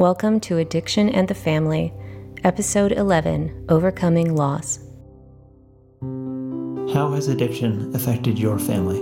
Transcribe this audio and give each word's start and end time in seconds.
Welcome 0.00 0.40
to 0.40 0.56
Addiction 0.56 1.10
and 1.10 1.28
the 1.28 1.34
Family, 1.34 1.92
Episode 2.42 2.92
11 2.92 3.66
Overcoming 3.68 4.34
Loss. 4.34 4.78
How 6.94 7.12
has 7.12 7.28
addiction 7.28 7.94
affected 7.94 8.38
your 8.38 8.58
family? 8.58 9.00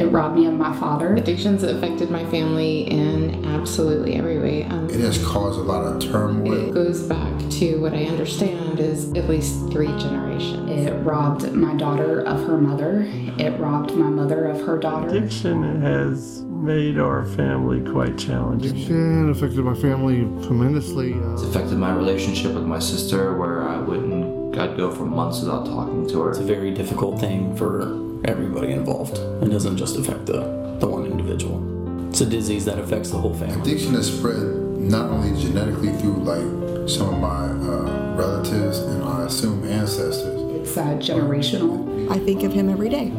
It 0.00 0.06
robbed 0.06 0.36
me 0.36 0.46
of 0.46 0.54
my 0.54 0.78
father. 0.78 1.16
Addictions 1.16 1.64
affected 1.64 2.08
my 2.08 2.24
family 2.26 2.82
in 2.88 3.44
absolutely 3.46 4.14
every 4.14 4.38
way. 4.38 4.62
Um, 4.62 4.88
it 4.88 5.00
has 5.00 5.18
caused 5.26 5.58
a 5.58 5.62
lot 5.64 5.84
of 5.84 6.00
turmoil. 6.00 6.68
It 6.68 6.72
goes 6.72 7.02
back 7.02 7.36
to 7.50 7.80
what 7.80 7.92
I 7.92 8.04
understand 8.04 8.78
is 8.78 9.12
at 9.14 9.28
least 9.28 9.72
three 9.72 9.90
generations. 9.98 10.86
It 10.86 10.92
robbed 11.02 11.50
my 11.52 11.74
daughter 11.74 12.20
of 12.20 12.46
her 12.46 12.58
mother. 12.58 13.06
It 13.08 13.58
robbed 13.58 13.92
my 13.96 14.08
mother 14.08 14.46
of 14.46 14.64
her 14.64 14.78
daughter. 14.78 15.08
Addiction 15.08 15.82
has 15.82 16.44
made 16.60 16.98
our 16.98 17.24
family 17.24 17.80
quite 17.90 18.18
challenging. 18.18 18.70
Addiction 18.72 19.30
affected 19.30 19.64
my 19.64 19.74
family 19.74 20.20
tremendously. 20.46 21.14
Uh, 21.14 21.32
it's 21.32 21.42
affected 21.42 21.78
my 21.78 21.92
relationship 21.92 22.52
with 22.52 22.64
my 22.64 22.78
sister, 22.78 23.36
where 23.36 23.66
I 23.66 23.78
wouldn't, 23.78 24.58
I'd 24.58 24.76
go 24.76 24.90
for 24.90 25.04
months 25.04 25.40
without 25.40 25.64
talking 25.64 26.06
to 26.08 26.20
her. 26.22 26.30
It's 26.30 26.38
a 26.38 26.44
very 26.44 26.70
difficult 26.72 27.18
thing 27.18 27.56
for 27.56 27.82
everybody 28.24 28.72
involved. 28.72 29.16
It 29.42 29.50
doesn't 29.50 29.78
just 29.78 29.96
affect 29.96 30.26
the, 30.26 30.40
the 30.80 30.86
one 30.86 31.06
individual. 31.06 32.08
It's 32.10 32.20
a 32.20 32.26
disease 32.26 32.66
that 32.66 32.78
affects 32.78 33.10
the 33.10 33.18
whole 33.18 33.34
family. 33.34 33.60
Addiction 33.60 33.94
is 33.94 34.14
spread 34.14 34.42
not 34.78 35.10
only 35.10 35.40
genetically 35.40 35.92
through 35.98 36.16
like 36.24 36.88
some 36.88 37.14
of 37.14 37.20
my 37.20 37.46
uh, 37.46 38.14
relatives 38.16 38.78
and 38.78 39.02
I 39.02 39.24
assume 39.24 39.64
ancestors. 39.66 40.40
It's 40.60 40.76
uh, 40.76 40.84
generational. 40.96 42.10
I 42.10 42.18
think 42.18 42.42
of 42.42 42.52
him 42.52 42.68
every 42.68 42.88
day. 42.90 43.12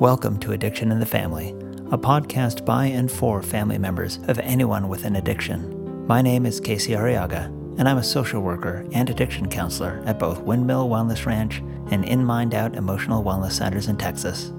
Welcome 0.00 0.38
to 0.40 0.52
Addiction 0.52 0.90
in 0.90 0.98
the 0.98 1.06
Family, 1.06 1.54
a 1.92 1.98
podcast 1.98 2.64
by 2.64 2.86
and 2.86 3.10
for 3.10 3.42
family 3.42 3.76
members 3.76 4.20
of 4.28 4.38
anyone 4.38 4.86
with 4.86 5.04
an 5.04 5.16
addiction. 5.16 6.06
My 6.06 6.22
name 6.22 6.46
is 6.46 6.60
Casey 6.60 6.92
Arrillaga, 6.92 7.46
and 7.78 7.88
I'm 7.88 7.98
a 7.98 8.04
social 8.04 8.42
worker 8.42 8.86
and 8.92 9.10
addiction 9.10 9.48
counselor 9.48 10.00
at 10.06 10.16
both 10.16 10.38
Windmill 10.38 10.88
Wellness 10.88 11.26
Ranch 11.26 11.58
and 11.90 12.04
In 12.04 12.24
Mind 12.24 12.54
Out 12.54 12.76
emotional 12.76 13.24
wellness 13.24 13.52
centers 13.52 13.88
in 13.88 13.96
Texas. 13.96 14.52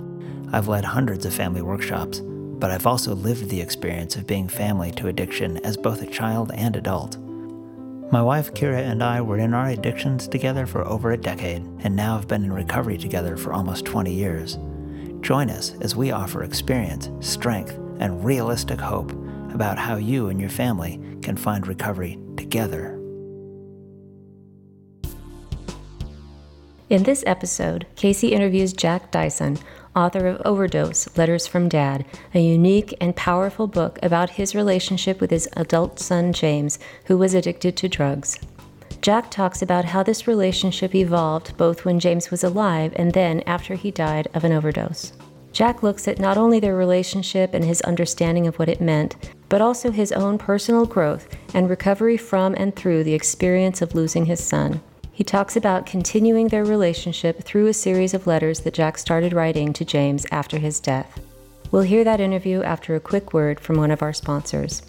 I've 0.52 0.68
led 0.68 0.84
hundreds 0.84 1.26
of 1.26 1.34
family 1.34 1.62
workshops, 1.62 2.20
but 2.20 2.70
I've 2.70 2.86
also 2.86 3.16
lived 3.16 3.48
the 3.48 3.62
experience 3.62 4.18
of 4.18 4.28
being 4.28 4.50
family 4.50 4.92
to 4.92 5.08
addiction 5.08 5.56
as 5.59 5.78
both 5.78 6.02
a 6.02 6.08
child 6.08 6.52
and 6.54 6.76
adult. 6.76 7.18
My 8.12 8.22
wife 8.22 8.54
Kira 8.54 8.80
and 8.82 9.02
I 9.02 9.22
were 9.22 9.38
in 9.38 9.54
our 9.54 9.70
addictions 9.70 10.28
together 10.28 10.66
for 10.66 10.86
over 10.86 11.14
a 11.14 11.18
decade 11.18 11.66
and 11.80 11.96
now 11.96 12.18
have 12.18 12.28
been 12.28 12.44
in 12.44 12.52
recovery 12.52 12.98
together 12.98 13.38
for 13.38 13.54
almost 13.54 13.86
20 13.86 14.14
years. 14.14 14.58
Join 15.22 15.50
us 15.50 15.76
as 15.82 15.96
we 15.96 16.12
offer 16.12 16.44
experience, 16.44 17.10
strength, 17.20 17.78
and 18.00 18.26
realistic 18.26 18.80
hope 18.80 19.12
about 19.54 19.78
how 19.78 19.96
you 19.96 20.30
and 20.30 20.40
your 20.40 20.50
family 20.50 21.00
can 21.22 21.38
find 21.38 21.68
recovery 21.68 22.20
together. 22.38 22.98
In 26.90 27.04
this 27.04 27.24
episode, 27.26 27.86
Casey 27.96 28.34
interviews 28.34 28.74
Jack 28.74 29.12
Dyson, 29.12 29.60
author 29.96 30.28
of 30.28 30.42
Overdose 30.44 31.16
Letters 31.18 31.48
from 31.48 31.70
Dad, 31.70 32.04
a 32.34 32.42
unique 32.42 32.94
and 33.00 33.16
powerful 33.16 33.68
book 33.68 33.98
about 34.04 34.32
his 34.32 34.56
relationship 34.56 35.22
with 35.22 35.30
his 35.30 35.48
adult 35.56 36.00
son 36.00 36.34
James, 36.34 36.80
who 37.06 37.18
was 37.18 37.34
addicted 37.34 37.78
to 37.78 37.88
drugs. 37.88 38.38
Jack 39.02 39.32
talks 39.32 39.64
about 39.64 39.86
how 39.86 40.04
this 40.04 40.28
relationship 40.28 40.94
evolved 40.94 41.58
both 41.58 41.86
when 41.86 42.00
James 42.00 42.30
was 42.30 42.44
alive 42.44 42.94
and 42.96 43.12
then 43.14 43.42
after 43.48 43.74
he 43.74 43.90
died 43.90 44.28
of 44.36 44.44
an 44.44 44.52
overdose. 44.52 45.14
Jack 45.52 45.82
looks 45.82 46.08
at 46.08 46.20
not 46.20 46.38
only 46.38 46.60
their 46.60 46.76
relationship 46.76 47.56
and 47.56 47.66
his 47.66 47.82
understanding 47.82 48.46
of 48.46 48.60
what 48.60 48.70
it 48.70 48.80
meant, 48.80 49.16
but 49.50 49.60
also 49.60 49.90
his 49.90 50.12
own 50.12 50.38
personal 50.38 50.86
growth 50.86 51.28
and 51.56 51.68
recovery 51.68 52.16
from 52.16 52.54
and 52.54 52.76
through 52.76 53.04
the 53.04 53.16
experience 53.16 53.82
of 53.82 53.96
losing 53.96 54.28
his 54.28 54.42
son. 54.42 54.80
He 55.12 55.24
talks 55.24 55.56
about 55.56 55.88
continuing 55.88 56.50
their 56.50 56.64
relationship 56.64 57.44
through 57.44 57.68
a 57.68 57.74
series 57.74 58.14
of 58.14 58.28
letters 58.28 58.59
that 58.62 58.75
Jack 58.75 59.00
started 59.00 59.34
writing 59.34 59.74
to 59.74 59.84
James 59.84 60.28
after 60.31 60.59
his 60.59 60.80
death. 60.80 61.20
We'll 61.72 61.81
hear 61.81 62.04
that 62.04 62.22
interview 62.22 62.62
after 62.62 62.96
a 62.96 63.00
quick 63.00 63.34
word 63.34 63.59
from 63.59 63.78
one 63.78 63.92
of 63.92 64.04
our 64.04 64.14
sponsors. 64.14 64.84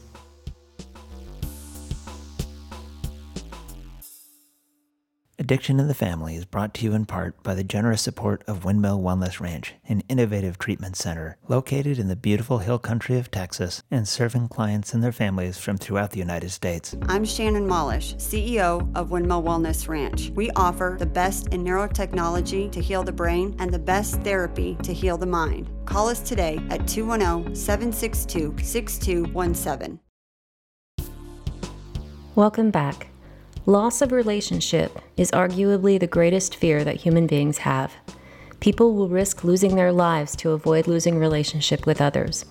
Addiction 5.43 5.81
in 5.81 5.89
the 5.89 5.93
Family 5.93 6.37
is 6.37 6.45
brought 6.45 6.73
to 6.75 6.85
you 6.85 6.95
in 6.95 7.05
part 7.05 7.43
by 7.43 7.53
the 7.53 7.65
generous 7.65 8.01
support 8.01 8.45
of 8.47 8.65
Windmill 8.65 9.01
Wellness 9.01 9.41
Ranch, 9.41 9.75
an 9.89 10.05
innovative 10.09 10.57
treatment 10.57 10.95
center 10.95 11.37
located 11.49 11.99
in 11.99 12.07
the 12.07 12.15
beautiful 12.15 12.59
hill 12.59 12.79
country 12.79 13.19
of 13.19 13.29
Texas 13.29 13.83
and 13.91 14.07
serving 14.07 14.47
clients 14.47 14.95
and 14.95 15.03
their 15.03 15.11
families 15.11 15.59
from 15.59 15.79
throughout 15.79 16.13
the 16.13 16.21
United 16.21 16.51
States. 16.51 16.95
I'm 17.09 17.25
Shannon 17.25 17.67
Malish, 17.67 18.15
CEO 18.19 18.89
of 18.95 19.11
Windmill 19.11 19.43
Wellness 19.43 19.89
Ranch. 19.89 20.31
We 20.37 20.49
offer 20.53 20.95
the 20.97 21.07
best 21.07 21.49
in 21.49 21.65
neurotechnology 21.65 22.71
to 22.71 22.81
heal 22.81 23.03
the 23.03 23.11
brain 23.11 23.57
and 23.59 23.75
the 23.75 23.81
best 23.81 24.21
therapy 24.21 24.77
to 24.85 24.95
heal 24.95 25.19
the 25.19 25.27
mind. 25.27 25.69
Call 25.87 26.09
us 26.09 26.21
today 26.21 26.61
at 26.71 26.87
210 26.87 27.57
762 27.57 28.55
6217. 28.63 29.99
Welcome 32.37 32.71
back. 32.71 33.09
Loss 33.67 34.03
of 34.03 34.11
relationship 34.11 34.99
is 35.17 35.31
arguably 35.31 35.99
the 35.99 36.09
greatest 36.09 36.57
fear 36.57 36.83
that 36.83 36.97
human 36.97 37.29
beings 37.29 37.59
have. 37.59 37.95
People 38.59 38.93
will 38.93 39.09
risk 39.09 39.45
losing 39.45 39.77
their 39.77 39.93
lives 39.93 40.35
to 40.37 40.51
avoid 40.51 40.89
losing 40.89 41.17
relationship 41.17 41.87
with 41.87 42.01
others. 42.01 42.45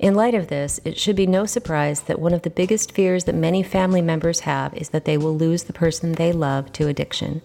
In 0.00 0.16
light 0.16 0.34
of 0.34 0.48
this, 0.48 0.80
it 0.84 0.98
should 0.98 1.14
be 1.14 1.28
no 1.28 1.46
surprise 1.46 2.00
that 2.02 2.18
one 2.18 2.34
of 2.34 2.42
the 2.42 2.50
biggest 2.50 2.90
fears 2.90 3.22
that 3.24 3.36
many 3.36 3.62
family 3.62 4.02
members 4.02 4.40
have 4.40 4.74
is 4.74 4.88
that 4.88 5.04
they 5.04 5.16
will 5.16 5.36
lose 5.36 5.62
the 5.62 5.72
person 5.72 6.10
they 6.10 6.32
love 6.32 6.72
to 6.72 6.88
addiction. 6.88 7.40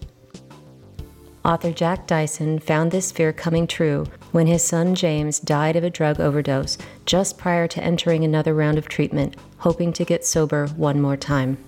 Author 1.44 1.70
Jack 1.70 2.08
Dyson 2.08 2.58
found 2.58 2.90
this 2.90 3.12
fear 3.12 3.32
coming 3.32 3.68
true 3.68 4.06
when 4.32 4.48
his 4.48 4.64
son 4.64 4.96
James 4.96 5.38
died 5.38 5.76
of 5.76 5.84
a 5.84 5.90
drug 5.90 6.18
overdose 6.18 6.76
just 7.06 7.38
prior 7.38 7.68
to 7.68 7.82
entering 7.82 8.24
another 8.24 8.54
round 8.54 8.76
of 8.76 8.88
treatment, 8.88 9.36
hoping 9.58 9.92
to 9.92 10.04
get 10.04 10.24
sober 10.24 10.66
one 10.70 11.00
more 11.00 11.16
time. 11.16 11.58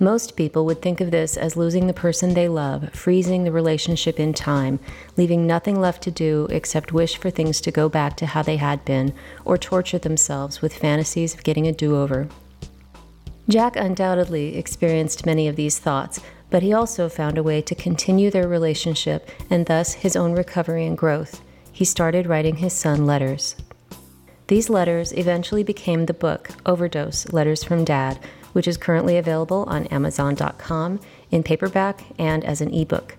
Most 0.00 0.36
people 0.36 0.64
would 0.64 0.80
think 0.80 1.00
of 1.00 1.10
this 1.10 1.36
as 1.36 1.56
losing 1.56 1.86
the 1.86 1.92
person 1.92 2.34
they 2.34 2.48
love, 2.48 2.90
freezing 2.92 3.44
the 3.44 3.52
relationship 3.52 4.18
in 4.18 4.32
time, 4.32 4.80
leaving 5.16 5.46
nothing 5.46 5.80
left 5.80 6.02
to 6.04 6.10
do 6.10 6.48
except 6.50 6.92
wish 6.92 7.16
for 7.16 7.30
things 7.30 7.60
to 7.60 7.70
go 7.70 7.88
back 7.88 8.16
to 8.16 8.26
how 8.26 8.42
they 8.42 8.56
had 8.56 8.84
been, 8.84 9.12
or 9.44 9.58
torture 9.58 9.98
themselves 9.98 10.62
with 10.62 10.74
fantasies 10.74 11.34
of 11.34 11.44
getting 11.44 11.66
a 11.66 11.72
do 11.72 11.96
over. 11.96 12.28
Jack 13.48 13.76
undoubtedly 13.76 14.56
experienced 14.56 15.26
many 15.26 15.46
of 15.46 15.56
these 15.56 15.78
thoughts, 15.78 16.20
but 16.48 16.62
he 16.62 16.72
also 16.72 17.08
found 17.08 17.36
a 17.36 17.42
way 17.42 17.60
to 17.60 17.74
continue 17.74 18.30
their 18.30 18.48
relationship 18.48 19.28
and 19.50 19.66
thus 19.66 19.94
his 19.94 20.16
own 20.16 20.32
recovery 20.32 20.86
and 20.86 20.96
growth. 20.96 21.42
He 21.70 21.84
started 21.84 22.26
writing 22.26 22.56
his 22.56 22.72
son 22.72 23.04
letters. 23.06 23.56
These 24.48 24.70
letters 24.70 25.12
eventually 25.12 25.62
became 25.62 26.06
the 26.06 26.14
book, 26.14 26.50
Overdose 26.66 27.32
Letters 27.32 27.64
from 27.64 27.84
Dad, 27.84 28.18
which 28.52 28.68
is 28.68 28.76
currently 28.76 29.16
available 29.16 29.64
on 29.68 29.86
Amazon.com 29.86 31.00
in 31.30 31.42
paperback 31.42 32.04
and 32.18 32.44
as 32.44 32.60
an 32.60 32.72
ebook. 32.72 33.16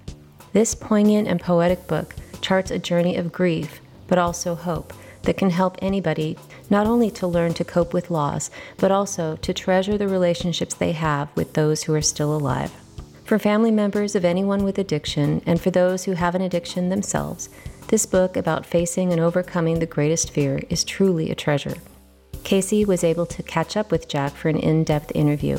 This 0.54 0.76
poignant 0.76 1.28
and 1.28 1.40
poetic 1.40 1.88
book 1.88 2.16
charts 2.42 2.72
a 2.72 2.80
journey 2.80 3.16
of 3.16 3.32
grief, 3.32 3.82
but 4.08 4.18
also 4.18 4.56
hope, 4.56 4.94
that 5.24 5.38
can 5.38 5.50
help 5.50 5.78
anybody 5.82 6.38
not 6.70 6.86
only 6.86 7.10
to 7.12 7.28
learn 7.28 7.54
to 7.54 7.64
cope 7.64 7.94
with 7.94 8.12
loss, 8.12 8.50
but 8.78 8.92
also 8.92 9.36
to 9.38 9.54
treasure 9.54 9.98
the 9.98 10.08
relationships 10.08 10.76
they 10.76 10.92
have 10.92 11.30
with 11.36 11.54
those 11.54 11.84
who 11.84 11.94
are 11.94 12.02
still 12.02 12.36
alive. 12.36 12.72
For 13.26 13.40
family 13.40 13.72
members 13.72 14.16
of 14.16 14.26
anyone 14.26 14.64
with 14.64 14.78
addiction, 14.78 15.42
and 15.46 15.60
for 15.60 15.72
those 15.72 16.04
who 16.04 16.12
have 16.12 16.36
an 16.36 16.42
addiction 16.42 16.90
themselves, 16.90 17.50
this 17.88 18.06
book 18.06 18.36
about 18.36 18.66
facing 18.66 19.12
and 19.12 19.22
overcoming 19.22 19.80
the 19.80 19.86
greatest 19.86 20.32
fear 20.32 20.62
is 20.70 20.84
truly 20.84 21.32
a 21.32 21.36
treasure. 21.36 21.76
Casey 22.54 22.86
was 22.86 23.04
able 23.04 23.26
to 23.26 23.42
catch 23.42 23.76
up 23.76 23.90
with 23.90 24.08
Jack 24.08 24.32
for 24.32 24.48
an 24.48 24.58
in 24.58 24.84
depth 24.84 25.12
interview. 25.16 25.58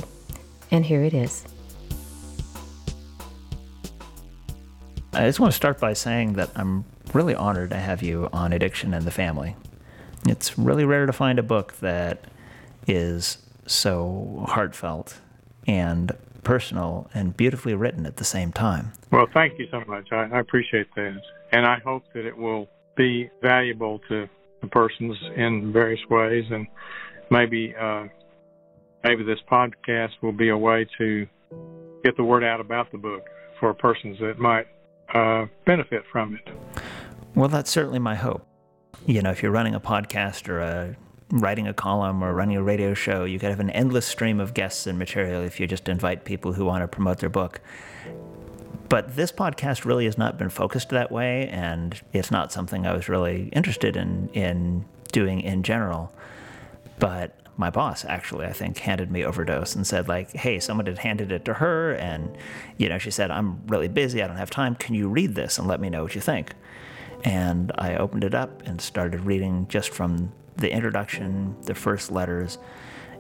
And 0.71 0.85
here 0.85 1.03
it 1.03 1.13
is. 1.13 1.45
I 5.13 5.27
just 5.27 5.41
want 5.41 5.51
to 5.51 5.57
start 5.57 5.81
by 5.81 5.93
saying 5.93 6.35
that 6.35 6.51
I'm 6.55 6.85
really 7.13 7.35
honored 7.35 7.71
to 7.71 7.77
have 7.79 8.01
you 8.01 8.29
on 8.33 8.53
Addiction 8.53 8.95
and 8.95 9.05
the 9.05 9.11
Family. 9.11 9.57
It's 10.29 10.57
really 10.57 10.85
rare 10.85 11.05
to 11.07 11.13
find 11.13 11.41
a 11.41 11.43
book 11.43 11.77
that 11.81 12.27
is 12.87 13.39
so 13.67 14.45
heartfelt 14.47 15.19
and 15.67 16.13
personal 16.45 17.11
and 17.13 17.37
beautifully 17.37 17.75
written 17.75 18.07
at 18.07 18.19
the 18.19 18.25
same 18.25 18.53
time. 18.53 18.93
Well, 19.11 19.27
thank 19.35 19.59
you 19.59 19.67
so 19.73 19.83
much. 19.89 20.13
I, 20.13 20.29
I 20.33 20.39
appreciate 20.39 20.95
that. 20.95 21.21
And 21.51 21.67
I 21.67 21.81
hope 21.81 22.05
that 22.15 22.25
it 22.25 22.39
will 22.39 22.69
be 22.95 23.31
valuable 23.43 23.99
to 24.11 24.29
persons 24.69 25.17
in 25.37 25.73
various 25.73 26.01
ways, 26.11 26.45
and 26.51 26.67
maybe 27.31 27.75
uh, 27.81 28.07
maybe 29.03 29.25
this 29.25 29.39
podcast 29.51 30.11
will 30.23 30.33
be 30.33 30.49
a 30.49 30.57
way 30.57 30.87
to 30.99 31.27
get 32.03 32.17
the 32.17 32.25
word 32.25 32.45
out 32.45 32.61
about 32.61 32.91
the 32.93 32.99
book 32.99 33.27
for 33.61 33.73
persons 33.75 34.19
that 34.21 34.39
might 34.39 34.67
uh, 35.15 35.47
benefit 35.65 36.03
from 36.11 36.35
it. 36.35 36.55
Well, 37.35 37.49
that's 37.49 37.71
certainly 37.71 37.99
my 37.99 38.15
hope. 38.15 38.47
You 39.07 39.23
know, 39.23 39.31
if 39.31 39.43
you're 39.43 39.53
running 39.53 39.75
a 39.75 39.81
podcast 39.81 40.49
or 40.49 40.61
a 40.61 40.97
writing 41.31 41.67
a 41.67 41.75
column 41.75 42.23
or 42.23 42.33
running 42.33 42.57
a 42.57 42.63
radio 42.63 42.95
show. 42.95 43.25
You 43.25 43.39
could 43.39 43.51
have 43.51 43.61
an 43.61 43.71
endless 43.71 44.07
stream 44.07 44.41
of 44.41 44.55
guests 44.55 44.87
and 44.87 44.99
material 44.99 45.43
if 45.43 45.59
you 45.59 45.67
just 45.67 45.89
invite 45.89 46.25
people 46.25 46.53
who 46.53 46.65
want 46.65 46.83
to 46.83 46.89
promote 46.89 47.19
their 47.19 47.31
book. 47.31 47.61
But 48.95 49.17
this 49.17 49.33
podcast 49.33 49.85
really 49.85 50.05
has 50.05 50.17
not 50.17 50.39
been 50.39 50.51
focused 50.51 50.91
that 50.91 51.11
way, 51.11 51.49
and 51.49 52.01
it's 52.13 52.31
not 52.31 52.53
something 52.53 52.87
I 52.87 52.95
was 52.95 53.09
really 53.09 53.49
interested 53.49 53.97
in 53.97 54.29
in 54.33 54.85
doing 55.11 55.41
in 55.41 55.65
general. 55.65 56.13
But 57.01 57.37
my 57.57 57.71
boss 57.71 58.05
actually, 58.05 58.47
I 58.47 58.53
think, 58.53 58.79
handed 58.79 59.11
me 59.11 59.25
overdose 59.25 59.75
and 59.75 59.85
said 59.85 60.07
like, 60.07 60.31
"Hey, 60.31 60.61
someone 60.61 60.87
had 60.87 60.99
handed 60.99 61.33
it 61.33 61.45
to 61.47 61.55
her, 61.55 61.95
and 61.95 62.39
you 62.77 62.89
know, 62.89 62.99
she 62.99 63.11
said, 63.11 63.33
I'm 63.33 63.67
really 63.67 63.89
busy, 63.89 64.23
I 64.23 64.29
don't 64.29 64.37
have 64.37 64.49
time. 64.49 64.77
Can 64.77 64.95
you 64.95 65.09
read 65.09 65.35
this 65.35 65.59
and 65.59 65.67
let 65.67 65.81
me 65.81 65.91
know 65.91 66.05
what 66.05 66.15
you 66.15 66.21
think?" 66.21 66.53
And 67.25 67.73
I 67.77 67.97
opened 67.97 68.23
it 68.23 68.33
up 68.33 68.63
and 68.65 68.81
started 68.81 69.23
reading 69.23 69.67
just 69.69 69.93
from 69.93 70.31
the 70.57 70.71
introduction, 70.71 71.57
the 71.63 71.75
first 71.75 72.13
letters, 72.13 72.59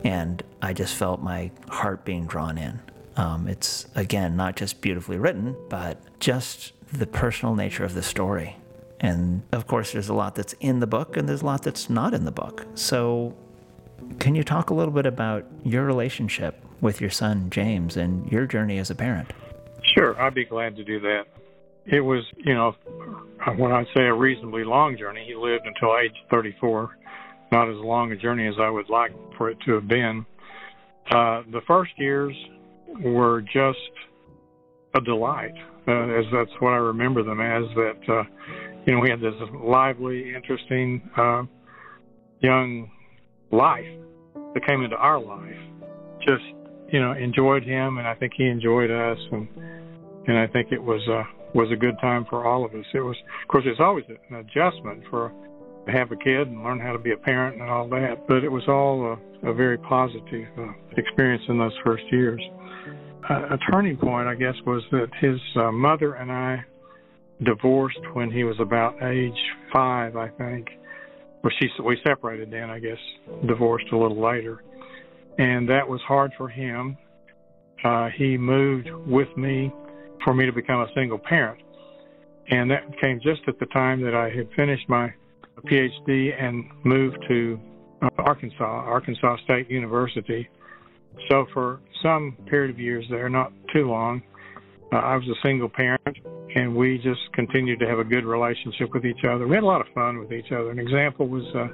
and 0.04 0.40
I 0.62 0.72
just 0.72 0.94
felt 0.94 1.20
my 1.20 1.50
heart 1.68 2.04
being 2.04 2.26
drawn 2.26 2.58
in. 2.58 2.78
Um, 3.16 3.48
it's, 3.48 3.86
again, 3.94 4.36
not 4.36 4.56
just 4.56 4.80
beautifully 4.80 5.18
written, 5.18 5.56
but 5.68 5.98
just 6.20 6.72
the 6.92 7.06
personal 7.06 7.54
nature 7.54 7.84
of 7.84 7.94
the 7.94 8.02
story. 8.02 8.56
And 9.00 9.42
of 9.52 9.66
course, 9.66 9.92
there's 9.92 10.08
a 10.08 10.14
lot 10.14 10.34
that's 10.34 10.54
in 10.60 10.80
the 10.80 10.86
book 10.86 11.16
and 11.16 11.28
there's 11.28 11.42
a 11.42 11.46
lot 11.46 11.62
that's 11.62 11.90
not 11.90 12.14
in 12.14 12.24
the 12.24 12.32
book. 12.32 12.66
So, 12.74 13.36
can 14.18 14.34
you 14.34 14.42
talk 14.42 14.70
a 14.70 14.74
little 14.74 14.92
bit 14.92 15.06
about 15.06 15.46
your 15.64 15.84
relationship 15.84 16.62
with 16.80 17.00
your 17.00 17.10
son, 17.10 17.50
James, 17.50 17.96
and 17.96 18.30
your 18.30 18.46
journey 18.46 18.78
as 18.78 18.90
a 18.90 18.94
parent? 18.94 19.32
Sure, 19.94 20.20
I'd 20.20 20.34
be 20.34 20.44
glad 20.44 20.76
to 20.76 20.84
do 20.84 21.00
that. 21.00 21.24
It 21.86 22.00
was, 22.00 22.24
you 22.38 22.54
know, 22.54 22.74
when 23.56 23.72
I 23.72 23.84
say 23.94 24.02
a 24.02 24.14
reasonably 24.14 24.64
long 24.64 24.96
journey, 24.96 25.24
he 25.26 25.34
lived 25.34 25.66
until 25.66 25.96
age 25.98 26.14
34 26.30 26.96
not 27.54 27.68
as 27.68 27.76
long 27.76 28.10
a 28.10 28.16
journey 28.16 28.48
as 28.48 28.54
I 28.60 28.68
would 28.68 28.90
like 28.90 29.12
for 29.36 29.48
it 29.48 29.58
to 29.64 29.74
have 29.74 29.86
been. 29.86 30.26
Uh, 31.08 31.42
the 31.52 31.60
first 31.68 31.92
years 31.96 32.34
were 33.02 33.42
just 33.42 33.78
a 34.94 35.00
delight, 35.00 35.54
uh, 35.88 36.08
as 36.08 36.24
that's 36.32 36.50
what 36.60 36.70
I 36.70 36.76
remember 36.76 37.22
them 37.22 37.40
as. 37.40 37.64
That 37.74 38.00
uh, 38.08 38.22
you 38.86 38.94
know 38.94 39.00
we 39.00 39.10
had 39.10 39.20
this 39.20 39.34
lively, 39.62 40.34
interesting 40.34 41.02
uh, 41.16 41.42
young 42.40 42.90
life 43.50 43.86
that 44.54 44.66
came 44.66 44.82
into 44.82 44.96
our 44.96 45.20
life. 45.20 45.56
Just 46.20 46.44
you 46.92 47.00
know 47.00 47.12
enjoyed 47.12 47.64
him, 47.64 47.98
and 47.98 48.06
I 48.06 48.14
think 48.14 48.32
he 48.36 48.46
enjoyed 48.46 48.90
us, 48.90 49.18
and 49.32 49.48
and 50.26 50.38
I 50.38 50.46
think 50.46 50.72
it 50.72 50.82
was 50.82 51.00
uh, 51.08 51.22
was 51.54 51.70
a 51.72 51.76
good 51.76 51.96
time 52.00 52.26
for 52.28 52.46
all 52.46 52.64
of 52.64 52.74
us. 52.74 52.84
It 52.92 53.00
was, 53.00 53.16
of 53.42 53.48
course, 53.48 53.64
it's 53.66 53.80
always 53.80 54.04
an 54.08 54.36
adjustment 54.36 55.04
for 55.10 55.32
have 55.88 56.10
a 56.12 56.16
kid 56.16 56.48
and 56.48 56.64
learn 56.64 56.80
how 56.80 56.92
to 56.92 56.98
be 56.98 57.12
a 57.12 57.16
parent 57.16 57.60
and 57.60 57.70
all 57.70 57.88
that. 57.88 58.26
But 58.26 58.42
it 58.42 58.50
was 58.50 58.62
all 58.68 59.18
a, 59.44 59.50
a 59.50 59.54
very 59.54 59.78
positive 59.78 60.48
uh, 60.58 60.72
experience 60.96 61.42
in 61.48 61.58
those 61.58 61.74
first 61.84 62.04
years. 62.10 62.40
Uh, 63.28 63.54
a 63.54 63.58
turning 63.70 63.96
point, 63.96 64.28
I 64.28 64.34
guess, 64.34 64.54
was 64.66 64.82
that 64.90 65.08
his 65.20 65.40
uh, 65.56 65.72
mother 65.72 66.14
and 66.14 66.30
I 66.30 66.62
divorced 67.42 68.00
when 68.12 68.30
he 68.30 68.44
was 68.44 68.56
about 68.60 69.02
age 69.02 69.32
five, 69.72 70.16
I 70.16 70.28
think. 70.28 70.68
Well, 71.42 71.52
she 71.58 71.68
we 71.82 71.98
separated 72.06 72.50
then, 72.50 72.70
I 72.70 72.78
guess, 72.78 72.98
divorced 73.46 73.86
a 73.92 73.96
little 73.96 74.20
later, 74.20 74.62
and 75.38 75.68
that 75.68 75.88
was 75.88 76.00
hard 76.06 76.32
for 76.36 76.48
him. 76.48 76.96
Uh, 77.82 78.08
he 78.16 78.36
moved 78.38 78.88
with 79.06 79.34
me 79.36 79.72
for 80.24 80.32
me 80.34 80.46
to 80.46 80.52
become 80.52 80.80
a 80.80 80.88
single 80.94 81.18
parent, 81.18 81.60
and 82.48 82.70
that 82.70 82.82
came 83.00 83.20
just 83.22 83.42
at 83.46 83.58
the 83.58 83.66
time 83.66 84.02
that 84.02 84.14
I 84.14 84.30
had 84.30 84.48
finished 84.56 84.88
my 84.88 85.12
PhD 85.66 86.30
and 86.42 86.64
moved 86.84 87.18
to 87.28 87.60
uh, 88.02 88.08
Arkansas, 88.18 88.64
Arkansas 88.64 89.36
State 89.44 89.70
University. 89.70 90.48
So 91.28 91.46
for 91.52 91.80
some 92.02 92.36
period 92.46 92.70
of 92.70 92.78
years 92.78 93.04
there, 93.10 93.28
not 93.28 93.52
too 93.72 93.88
long, 93.88 94.22
uh, 94.92 94.96
I 94.96 95.16
was 95.16 95.26
a 95.28 95.46
single 95.46 95.68
parent, 95.68 96.18
and 96.54 96.76
we 96.76 96.98
just 96.98 97.20
continued 97.32 97.80
to 97.80 97.86
have 97.86 97.98
a 97.98 98.04
good 98.04 98.24
relationship 98.24 98.92
with 98.92 99.04
each 99.04 99.24
other. 99.24 99.46
We 99.46 99.56
had 99.56 99.64
a 99.64 99.66
lot 99.66 99.80
of 99.80 99.88
fun 99.94 100.18
with 100.18 100.32
each 100.32 100.52
other. 100.52 100.70
An 100.70 100.78
example 100.78 101.26
was 101.26 101.44
uh, 101.54 101.68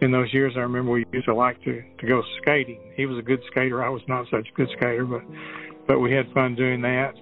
in 0.00 0.10
those 0.10 0.32
years, 0.32 0.54
I 0.56 0.60
remember 0.60 0.92
we 0.92 1.04
used 1.12 1.26
to 1.26 1.34
like 1.34 1.62
to 1.62 1.82
to 1.98 2.06
go 2.06 2.22
skating. 2.42 2.80
He 2.96 3.06
was 3.06 3.18
a 3.18 3.22
good 3.22 3.40
skater. 3.50 3.84
I 3.84 3.88
was 3.88 4.02
not 4.08 4.26
such 4.30 4.48
a 4.52 4.56
good 4.56 4.68
skater, 4.76 5.04
but 5.04 5.22
but 5.86 6.00
we 6.00 6.12
had 6.12 6.30
fun 6.32 6.54
doing 6.54 6.80
that. 6.82 7.14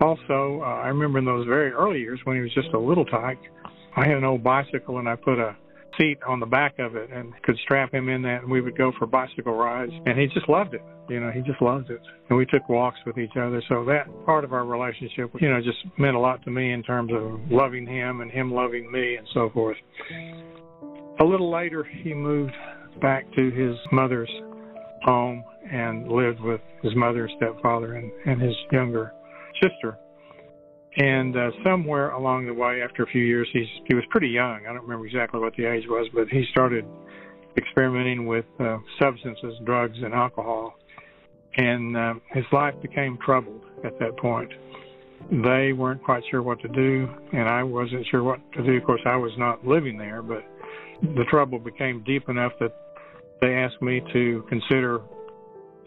Also, 0.00 0.60
uh, 0.62 0.64
I 0.64 0.88
remember 0.88 1.18
in 1.18 1.24
those 1.24 1.46
very 1.46 1.72
early 1.72 2.00
years 2.00 2.20
when 2.24 2.36
he 2.36 2.42
was 2.42 2.54
just 2.54 2.68
a 2.68 2.78
little 2.78 3.04
tyke, 3.04 3.40
I 3.96 4.06
had 4.06 4.16
an 4.16 4.24
old 4.24 4.44
bicycle 4.44 4.98
and 4.98 5.08
I 5.08 5.16
put 5.16 5.38
a 5.38 5.56
seat 5.98 6.18
on 6.26 6.38
the 6.38 6.46
back 6.46 6.78
of 6.78 6.94
it 6.94 7.10
and 7.10 7.32
could 7.42 7.56
strap 7.64 7.92
him 7.92 8.08
in 8.08 8.22
that 8.22 8.42
and 8.42 8.50
we 8.50 8.60
would 8.60 8.78
go 8.78 8.92
for 8.98 9.06
bicycle 9.06 9.54
rides 9.54 9.92
and 10.06 10.16
he 10.16 10.28
just 10.28 10.48
loved 10.48 10.74
it 10.74 10.82
you 11.08 11.20
know 11.20 11.30
he 11.30 11.40
just 11.42 11.60
loved 11.60 11.90
it 11.90 12.00
and 12.28 12.38
we 12.38 12.46
took 12.46 12.68
walks 12.68 12.98
with 13.06 13.18
each 13.18 13.36
other 13.36 13.62
so 13.68 13.84
that 13.84 14.06
part 14.24 14.44
of 14.44 14.52
our 14.52 14.64
relationship 14.64 15.30
you 15.40 15.48
know 15.48 15.60
just 15.60 15.78
meant 15.98 16.16
a 16.16 16.18
lot 16.18 16.42
to 16.44 16.50
me 16.50 16.72
in 16.72 16.82
terms 16.82 17.10
of 17.14 17.40
loving 17.50 17.86
him 17.86 18.20
and 18.20 18.30
him 18.30 18.52
loving 18.52 18.90
me 18.90 19.16
and 19.16 19.26
so 19.34 19.50
forth 19.50 19.76
a 21.20 21.24
little 21.24 21.50
later 21.50 21.84
he 22.02 22.14
moved 22.14 22.54
back 23.00 23.24
to 23.34 23.50
his 23.50 23.76
mother's 23.92 24.30
home 25.02 25.44
and 25.70 26.08
lived 26.08 26.40
with 26.40 26.60
his 26.82 26.94
mother's 26.96 27.30
stepfather 27.36 27.94
and, 27.94 28.10
and 28.26 28.40
his 28.40 28.54
younger 28.72 29.12
sister 29.62 29.98
and 30.96 31.36
uh, 31.36 31.50
somewhere 31.64 32.10
along 32.10 32.46
the 32.46 32.54
way, 32.54 32.82
after 32.82 33.04
a 33.04 33.06
few 33.06 33.22
years, 33.22 33.48
he's 33.52 33.68
he 33.86 33.94
was 33.94 34.02
pretty 34.10 34.28
young. 34.28 34.66
I 34.68 34.72
don't 34.72 34.82
remember 34.82 35.06
exactly 35.06 35.38
what 35.38 35.54
the 35.56 35.64
age 35.64 35.84
was, 35.86 36.08
but 36.12 36.28
he 36.28 36.44
started 36.50 36.84
experimenting 37.56 38.26
with 38.26 38.46
uh, 38.58 38.78
substances, 38.98 39.54
drugs, 39.64 39.96
and 40.02 40.12
alcohol. 40.12 40.74
And 41.58 41.96
uh, 41.96 42.14
his 42.32 42.44
life 42.52 42.74
became 42.80 43.18
troubled 43.24 43.62
at 43.84 43.98
that 43.98 44.16
point. 44.16 44.50
They 45.30 45.72
weren't 45.72 46.02
quite 46.02 46.22
sure 46.30 46.42
what 46.42 46.60
to 46.60 46.68
do, 46.68 47.08
and 47.32 47.48
I 47.48 47.62
wasn't 47.62 48.06
sure 48.10 48.22
what 48.22 48.40
to 48.54 48.62
do. 48.64 48.76
Of 48.76 48.84
course, 48.84 49.00
I 49.04 49.16
was 49.16 49.32
not 49.36 49.66
living 49.66 49.98
there, 49.98 50.22
but 50.22 50.44
the 51.02 51.24
trouble 51.28 51.58
became 51.58 52.04
deep 52.04 52.28
enough 52.28 52.52
that 52.60 52.72
they 53.40 53.54
asked 53.54 53.82
me 53.82 54.00
to 54.12 54.44
consider 54.48 55.00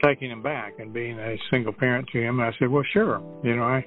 taking 0.04 0.30
him 0.30 0.44
back 0.44 0.74
and 0.80 0.94
being 0.94 1.18
a 1.18 1.38
single 1.50 1.74
parent 1.74 2.08
to 2.12 2.22
him. 2.22 2.40
And 2.40 2.50
I 2.50 2.58
said, 2.60 2.70
"Well, 2.70 2.84
sure. 2.92 3.22
You 3.44 3.56
know, 3.56 3.64
I 3.64 3.86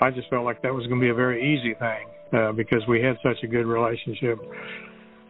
I 0.00 0.10
just 0.10 0.28
felt 0.28 0.44
like 0.44 0.60
that 0.62 0.74
was 0.74 0.86
going 0.86 1.00
to 1.00 1.04
be 1.04 1.10
a 1.10 1.14
very 1.14 1.40
easy 1.40 1.74
thing 1.74 2.08
uh, 2.32 2.52
because 2.52 2.82
we 2.88 3.00
had 3.00 3.16
such 3.22 3.42
a 3.42 3.46
good 3.46 3.66
relationship. 3.66 4.38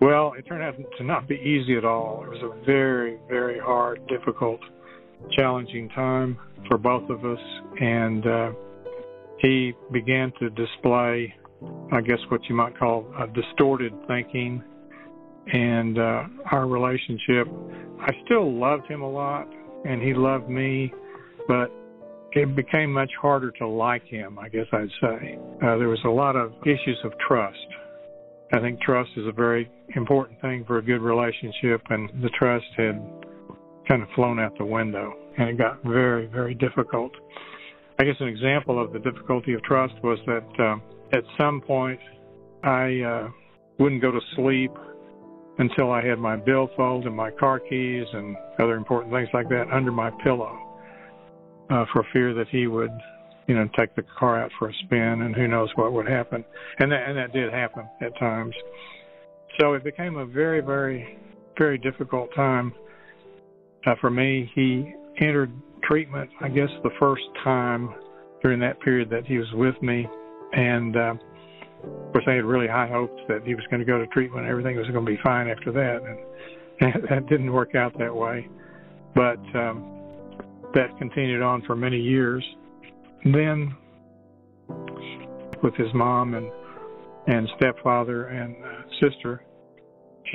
Well, 0.01 0.33
it 0.39 0.47
turned 0.47 0.63
out 0.63 0.75
to 0.99 1.05
not 1.05 1.29
be 1.29 1.37
easy 1.37 1.77
at 1.77 1.85
all. 1.85 2.25
It 2.25 2.31
was 2.31 2.43
a 2.43 2.65
very, 2.65 3.19
very 3.29 3.59
hard, 3.59 4.07
difficult, 4.09 4.61
challenging 5.33 5.89
time 5.91 6.39
for 6.69 6.79
both 6.79 7.09
of 7.11 7.25
us, 7.25 7.39
and 7.81 8.27
uh, 8.27 8.51
he 9.39 9.73
began 9.93 10.33
to 10.41 10.51
display, 10.51 11.35
I 11.93 12.01
guess, 12.01 12.19
what 12.29 12.41
you 12.49 12.55
might 12.55 12.79
call 12.79 13.07
a 13.19 13.27
distorted 13.27 13.93
thinking. 14.07 14.63
And 15.53 15.99
uh, 15.99 16.25
our 16.53 16.67
relationship, 16.67 17.47
I 18.01 18.13
still 18.25 18.59
loved 18.59 18.87
him 18.87 19.03
a 19.03 19.11
lot, 19.11 19.47
and 19.85 20.03
he 20.03 20.15
loved 20.15 20.49
me, 20.49 20.93
but 21.47 21.71
it 22.33 22.57
became 22.57 22.93
much 22.93 23.11
harder 23.21 23.51
to 23.53 23.69
like 23.69 24.05
him, 24.05 24.39
I 24.39 24.49
guess 24.49 24.67
I'd 24.73 24.89
say. 25.01 25.39
Uh, 25.63 25.77
there 25.77 25.89
was 25.89 26.01
a 26.05 26.11
lot 26.11 26.35
of 26.35 26.53
issues 26.63 26.99
of 27.05 27.13
trust. 27.27 27.59
I 28.53 28.61
think 28.61 28.81
trust 28.81 29.11
is 29.17 29.27
a 29.27 29.33
very 29.33 29.71
important 29.97 30.41
thing 30.41 30.65
for 30.67 30.79
a 30.79 30.83
good 30.83 31.01
relationship, 31.01 31.83
and 31.91 32.09
the 32.23 32.31
trust 32.31 32.67
had 32.77 33.01
kind 33.89 34.03
of 34.03 34.09
flown 34.15 34.41
out 34.41 34.57
the 34.59 34.65
window, 34.65 35.15
and 35.37 35.49
it 35.51 35.59
got 35.59 35.83
very, 35.83 36.27
very 36.27 36.55
difficult. 36.55 37.13
I 37.99 38.05
guess 38.05 38.17
an 38.21 38.29
example 38.29 38.83
of 38.83 38.93
the 38.93 38.99
difficulty 38.99 39.55
of 39.55 39.63
trust 39.63 39.95
was 40.03 40.19
that 40.27 40.47
uh, 40.59 41.17
at 41.17 41.25
some 41.39 41.61
point 41.61 42.01
I 42.63 43.01
uh, 43.01 43.29
wouldn't 43.79 44.03
go 44.03 44.11
to 44.11 44.21
sleep 44.37 44.73
until 45.59 45.93
I 45.93 46.05
had 46.05 46.19
my 46.19 46.37
billfold 46.37 47.07
and 47.07 47.15
my 47.15 47.31
car 47.31 47.61
keys 47.61 48.07
and 48.13 48.37
other 48.59 48.75
important 48.75 49.13
things 49.13 49.29
like 49.33 49.49
that 49.51 49.67
under 49.73 49.93
my 49.93 50.11
pillow 50.25 50.59
uh, 51.71 51.85
for 51.93 52.05
fear 52.13 52.35
that 52.35 52.49
he 52.49 52.67
would, 52.67 52.91
you 53.47 53.55
know, 53.55 53.69
take 53.77 53.95
the 53.95 54.05
car 54.19 54.43
out 54.43 54.51
for 54.59 54.69
a 54.69 54.75
spin, 54.85 55.23
and 55.23 55.35
who 55.35 55.47
knows 55.47 55.69
what 55.77 55.93
would 55.93 56.09
happen. 56.09 56.45
And 56.79 56.91
that 56.91 57.09
and 57.09 57.17
that 57.17 57.33
did 57.33 57.53
happen 57.53 57.89
at 58.01 58.19
times. 58.19 58.55
So 59.61 59.75
it 59.75 59.85
became 59.85 60.17
a 60.17 60.27
very, 60.27 60.61
very, 60.61 61.19
very 61.57 61.79
difficult 61.79 62.35
time 62.35 62.75
uh, 63.87 63.95
for 64.01 64.11
me. 64.11 64.51
He 64.55 64.93
entered 65.21 65.53
treatment, 65.83 66.31
I 66.41 66.49
guess, 66.49 66.69
the 66.83 66.91
first 66.99 67.23
time 67.43 67.95
during 68.43 68.61
that 68.61 68.81
period 68.81 69.11
that 69.11 69.27
he 69.27 69.39
was 69.39 69.51
with 69.55 69.81
me, 69.83 70.07
and 70.53 70.97
uh, 70.97 71.15
of 71.85 72.13
course, 72.13 72.25
I 72.27 72.33
had 72.33 72.45
really 72.45 72.69
high 72.69 72.89
hopes 72.89 73.21
that 73.29 73.43
he 73.45 73.55
was 73.55 73.65
going 73.71 73.81
to 73.81 73.87
go 73.87 73.99
to 73.99 74.07
treatment. 74.09 74.47
Everything 74.47 74.77
was 74.77 74.87
going 74.89 75.05
to 75.05 75.11
be 75.11 75.19
fine 75.23 75.49
after 75.49 75.73
that, 75.73 76.03
and, 76.03 76.95
and 76.95 77.05
that 77.11 77.29
didn't 77.29 77.53
work 77.53 77.75
out 77.75 77.97
that 77.99 78.15
way. 78.15 78.49
But 79.15 79.41
um, 79.55 79.95
that 80.75 80.97
continued 80.99 81.43
on 81.43 81.63
for 81.63 81.77
many 81.77 81.99
years. 81.99 82.45
Then, 83.25 83.75
with 85.63 85.75
his 85.77 85.93
mom 85.95 86.35
and 86.35 86.51
and 87.27 87.49
stepfather 87.57 88.27
and 88.27 88.55
uh, 88.57 88.83
sister, 89.01 89.43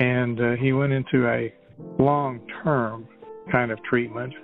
and 0.00 0.40
uh, 0.40 0.50
he 0.60 0.72
went 0.72 0.92
into 0.92 1.28
a 1.28 1.54
long 2.02 2.40
term 2.64 3.06
kind 3.52 3.70
of 3.70 3.80
treatment, 3.84 4.34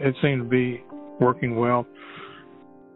and 0.00 0.08
it 0.08 0.14
seemed 0.22 0.42
to 0.42 0.48
be 0.48 0.82
working 1.20 1.56
well. 1.56 1.86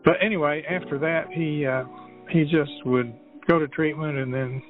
But 0.05 0.15
anyway, 0.23 0.65
after 0.69 0.99
that, 0.99 1.33
he 1.33 1.67
uh, 1.67 1.85
he 2.31 2.45
just 2.45 2.73
would 2.85 3.13
go 3.49 3.59
to 3.59 3.69
treatment, 3.69 4.19
and 4.19 4.33
then 4.33 4.63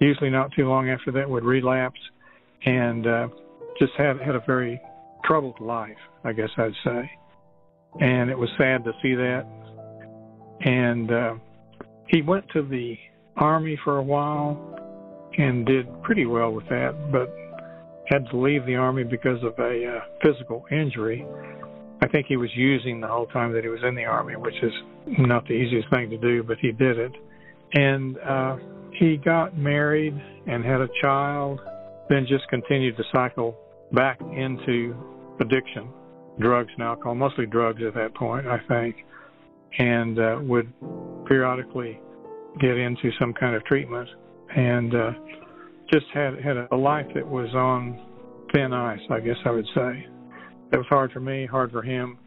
usually 0.00 0.30
not 0.30 0.52
too 0.52 0.68
long 0.68 0.90
after 0.90 1.10
that 1.12 1.28
would 1.28 1.44
relapse, 1.44 2.00
and 2.64 3.06
uh, 3.06 3.28
just 3.78 3.92
had 3.96 4.20
had 4.20 4.34
a 4.34 4.42
very 4.46 4.80
troubled 5.24 5.60
life, 5.60 5.96
I 6.24 6.32
guess 6.32 6.50
I'd 6.56 6.72
say. 6.84 7.10
And 8.00 8.30
it 8.30 8.38
was 8.38 8.48
sad 8.58 8.84
to 8.84 8.92
see 9.02 9.14
that. 9.14 9.44
And 10.60 11.10
uh, 11.10 11.34
he 12.08 12.22
went 12.22 12.44
to 12.52 12.62
the 12.62 12.96
army 13.36 13.78
for 13.84 13.98
a 13.98 14.02
while 14.02 15.30
and 15.38 15.64
did 15.64 15.86
pretty 16.02 16.26
well 16.26 16.52
with 16.52 16.68
that, 16.68 17.10
but 17.12 17.30
had 18.08 18.26
to 18.30 18.36
leave 18.36 18.64
the 18.66 18.74
army 18.74 19.04
because 19.04 19.42
of 19.42 19.58
a 19.58 19.86
uh, 19.86 20.00
physical 20.22 20.64
injury. 20.70 21.26
I 22.00 22.08
think 22.08 22.26
he 22.26 22.36
was 22.36 22.50
using 22.54 23.00
the 23.00 23.08
whole 23.08 23.26
time 23.26 23.52
that 23.52 23.64
he 23.64 23.68
was 23.68 23.80
in 23.86 23.94
the 23.94 24.04
army, 24.04 24.36
which 24.36 24.54
is 24.62 24.72
not 25.18 25.44
the 25.46 25.52
easiest 25.52 25.90
thing 25.90 26.08
to 26.10 26.18
do, 26.18 26.42
but 26.42 26.58
he 26.58 26.72
did 26.72 26.98
it. 26.98 27.12
And 27.74 28.18
uh, 28.18 28.56
he 28.92 29.16
got 29.16 29.56
married 29.56 30.14
and 30.46 30.64
had 30.64 30.80
a 30.80 30.88
child, 31.02 31.60
then 32.08 32.26
just 32.26 32.48
continued 32.48 32.96
to 32.96 33.04
cycle 33.12 33.56
back 33.92 34.20
into 34.20 34.96
addiction, 35.40 35.88
drugs 36.38 36.70
and 36.74 36.82
alcohol, 36.82 37.14
mostly 37.14 37.46
drugs 37.46 37.82
at 37.86 37.94
that 37.94 38.14
point, 38.14 38.46
I 38.46 38.58
think, 38.68 38.96
and 39.78 40.18
uh, 40.18 40.38
would 40.42 40.72
periodically 41.26 42.00
get 42.60 42.76
into 42.76 43.10
some 43.18 43.34
kind 43.34 43.54
of 43.54 43.64
treatment 43.64 44.08
and 44.56 44.94
uh, 44.94 45.10
just 45.90 46.06
had 46.12 46.38
had 46.40 46.56
a 46.70 46.76
life 46.76 47.06
that 47.14 47.26
was 47.26 47.48
on 47.54 47.98
thin 48.52 48.72
ice, 48.72 49.00
I 49.10 49.20
guess 49.20 49.36
I 49.44 49.50
would 49.50 49.66
say. 49.74 50.06
It 50.72 50.76
was 50.76 50.86
hard 50.88 51.12
for 51.12 51.20
me, 51.20 51.46
hard 51.46 51.70
for 51.70 51.82
him, 51.82 52.18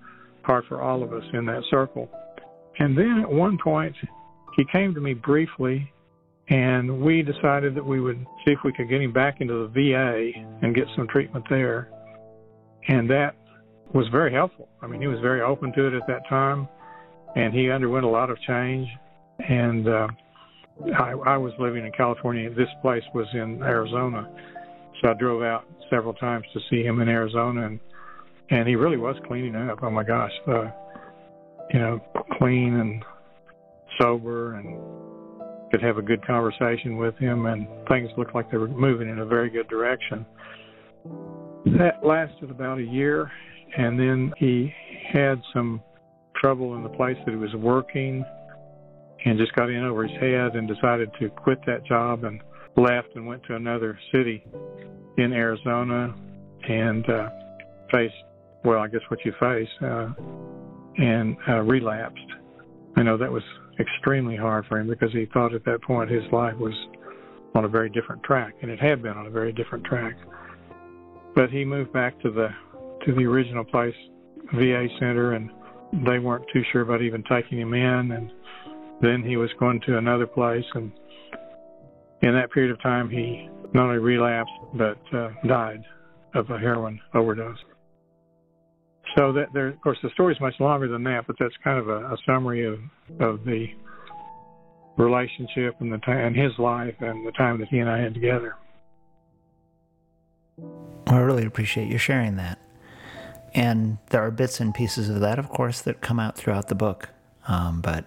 hard 0.43 0.65
for 0.67 0.81
all 0.81 1.03
of 1.03 1.13
us 1.13 1.23
in 1.33 1.45
that 1.45 1.63
circle. 1.69 2.09
And 2.79 2.97
then 2.97 3.19
at 3.21 3.31
one 3.31 3.57
point, 3.63 3.95
he 4.55 4.63
came 4.71 4.93
to 4.93 5.01
me 5.01 5.13
briefly, 5.13 5.91
and 6.49 7.01
we 7.01 7.21
decided 7.21 7.75
that 7.75 7.85
we 7.85 8.01
would 8.01 8.25
see 8.43 8.51
if 8.51 8.59
we 8.65 8.73
could 8.73 8.89
get 8.89 9.01
him 9.01 9.13
back 9.13 9.41
into 9.41 9.67
the 9.67 9.67
VA 9.67 10.31
and 10.61 10.75
get 10.75 10.85
some 10.95 11.07
treatment 11.07 11.45
there. 11.49 11.89
And 12.87 13.09
that 13.09 13.35
was 13.93 14.07
very 14.11 14.33
helpful. 14.33 14.67
I 14.81 14.87
mean, 14.87 15.01
he 15.01 15.07
was 15.07 15.19
very 15.19 15.41
open 15.41 15.71
to 15.73 15.87
it 15.87 15.93
at 15.93 16.07
that 16.07 16.27
time, 16.27 16.67
and 17.35 17.53
he 17.53 17.69
underwent 17.69 18.05
a 18.05 18.09
lot 18.09 18.29
of 18.29 18.39
change. 18.41 18.87
And 19.47 19.87
uh, 19.87 20.07
I, 20.97 21.11
I 21.11 21.37
was 21.37 21.53
living 21.59 21.85
in 21.85 21.91
California. 21.91 22.49
This 22.49 22.69
place 22.81 23.03
was 23.13 23.27
in 23.33 23.61
Arizona, 23.63 24.29
so 25.01 25.09
I 25.09 25.13
drove 25.13 25.41
out 25.43 25.65
several 25.89 26.13
times 26.13 26.45
to 26.53 26.59
see 26.69 26.83
him 26.83 27.01
in 27.01 27.09
Arizona, 27.09 27.65
and 27.65 27.79
and 28.49 28.67
he 28.67 28.75
really 28.75 28.97
was 28.97 29.15
cleaning 29.27 29.55
up. 29.55 29.79
Oh 29.81 29.89
my 29.89 30.03
gosh, 30.03 30.31
uh, 30.47 30.65
you 31.71 31.79
know, 31.79 31.99
clean 32.37 32.73
and 32.75 33.03
sober, 34.01 34.55
and 34.55 34.77
could 35.71 35.81
have 35.81 35.97
a 35.97 36.01
good 36.01 36.25
conversation 36.25 36.97
with 36.97 37.15
him, 37.17 37.45
and 37.45 37.67
things 37.87 38.09
looked 38.17 38.35
like 38.35 38.51
they 38.51 38.57
were 38.57 38.67
moving 38.67 39.09
in 39.09 39.19
a 39.19 39.25
very 39.25 39.49
good 39.49 39.67
direction. 39.69 40.25
That 41.77 41.99
lasted 42.03 42.49
about 42.49 42.79
a 42.79 42.83
year, 42.83 43.31
and 43.77 43.97
then 43.97 44.33
he 44.37 44.73
had 45.13 45.41
some 45.53 45.81
trouble 46.35 46.75
in 46.75 46.83
the 46.83 46.89
place 46.89 47.17
that 47.25 47.31
he 47.31 47.37
was 47.37 47.53
working 47.55 48.25
and 49.25 49.37
just 49.37 49.53
got 49.53 49.69
in 49.69 49.83
over 49.83 50.07
his 50.07 50.17
head 50.19 50.55
and 50.55 50.67
decided 50.67 51.09
to 51.19 51.29
quit 51.29 51.59
that 51.65 51.85
job 51.85 52.23
and 52.23 52.41
left 52.77 53.09
and 53.15 53.25
went 53.25 53.43
to 53.43 53.55
another 53.55 53.97
city 54.11 54.43
in 55.17 55.33
Arizona 55.33 56.13
and 56.67 57.09
uh, 57.09 57.29
faced, 57.91 58.13
well, 58.63 58.79
I 58.79 58.87
guess 58.87 59.01
what 59.09 59.19
you 59.25 59.33
face, 59.39 59.69
uh, 59.81 60.09
and 60.97 61.35
uh, 61.47 61.61
relapsed. 61.61 62.19
I 62.95 63.03
know 63.03 63.17
that 63.17 63.31
was 63.31 63.43
extremely 63.79 64.35
hard 64.35 64.65
for 64.67 64.79
him 64.79 64.87
because 64.87 65.11
he 65.11 65.27
thought 65.33 65.53
at 65.53 65.65
that 65.65 65.81
point 65.81 66.09
his 66.09 66.23
life 66.31 66.55
was 66.57 66.73
on 67.55 67.65
a 67.65 67.67
very 67.67 67.89
different 67.89 68.23
track, 68.23 68.53
and 68.61 68.71
it 68.71 68.79
had 68.79 69.01
been 69.01 69.13
on 69.13 69.27
a 69.27 69.29
very 69.29 69.51
different 69.51 69.83
track. 69.85 70.15
But 71.35 71.49
he 71.49 71.65
moved 71.65 71.93
back 71.93 72.19
to 72.21 72.31
the 72.31 72.49
to 73.05 73.15
the 73.15 73.25
original 73.25 73.63
place, 73.63 73.95
VA 74.53 74.87
center, 74.99 75.33
and 75.33 75.49
they 76.05 76.19
weren't 76.19 76.45
too 76.53 76.61
sure 76.71 76.81
about 76.81 77.01
even 77.01 77.23
taking 77.23 77.59
him 77.59 77.73
in, 77.73 78.11
and 78.11 78.31
then 79.01 79.23
he 79.23 79.37
was 79.37 79.49
going 79.59 79.81
to 79.81 79.97
another 79.97 80.27
place, 80.27 80.65
and 80.73 80.91
in 82.21 82.33
that 82.33 82.51
period 82.51 82.71
of 82.71 82.81
time, 82.81 83.09
he 83.09 83.49
not 83.73 83.85
only 83.85 83.97
relapsed 83.97 84.51
but 84.73 84.99
uh, 85.13 85.29
died 85.47 85.83
of 86.35 86.49
a 86.49 86.57
heroin 86.57 86.99
overdose. 87.13 87.57
So 89.17 89.33
that 89.33 89.47
there, 89.53 89.67
of 89.67 89.81
course, 89.81 89.97
the 90.03 90.09
story 90.11 90.33
is 90.33 90.39
much 90.39 90.53
longer 90.59 90.87
than 90.87 91.03
that, 91.03 91.27
but 91.27 91.35
that's 91.39 91.55
kind 91.63 91.79
of 91.79 91.89
a, 91.89 92.13
a 92.13 92.17
summary 92.25 92.65
of 92.65 92.79
of 93.19 93.43
the 93.43 93.67
relationship 94.97 95.75
and 95.79 95.91
the 95.91 95.97
time 95.99 96.19
and 96.27 96.35
his 96.35 96.51
life 96.59 96.95
and 96.99 97.25
the 97.25 97.31
time 97.31 97.59
that 97.59 97.67
he 97.69 97.79
and 97.79 97.89
I 97.89 97.99
had 97.99 98.13
together. 98.13 98.55
I 101.07 101.17
really 101.17 101.45
appreciate 101.45 101.89
you 101.89 101.97
sharing 101.97 102.35
that. 102.37 102.59
And 103.53 103.97
there 104.11 104.25
are 104.25 104.31
bits 104.31 104.59
and 104.59 104.73
pieces 104.73 105.09
of 105.09 105.19
that, 105.19 105.39
of 105.39 105.49
course, 105.49 105.81
that 105.81 106.01
come 106.01 106.19
out 106.19 106.37
throughout 106.37 106.69
the 106.69 106.75
book. 106.75 107.09
Um, 107.47 107.81
but 107.81 108.05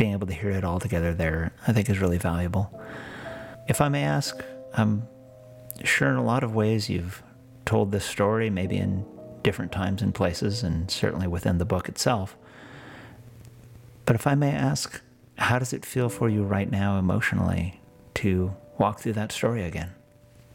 being 0.00 0.12
able 0.12 0.26
to 0.26 0.32
hear 0.32 0.48
it 0.48 0.64
all 0.64 0.80
together 0.80 1.12
there, 1.12 1.52
I 1.68 1.74
think, 1.74 1.90
is 1.90 1.98
really 1.98 2.16
valuable. 2.16 2.72
If 3.68 3.82
I 3.82 3.90
may 3.90 4.02
ask, 4.02 4.42
I'm 4.72 5.06
sure 5.84 6.08
in 6.08 6.16
a 6.16 6.24
lot 6.24 6.42
of 6.42 6.54
ways 6.54 6.88
you've 6.88 7.22
told 7.66 7.92
this 7.92 8.06
story, 8.06 8.48
maybe 8.48 8.78
in 8.78 9.04
different 9.42 9.72
times 9.72 10.00
and 10.00 10.14
places, 10.14 10.62
and 10.62 10.90
certainly 10.90 11.26
within 11.26 11.58
the 11.58 11.66
book 11.66 11.86
itself. 11.86 12.34
But 14.06 14.16
if 14.16 14.26
I 14.26 14.34
may 14.34 14.52
ask, 14.52 15.02
how 15.36 15.58
does 15.58 15.74
it 15.74 15.84
feel 15.84 16.08
for 16.08 16.30
you 16.30 16.44
right 16.44 16.70
now 16.70 16.98
emotionally 16.98 17.78
to 18.14 18.54
walk 18.78 19.00
through 19.00 19.12
that 19.12 19.32
story 19.32 19.64
again? 19.64 19.90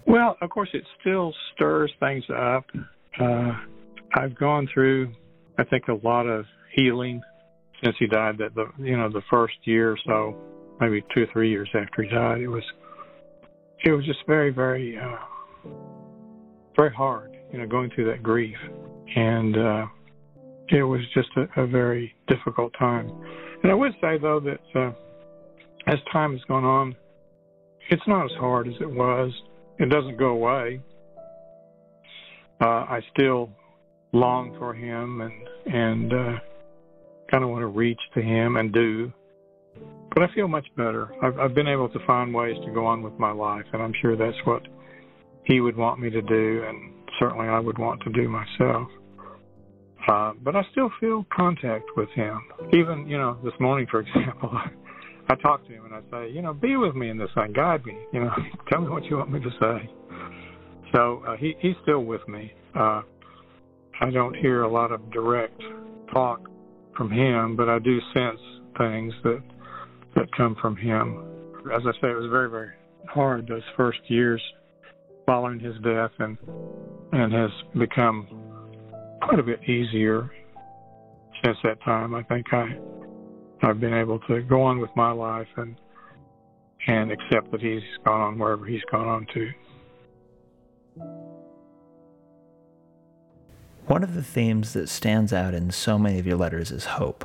Well, 0.08 0.38
of 0.42 0.50
course, 0.50 0.70
it 0.74 0.86
still 1.00 1.36
stirs 1.54 1.92
things 2.00 2.24
up. 2.36 2.66
Uh, 3.20 3.52
I've 4.16 4.34
gone 4.34 4.68
through, 4.74 5.14
I 5.60 5.66
think, 5.66 5.88
a 5.88 6.00
lot 6.04 6.26
of 6.26 6.46
healing 6.74 7.22
since 7.84 7.96
he 8.00 8.08
died. 8.08 8.38
That 8.38 8.56
the 8.56 8.68
you 8.78 8.98
know 8.98 9.10
the 9.10 9.22
first 9.30 9.56
year 9.64 9.92
or 9.92 9.98
so, 10.06 10.36
maybe 10.80 11.04
two 11.14 11.24
or 11.24 11.28
three 11.32 11.50
years 11.50 11.70
after 11.74 12.04
he 12.04 12.10
died, 12.10 12.42
it 12.42 12.48
was 12.48 12.64
it 13.84 13.92
was 13.92 14.06
just 14.06 14.20
very 14.28 14.52
very 14.52 14.98
uh, 14.98 15.70
very 16.76 16.94
hard, 16.94 17.36
you 17.52 17.60
know, 17.60 17.68
going 17.68 17.90
through 17.94 18.06
that 18.12 18.24
grief, 18.24 18.58
and 19.16 19.58
uh, 19.58 19.86
it 20.70 20.84
was 20.84 21.02
just 21.14 21.30
a, 21.38 21.62
a 21.62 21.68
very 21.68 22.14
difficult 22.28 22.74
time. 22.78 23.10
And 23.64 23.72
I 23.72 23.76
would 23.76 23.94
say 24.02 24.18
though 24.22 24.40
that 24.42 24.80
uh, 24.80 24.92
as 25.88 26.00
time 26.12 26.34
has 26.34 26.42
gone 26.48 26.66
on, 26.66 26.96
it's 27.90 28.02
not 28.08 28.26
as 28.26 28.32
hard 28.40 28.68
as 28.68 28.74
it 28.82 28.90
was. 28.90 29.32
It 29.78 29.90
doesn't 29.90 30.18
go 30.18 30.30
away. 30.30 30.82
Uh, 32.62 32.66
I 32.66 33.02
still 33.14 33.50
long 34.14 34.56
for 34.58 34.74
him 34.74 35.22
and 35.22 35.34
and 35.76 36.14
uh, 36.14 36.40
kind 37.30 37.44
of 37.44 37.50
want 37.50 37.62
to 37.62 37.68
reach 37.68 38.00
to 38.14 38.22
him 38.22 38.58
and 38.58 38.74
do. 38.74 39.12
But 40.14 40.24
I 40.24 40.34
feel 40.34 40.48
much 40.48 40.68
better. 40.78 41.12
I've, 41.22 41.38
I've 41.38 41.56
been 41.56 41.68
able 41.68 41.90
to 41.90 42.00
find 42.06 42.34
ways 42.34 42.56
to 42.66 42.72
go 42.72 42.86
on 42.86 43.02
with 43.02 43.14
my 43.20 43.32
life, 43.32 43.66
and 43.74 43.82
I'm 43.82 43.94
sure 44.02 44.16
that's 44.16 44.38
what 44.46 44.62
he 45.44 45.60
would 45.60 45.76
want 45.76 46.00
me 46.00 46.10
to 46.10 46.22
do, 46.22 46.64
and 46.68 46.94
certainly 47.20 47.48
I 47.48 47.60
would 47.60 47.78
want 47.78 48.02
to 48.04 48.12
do 48.12 48.30
myself. 48.30 48.88
Uh, 50.08 50.34
but 50.44 50.56
I 50.56 50.62
still 50.72 50.92
feel 51.00 51.26
contact 51.36 51.86
with 51.98 52.10
him. 52.12 52.40
Even, 52.74 53.08
you 53.08 53.18
know, 53.18 53.38
this 53.44 53.54
morning, 53.60 53.88
for 53.90 54.00
example, 54.08 54.52
I, 55.30 55.36
talk 55.36 55.66
to 55.68 55.74
him 55.74 55.86
and 55.86 55.96
I 55.96 56.02
say, 56.12 56.32
you 56.32 56.42
know, 56.42 56.54
be 56.54 56.76
with 56.76 56.96
me 56.96 57.10
in 57.10 57.18
this 57.18 57.30
thing, 57.36 57.54
guide 57.54 57.86
me, 57.86 57.98
you 58.14 58.22
know, 58.22 58.32
tell 58.70 58.82
me 58.82 58.90
what 58.90 59.04
you 59.06 59.18
want 59.18 59.32
me 59.32 59.40
to 59.40 59.50
say. 59.60 59.90
So 60.94 61.24
uh, 61.28 61.36
he 61.36 61.56
he's 61.60 61.76
still 61.82 62.06
with 62.06 62.26
me. 62.28 62.54
Uh, 62.74 63.02
I 64.00 64.12
don't 64.12 64.36
hear 64.36 64.62
a 64.62 64.72
lot 64.72 64.92
of 64.92 65.12
direct 65.12 65.60
talk 66.14 66.48
from 66.96 67.12
him, 67.12 67.56
but 67.56 67.70
I 67.70 67.80
do 67.80 68.00
sense 68.14 68.40
things 68.78 69.14
that 69.24 69.42
that 70.16 70.32
come 70.36 70.56
from 70.62 70.76
him. 70.78 71.24
As 71.74 71.82
I 71.86 71.92
say, 72.02 72.10
it 72.10 72.18
was 72.18 72.30
very 72.30 72.50
very 72.50 72.72
hard 73.08 73.48
those 73.48 73.62
first 73.78 74.00
years 74.08 74.42
following 75.26 75.60
his 75.60 75.76
death, 75.84 76.12
and 76.20 76.38
and 77.12 77.34
has 77.34 77.52
become 77.78 78.28
quite 79.22 79.40
a 79.40 79.44
bit 79.44 79.62
easier 79.68 80.30
since 81.44 81.58
that 81.64 81.82
time. 81.84 82.14
I 82.14 82.24
think 82.24 82.46
I 82.54 82.78
I've 83.64 83.80
been 83.80 83.94
able 83.94 84.20
to 84.28 84.42
go 84.42 84.62
on 84.62 84.80
with 84.80 84.92
my 84.96 85.12
life 85.12 85.48
and 85.58 85.76
and 86.88 87.12
accept 87.12 87.52
that 87.52 87.62
he's 87.62 87.82
gone 88.04 88.22
on 88.22 88.38
wherever 88.38 88.66
he's 88.66 88.84
gone 88.92 89.08
on 89.08 89.28
to. 89.34 89.50
One 93.88 94.04
of 94.04 94.16
the 94.16 94.24
themes 94.24 94.74
that 94.74 94.90
stands 94.90 95.32
out 95.32 95.54
in 95.54 95.70
so 95.70 96.00
many 96.00 96.18
of 96.18 96.26
your 96.26 96.38
letters 96.38 96.72
is 96.72 96.86
hope. 96.86 97.24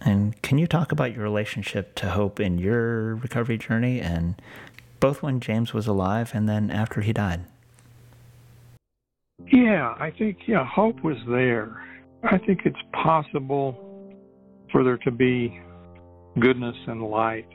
And 0.00 0.40
can 0.42 0.58
you 0.58 0.66
talk 0.66 0.90
about 0.90 1.14
your 1.14 1.22
relationship 1.22 1.94
to 1.96 2.10
hope 2.10 2.40
in 2.40 2.58
your 2.58 3.14
recovery 3.14 3.56
journey 3.56 4.00
and 4.00 4.34
both 4.98 5.22
when 5.22 5.38
James 5.38 5.72
was 5.72 5.86
alive 5.86 6.32
and 6.34 6.48
then 6.48 6.72
after 6.72 7.02
he 7.02 7.12
died? 7.12 7.44
Yeah, 9.52 9.94
I 10.00 10.10
think 10.10 10.38
yeah, 10.48 10.66
hope 10.66 11.04
was 11.04 11.18
there. 11.28 11.80
I 12.24 12.38
think 12.38 12.62
it's 12.64 12.76
possible 12.92 14.12
for 14.72 14.82
there 14.82 14.98
to 14.98 15.12
be 15.12 15.60
goodness 16.40 16.76
and 16.88 17.00
light 17.00 17.48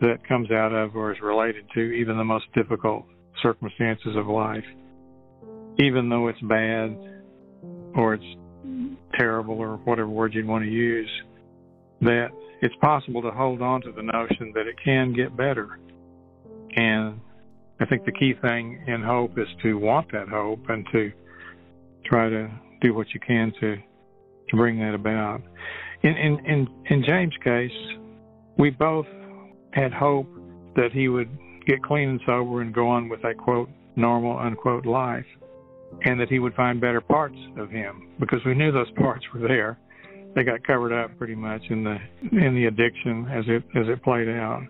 that 0.00 0.26
comes 0.26 0.50
out 0.50 0.72
of 0.72 0.96
or 0.96 1.12
is 1.12 1.20
related 1.20 1.64
to 1.74 1.80
even 1.80 2.16
the 2.16 2.24
most 2.24 2.46
difficult 2.54 3.04
circumstances 3.40 4.16
of 4.16 4.26
life. 4.26 4.64
Even 5.78 6.08
though 6.08 6.26
it's 6.26 6.40
bad 6.40 7.15
or 7.96 8.14
it's 8.14 8.24
terrible 9.14 9.58
or 9.58 9.76
whatever 9.78 10.08
word 10.08 10.34
you'd 10.34 10.46
want 10.46 10.64
to 10.64 10.70
use, 10.70 11.10
that 12.02 12.28
it's 12.60 12.74
possible 12.80 13.22
to 13.22 13.30
hold 13.30 13.62
on 13.62 13.80
to 13.82 13.92
the 13.92 14.02
notion 14.02 14.52
that 14.54 14.66
it 14.66 14.76
can 14.82 15.12
get 15.12 15.36
better. 15.36 15.78
And 16.76 17.20
I 17.80 17.86
think 17.86 18.04
the 18.04 18.12
key 18.12 18.34
thing 18.40 18.82
in 18.86 19.02
hope 19.02 19.38
is 19.38 19.48
to 19.62 19.78
want 19.78 20.10
that 20.12 20.28
hope 20.28 20.60
and 20.68 20.86
to 20.92 21.12
try 22.04 22.28
to 22.28 22.50
do 22.80 22.94
what 22.94 23.08
you 23.12 23.20
can 23.20 23.52
to 23.60 23.76
to 24.48 24.56
bring 24.56 24.78
that 24.78 24.94
about. 24.94 25.42
In 26.02 26.16
in 26.16 26.46
in, 26.46 26.68
in 26.90 27.04
James' 27.04 27.32
case, 27.42 27.70
we 28.58 28.70
both 28.70 29.06
had 29.72 29.92
hope 29.92 30.28
that 30.76 30.92
he 30.92 31.08
would 31.08 31.28
get 31.66 31.82
clean 31.82 32.10
and 32.10 32.20
sober 32.24 32.60
and 32.60 32.72
go 32.72 32.88
on 32.88 33.08
with 33.08 33.24
a 33.24 33.34
quote 33.34 33.68
normal 33.96 34.38
unquote 34.38 34.86
life 34.86 35.24
and 36.04 36.20
that 36.20 36.28
he 36.28 36.38
would 36.38 36.54
find 36.54 36.80
better 36.80 37.00
parts 37.00 37.38
of 37.56 37.70
him 37.70 38.08
because 38.20 38.40
we 38.44 38.54
knew 38.54 38.72
those 38.72 38.90
parts 38.96 39.24
were 39.32 39.46
there. 39.46 39.78
They 40.34 40.44
got 40.44 40.66
covered 40.66 40.92
up 40.92 41.16
pretty 41.18 41.34
much 41.34 41.62
in 41.70 41.82
the 41.82 41.96
in 42.32 42.54
the 42.54 42.66
addiction 42.66 43.26
as 43.30 43.44
it 43.48 43.62
as 43.78 43.88
it 43.88 44.02
played 44.02 44.28
out. 44.28 44.62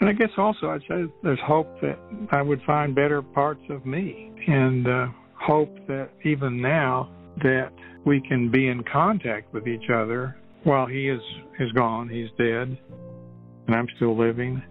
And 0.00 0.08
i 0.08 0.12
guess 0.12 0.30
also 0.36 0.70
i'd 0.70 0.80
say 0.88 1.04
there's 1.22 1.38
hope 1.46 1.68
that 1.80 1.96
i 2.32 2.42
would 2.42 2.60
find 2.66 2.92
better 2.92 3.22
parts 3.22 3.62
of 3.70 3.86
me 3.86 4.32
and 4.48 4.88
uh, 4.88 5.06
hope 5.34 5.72
that 5.86 6.10
even 6.24 6.60
now 6.60 7.08
that 7.44 7.70
we 8.04 8.20
can 8.20 8.50
be 8.50 8.66
in 8.66 8.82
contact 8.82 9.54
with 9.54 9.68
each 9.68 9.90
other 9.94 10.36
while 10.64 10.86
he 10.86 11.08
is 11.08 11.20
is 11.60 11.70
gone 11.72 12.08
he's 12.08 12.30
dead 12.36 12.76
and 13.66 13.76
i'm 13.76 13.86
still 13.96 14.16
living. 14.18 14.62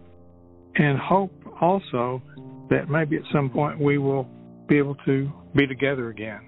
And 0.76 0.98
hope 0.98 1.34
also 1.60 2.22
that 2.70 2.90
maybe 2.90 3.18
at 3.18 3.24
some 3.34 3.50
point 3.50 3.80
we 3.80 3.98
will 3.98 4.28
be 4.72 4.78
able 4.78 4.96
to 4.96 5.30
be 5.54 5.68
together 5.68 6.08
again 6.08 6.40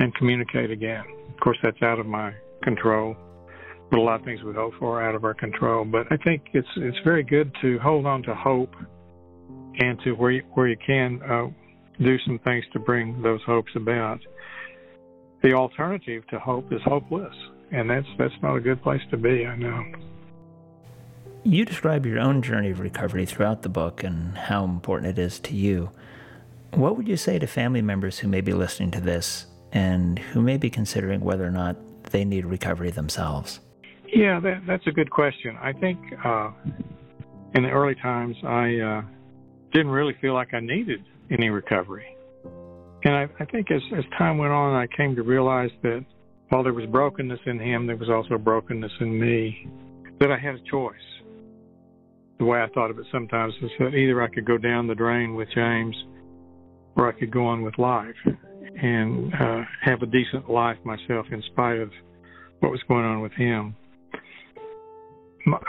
and 0.00 0.12
communicate 0.16 0.72
again. 0.72 1.04
Of 1.32 1.38
course, 1.38 1.56
that's 1.62 1.80
out 1.82 2.00
of 2.00 2.06
my 2.06 2.34
control, 2.64 3.16
but 3.92 4.00
a 4.00 4.02
lot 4.02 4.18
of 4.18 4.26
things 4.26 4.42
we 4.42 4.54
hope 4.54 4.72
for 4.80 5.00
are 5.00 5.08
out 5.08 5.14
of 5.14 5.22
our 5.22 5.34
control. 5.34 5.84
But 5.84 6.10
I 6.10 6.16
think 6.16 6.42
it's 6.52 6.68
it's 6.76 6.98
very 7.04 7.22
good 7.22 7.52
to 7.62 7.78
hold 7.78 8.06
on 8.06 8.24
to 8.24 8.34
hope 8.34 8.74
and 9.78 10.00
to 10.02 10.12
where 10.14 10.32
you, 10.32 10.42
where 10.54 10.66
you 10.66 10.76
can 10.84 11.22
uh, 11.22 11.46
do 12.02 12.18
some 12.26 12.40
things 12.40 12.64
to 12.72 12.80
bring 12.80 13.22
those 13.22 13.40
hopes 13.46 13.70
about. 13.76 14.18
The 15.44 15.52
alternative 15.52 16.26
to 16.30 16.40
hope 16.40 16.72
is 16.72 16.80
hopeless, 16.84 17.34
and 17.70 17.88
that's 17.88 18.08
that's 18.18 18.34
not 18.42 18.56
a 18.56 18.60
good 18.60 18.82
place 18.82 19.02
to 19.12 19.16
be. 19.16 19.46
I 19.46 19.54
know. 19.54 19.84
You 21.44 21.64
describe 21.64 22.04
your 22.04 22.18
own 22.18 22.42
journey 22.42 22.70
of 22.70 22.80
recovery 22.80 23.26
throughout 23.26 23.62
the 23.62 23.68
book 23.68 24.02
and 24.02 24.36
how 24.36 24.64
important 24.64 25.16
it 25.16 25.22
is 25.22 25.38
to 25.40 25.54
you. 25.54 25.90
What 26.74 26.96
would 26.96 27.08
you 27.08 27.16
say 27.16 27.38
to 27.38 27.46
family 27.46 27.82
members 27.82 28.18
who 28.18 28.28
may 28.28 28.40
be 28.40 28.52
listening 28.52 28.90
to 28.92 29.00
this 29.00 29.46
and 29.72 30.18
who 30.18 30.40
may 30.42 30.56
be 30.56 30.70
considering 30.70 31.20
whether 31.20 31.46
or 31.46 31.50
not 31.50 31.76
they 32.10 32.24
need 32.24 32.46
recovery 32.46 32.90
themselves? 32.90 33.60
Yeah, 34.06 34.40
that, 34.40 34.62
that's 34.66 34.86
a 34.86 34.90
good 34.90 35.10
question. 35.10 35.56
I 35.60 35.72
think 35.72 35.98
uh, 36.24 36.50
in 37.54 37.62
the 37.62 37.70
early 37.70 37.94
times, 37.96 38.36
I 38.44 38.76
uh, 38.76 39.02
didn't 39.72 39.90
really 39.90 40.14
feel 40.20 40.34
like 40.34 40.54
I 40.54 40.60
needed 40.60 41.04
any 41.30 41.50
recovery. 41.50 42.16
And 43.04 43.14
I, 43.14 43.28
I 43.38 43.44
think 43.44 43.70
as, 43.70 43.82
as 43.96 44.04
time 44.16 44.38
went 44.38 44.52
on, 44.52 44.74
I 44.74 44.86
came 44.86 45.14
to 45.16 45.22
realize 45.22 45.70
that 45.82 46.04
while 46.48 46.62
there 46.62 46.72
was 46.72 46.86
brokenness 46.86 47.40
in 47.46 47.58
him, 47.58 47.86
there 47.86 47.96
was 47.96 48.08
also 48.08 48.38
brokenness 48.38 48.92
in 49.00 49.20
me, 49.20 49.68
that 50.20 50.32
I 50.32 50.38
had 50.38 50.54
a 50.54 50.70
choice 50.70 50.96
the 52.38 52.44
way 52.44 52.62
I 52.62 52.68
thought 52.68 52.90
of 52.90 52.98
it 52.98 53.06
sometimes 53.10 53.52
is 53.62 53.70
that 53.78 53.94
either 53.94 54.22
I 54.22 54.28
could 54.28 54.44
go 54.44 54.58
down 54.58 54.86
the 54.86 54.94
drain 54.94 55.34
with 55.34 55.48
James 55.54 55.96
or 56.98 57.08
I 57.08 57.12
could 57.12 57.30
go 57.30 57.46
on 57.46 57.62
with 57.62 57.78
life 57.78 58.16
and 58.82 59.32
uh, 59.32 59.62
have 59.82 60.02
a 60.02 60.06
decent 60.06 60.50
life 60.50 60.76
myself 60.84 61.26
in 61.30 61.42
spite 61.52 61.78
of 61.78 61.90
what 62.60 62.70
was 62.70 62.80
going 62.88 63.04
on 63.04 63.22
with 63.22 63.32
him. 63.32 63.74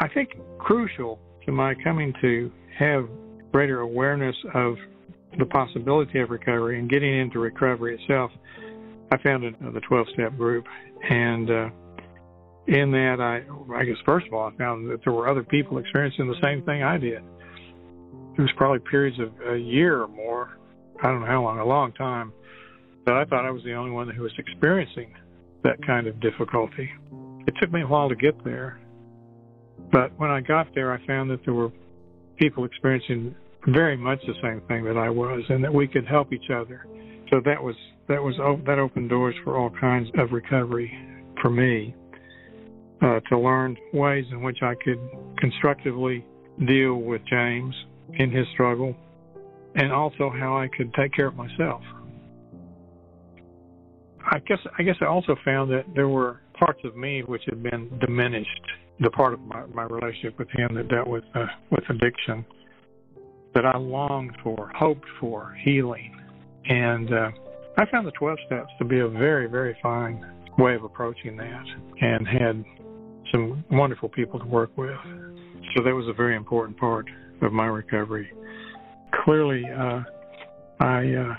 I 0.02 0.10
think 0.10 0.32
crucial 0.58 1.20
to 1.46 1.52
my 1.52 1.76
coming 1.84 2.14
to 2.22 2.52
have 2.78 3.08
greater 3.52 3.80
awareness 3.80 4.36
of 4.54 4.76
the 5.38 5.46
possibility 5.46 6.20
of 6.20 6.32
recovery 6.32 6.80
and 6.80 6.90
getting 6.90 7.20
into 7.20 7.40
recovery 7.40 7.98
itself, 8.02 8.32
I 9.12 9.18
founded 9.18 9.56
the 9.60 9.80
12 9.82 10.08
step 10.14 10.36
group 10.36 10.66
and 11.10 11.50
uh, 11.50 11.70
in 12.68 12.92
that 12.92 13.18
I 13.20 13.44
I 13.76 13.86
guess 13.86 13.96
first 14.06 14.28
of 14.28 14.34
all 14.34 14.52
I 14.54 14.58
found 14.58 14.90
that 14.90 15.00
there 15.04 15.14
were 15.14 15.28
other 15.28 15.44
people 15.44 15.78
experiencing 15.78 16.28
the 16.28 16.40
same 16.42 16.64
thing 16.64 16.84
I 16.84 16.98
did. 16.98 17.22
There 18.36 18.46
was 18.46 18.52
probably 18.58 18.80
periods 18.80 19.18
of 19.20 19.32
a 19.54 19.58
year 19.58 20.02
or 20.02 20.08
more, 20.08 20.60
I 21.02 21.08
don't 21.08 21.22
know 21.22 21.28
how 21.28 21.44
long, 21.44 21.60
a 21.60 21.66
long 21.66 21.92
time, 21.94 22.34
that 23.06 23.16
I 23.16 23.26
thought 23.26 23.46
I 23.46 23.52
was 23.52 23.64
the 23.64 23.74
only 23.74 23.92
one 23.92 24.10
who 24.10 24.24
was 24.24 24.34
experiencing 24.38 25.14
that 25.64 25.86
kind 25.86 26.08
of 26.08 26.20
difficulty. 26.20 26.90
It 27.48 27.54
took 27.60 27.72
me 27.72 27.82
a 27.82 27.88
while 27.88 28.10
to 28.10 28.16
get 28.16 28.44
there, 28.44 28.80
but 29.92 30.12
when 30.20 30.30
I 30.30 30.42
got 30.42 30.68
there, 30.76 30.92
I 30.92 31.06
found 31.08 31.30
that 31.32 31.40
there 31.46 31.54
were 31.54 31.72
people 32.38 32.66
experiencing 32.66 33.36
very 33.68 33.98
much 33.98 34.20
the 34.26 34.34
same 34.42 34.62
thing 34.68 34.84
that 34.86 34.98
I 34.98 35.10
was, 35.10 35.44
and 35.50 35.64
that 35.64 35.74
we 35.74 35.88
could 35.88 36.06
help 36.06 36.32
each 36.32 36.50
other. 36.50 36.86
So 37.30 37.42
that 37.46 37.62
was 37.62 37.76
that 38.08 38.22
was 38.22 38.36
that 38.66 38.80
opened 38.80 39.10
doors 39.10 39.36
for 39.44 39.58
all 39.58 39.70
kinds 39.70 40.10
of 40.18 40.32
recovery 40.32 40.92
for 41.42 41.50
me 41.50 41.96
uh, 43.02 43.20
to 43.30 43.38
learn 43.38 43.78
ways 43.94 44.26
in 44.32 44.42
which 44.42 44.60
I 44.62 44.76
could 44.84 45.00
constructively 45.38 46.26
deal 46.66 46.96
with 46.96 47.22
James 47.30 47.76
in 48.14 48.32
his 48.32 48.48
struggle, 48.54 48.96
and 49.80 49.94
also 49.94 50.30
how 50.30 50.58
I 50.58 50.68
could 50.68 50.94
take 50.94 51.14
care 51.14 51.28
of 51.28 51.36
myself. 51.36 51.82
I 54.30 54.40
guess 54.40 54.60
I 54.78 54.84
guess 54.84 54.96
I 55.02 55.06
also 55.06 55.36
found 55.46 55.72
that 55.72 55.86
there 55.96 56.10
were 56.10 56.42
parts 56.54 56.82
of 56.84 56.96
me 56.98 57.24
which 57.24 57.44
had 57.46 57.64
been 57.64 57.90
diminished. 58.00 58.62
The 59.00 59.10
part 59.10 59.34
of 59.34 59.40
my, 59.40 59.66
my 59.68 59.84
relationship 59.84 60.38
with 60.38 60.50
him 60.50 60.76
that 60.76 60.90
dealt 60.90 61.08
with 61.08 61.24
uh, 61.34 61.46
with 61.72 61.84
addiction 61.90 62.46
that 63.56 63.66
I 63.66 63.78
longed 63.78 64.36
for, 64.44 64.70
hoped 64.76 65.08
for 65.20 65.58
healing, 65.64 66.14
and 66.66 67.12
uh, 67.12 67.32
I 67.78 67.86
found 67.90 68.06
the 68.06 68.12
12 68.12 68.38
steps 68.46 68.70
to 68.80 68.86
be 68.86 69.00
a 69.00 69.08
very 69.08 69.48
very 69.48 69.78
fine 69.82 70.24
way 70.58 70.76
of 70.76 70.84
approaching 70.84 71.38
that, 71.38 71.64
and 72.02 72.28
had 72.28 72.66
some 73.32 73.64
wonderful 73.72 74.10
people 74.10 74.40
to 74.40 74.46
work 74.46 74.78
with. 74.78 74.98
So 75.76 75.84
that 75.84 75.96
was 75.96 76.08
a 76.10 76.14
very 76.14 76.36
important 76.36 76.78
part 76.78 77.06
of 77.42 77.54
my 77.54 77.68
recovery. 77.68 78.30
Clearly, 79.12 79.64
uh, 79.66 80.02
I 80.80 81.14
uh, 81.14 81.36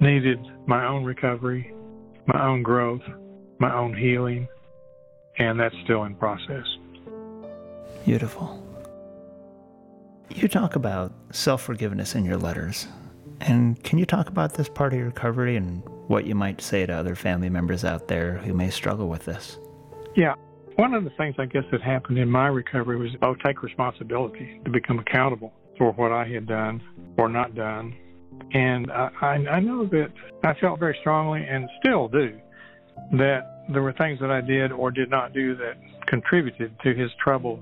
needed 0.00 0.38
my 0.66 0.86
own 0.86 1.04
recovery, 1.04 1.72
my 2.26 2.46
own 2.46 2.62
growth, 2.62 3.02
my 3.58 3.74
own 3.74 3.96
healing, 3.96 4.48
and 5.38 5.58
that's 5.58 5.74
still 5.84 6.04
in 6.04 6.14
process. 6.14 6.66
Beautiful. 8.04 8.62
You 10.30 10.48
talk 10.48 10.76
about 10.76 11.12
self 11.30 11.62
forgiveness 11.62 12.14
in 12.14 12.24
your 12.24 12.36
letters. 12.36 12.86
And 13.40 13.82
can 13.84 13.98
you 13.98 14.06
talk 14.06 14.28
about 14.28 14.54
this 14.54 14.68
part 14.68 14.92
of 14.92 14.98
your 14.98 15.08
recovery 15.08 15.56
and 15.56 15.82
what 16.08 16.26
you 16.26 16.34
might 16.34 16.60
say 16.60 16.84
to 16.86 16.92
other 16.92 17.14
family 17.14 17.48
members 17.48 17.84
out 17.84 18.08
there 18.08 18.38
who 18.38 18.52
may 18.52 18.68
struggle 18.68 19.08
with 19.08 19.24
this? 19.24 19.58
Yeah, 20.16 20.34
one 20.74 20.92
of 20.94 21.04
the 21.04 21.10
things 21.10 21.36
I 21.38 21.46
guess 21.46 21.64
that 21.70 21.80
happened 21.80 22.18
in 22.18 22.30
my 22.30 22.48
recovery 22.48 22.96
was 22.96 23.10
I'll 23.22 23.36
take 23.36 23.62
responsibility 23.62 24.60
to 24.64 24.70
become 24.70 24.98
accountable 24.98 25.52
for 25.78 25.92
what 25.92 26.12
I 26.12 26.26
had 26.26 26.46
done 26.46 26.82
or 27.16 27.28
not 27.28 27.54
done. 27.54 27.96
And 28.52 28.90
I, 28.90 29.08
I 29.50 29.60
know 29.60 29.86
that 29.86 30.08
I 30.44 30.54
felt 30.60 30.78
very 30.78 30.96
strongly 31.00 31.44
and 31.48 31.68
still 31.80 32.08
do 32.08 32.38
that 33.12 33.64
there 33.72 33.82
were 33.82 33.92
things 33.92 34.18
that 34.20 34.30
I 34.30 34.40
did 34.40 34.72
or 34.72 34.90
did 34.90 35.10
not 35.10 35.32
do 35.32 35.54
that 35.56 35.74
contributed 36.06 36.74
to 36.82 36.94
his 36.94 37.10
troubled 37.22 37.60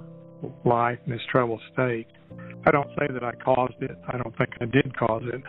life 0.65 0.99
and 1.05 1.13
his 1.13 1.23
troubled 1.31 1.61
state. 1.73 2.07
I 2.67 2.71
don't 2.71 2.89
say 2.99 3.07
that 3.13 3.25
I 3.25 3.33
caused 3.33 3.81
it. 3.81 3.97
I 4.09 4.19
don't 4.19 4.37
think 4.37 4.51
I 4.61 4.67
did 4.67 4.97
cause 4.97 5.23
it. 5.27 5.43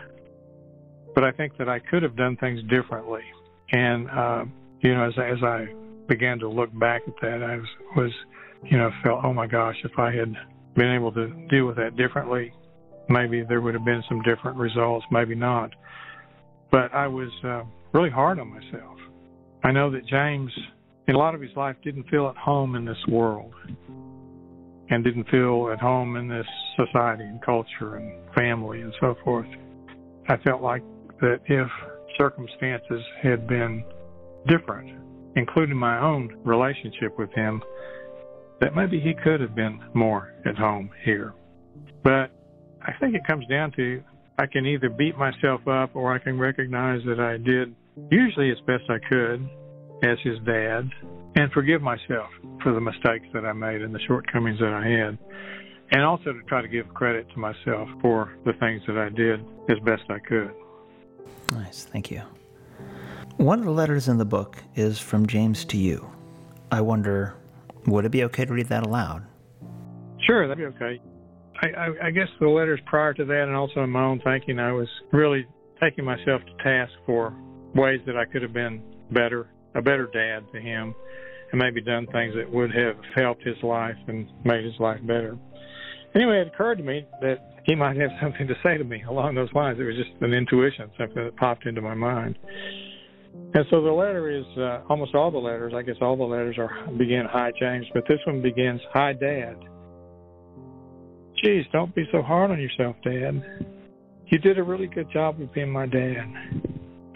But 1.14 1.24
I 1.24 1.32
think 1.32 1.56
that 1.58 1.68
I 1.68 1.78
could 1.78 2.02
have 2.02 2.16
done 2.16 2.36
things 2.36 2.60
differently. 2.68 3.22
And, 3.72 4.10
uh, 4.10 4.44
you 4.80 4.94
know, 4.94 5.08
as, 5.08 5.14
as 5.18 5.42
I 5.42 5.66
began 6.06 6.38
to 6.40 6.48
look 6.48 6.76
back 6.78 7.02
at 7.06 7.14
that, 7.20 7.42
I 7.42 7.56
was, 7.56 7.66
was, 7.96 8.12
you 8.64 8.78
know, 8.78 8.90
felt, 9.04 9.24
oh 9.24 9.32
my 9.32 9.46
gosh, 9.46 9.76
if 9.84 9.98
I 9.98 10.12
had 10.12 10.32
been 10.74 10.92
able 10.94 11.12
to 11.12 11.28
deal 11.48 11.66
with 11.66 11.76
that 11.76 11.96
differently, 11.96 12.52
maybe 13.08 13.42
there 13.48 13.60
would 13.60 13.74
have 13.74 13.84
been 13.84 14.02
some 14.08 14.22
different 14.22 14.56
results, 14.56 15.06
maybe 15.10 15.34
not. 15.34 15.70
But 16.70 16.92
I 16.94 17.06
was 17.06 17.30
uh, 17.44 17.62
really 17.92 18.10
hard 18.10 18.38
on 18.38 18.48
myself. 18.48 18.98
I 19.64 19.72
know 19.72 19.90
that 19.90 20.06
James, 20.06 20.52
in 21.06 21.14
a 21.14 21.18
lot 21.18 21.34
of 21.34 21.40
his 21.40 21.50
life, 21.56 21.76
didn't 21.82 22.08
feel 22.08 22.28
at 22.28 22.36
home 22.36 22.74
in 22.74 22.84
this 22.84 22.98
world 23.08 23.52
and 24.90 25.04
didn't 25.04 25.28
feel 25.28 25.70
at 25.72 25.80
home 25.80 26.16
in 26.16 26.28
this 26.28 26.46
society 26.76 27.24
and 27.24 27.42
culture 27.44 27.96
and 27.96 28.12
family 28.34 28.80
and 28.80 28.92
so 29.00 29.16
forth. 29.24 29.46
I 30.28 30.36
felt 30.38 30.62
like 30.62 30.82
that 31.20 31.40
if 31.46 31.68
circumstances 32.16 33.02
had 33.22 33.46
been 33.46 33.84
different, 34.46 34.90
including 35.36 35.76
my 35.76 36.00
own 36.00 36.36
relationship 36.44 37.18
with 37.18 37.30
him, 37.32 37.62
that 38.60 38.74
maybe 38.74 39.00
he 39.00 39.14
could 39.22 39.40
have 39.40 39.54
been 39.54 39.80
more 39.94 40.34
at 40.46 40.56
home 40.56 40.90
here. 41.04 41.34
But 42.02 42.30
I 42.88 42.92
think 42.98 43.14
it 43.14 43.26
comes 43.26 43.46
down 43.48 43.72
to 43.72 44.02
I 44.38 44.46
can 44.46 44.64
either 44.64 44.88
beat 44.88 45.18
myself 45.18 45.68
up 45.68 45.94
or 45.94 46.14
I 46.14 46.18
can 46.18 46.38
recognize 46.38 47.02
that 47.04 47.20
I 47.20 47.36
did 47.36 47.74
usually 48.10 48.50
as 48.50 48.58
best 48.60 48.84
I 48.88 48.98
could 48.98 49.46
as 50.02 50.16
his 50.24 50.38
dad 50.46 50.88
and 51.36 51.52
forgive 51.52 51.82
myself 51.82 52.30
for 52.62 52.72
the 52.72 52.80
mistakes 52.80 53.26
that 53.34 53.44
I 53.44 53.52
made 53.52 53.82
and 53.82 53.94
the 53.94 54.00
shortcomings 54.06 54.58
that 54.60 54.72
I 54.72 54.86
had. 54.86 55.18
And 55.90 56.02
also 56.02 56.32
to 56.32 56.42
try 56.44 56.62
to 56.62 56.68
give 56.68 56.88
credit 56.94 57.28
to 57.34 57.38
myself 57.38 57.90
for 58.00 58.32
the 58.46 58.54
things 58.54 58.80
that 58.86 58.96
I 58.96 59.10
did 59.10 59.44
as 59.68 59.78
best 59.80 60.04
I 60.08 60.18
could. 60.20 60.52
Nice, 61.52 61.84
thank 61.84 62.10
you. 62.10 62.22
One 63.36 63.58
of 63.58 63.66
the 63.66 63.70
letters 63.70 64.08
in 64.08 64.16
the 64.16 64.24
book 64.24 64.56
is 64.76 64.98
from 64.98 65.26
James 65.26 65.64
to 65.66 65.76
you. 65.76 66.10
I 66.72 66.80
wonder, 66.80 67.34
would 67.86 68.06
it 68.06 68.10
be 68.10 68.24
okay 68.24 68.46
to 68.46 68.52
read 68.52 68.68
that 68.68 68.86
aloud? 68.86 69.26
Sure, 70.24 70.48
that'd 70.48 70.58
be 70.58 70.64
okay. 70.76 71.00
I, 71.60 71.66
I, 71.66 72.06
I 72.06 72.10
guess 72.10 72.28
the 72.40 72.48
letters 72.48 72.80
prior 72.86 73.14
to 73.14 73.24
that 73.24 73.42
and 73.42 73.54
also 73.54 73.82
in 73.82 73.90
my 73.90 74.04
own 74.04 74.20
thinking, 74.20 74.58
I 74.58 74.72
was 74.72 74.88
really 75.12 75.46
taking 75.80 76.04
myself 76.04 76.42
to 76.44 76.62
task 76.62 76.92
for 77.06 77.34
ways 77.74 78.00
that 78.06 78.16
I 78.16 78.24
could 78.24 78.42
have 78.42 78.52
been 78.52 78.82
better, 79.10 79.48
a 79.74 79.82
better 79.82 80.08
dad 80.12 80.44
to 80.52 80.60
him, 80.60 80.94
and 81.50 81.58
maybe 81.58 81.80
done 81.80 82.06
things 82.12 82.34
that 82.36 82.50
would 82.50 82.74
have 82.74 82.96
helped 83.16 83.42
his 83.42 83.56
life 83.62 83.96
and 84.06 84.28
made 84.44 84.64
his 84.64 84.74
life 84.78 85.00
better. 85.02 85.36
Anyway, 86.14 86.40
it 86.40 86.48
occurred 86.48 86.78
to 86.78 86.84
me 86.84 87.06
that 87.20 87.62
he 87.64 87.74
might 87.74 87.96
have 87.96 88.10
something 88.22 88.46
to 88.46 88.54
say 88.62 88.78
to 88.78 88.84
me 88.84 89.02
along 89.08 89.34
those 89.34 89.52
lines. 89.52 89.78
It 89.80 89.84
was 89.84 89.96
just 89.96 90.10
an 90.20 90.32
intuition, 90.34 90.90
something 90.98 91.24
that 91.24 91.36
popped 91.36 91.66
into 91.66 91.80
my 91.80 91.94
mind. 91.94 92.38
And 93.54 93.64
so 93.70 93.82
the 93.82 93.90
letter 93.90 94.30
is 94.30 94.44
uh, 94.58 94.82
almost 94.88 95.14
all 95.14 95.30
the 95.30 95.38
letters. 95.38 95.72
I 95.74 95.82
guess 95.82 95.96
all 96.00 96.16
the 96.16 96.24
letters 96.24 96.56
are 96.58 96.70
begin 96.96 97.26
"Hi 97.30 97.52
James," 97.58 97.86
but 97.94 98.04
this 98.08 98.18
one 98.26 98.42
begins 98.42 98.80
"Hi 98.92 99.12
Dad." 99.12 99.56
Geez, 101.42 101.64
don't 101.72 101.94
be 101.94 102.08
so 102.10 102.20
hard 102.20 102.50
on 102.50 102.60
yourself, 102.60 102.96
Dad. 103.04 103.42
You 104.26 104.38
did 104.38 104.58
a 104.58 104.62
really 104.62 104.88
good 104.88 105.10
job 105.12 105.40
of 105.40 105.52
being 105.54 105.70
my 105.70 105.86
dad. 105.86 106.26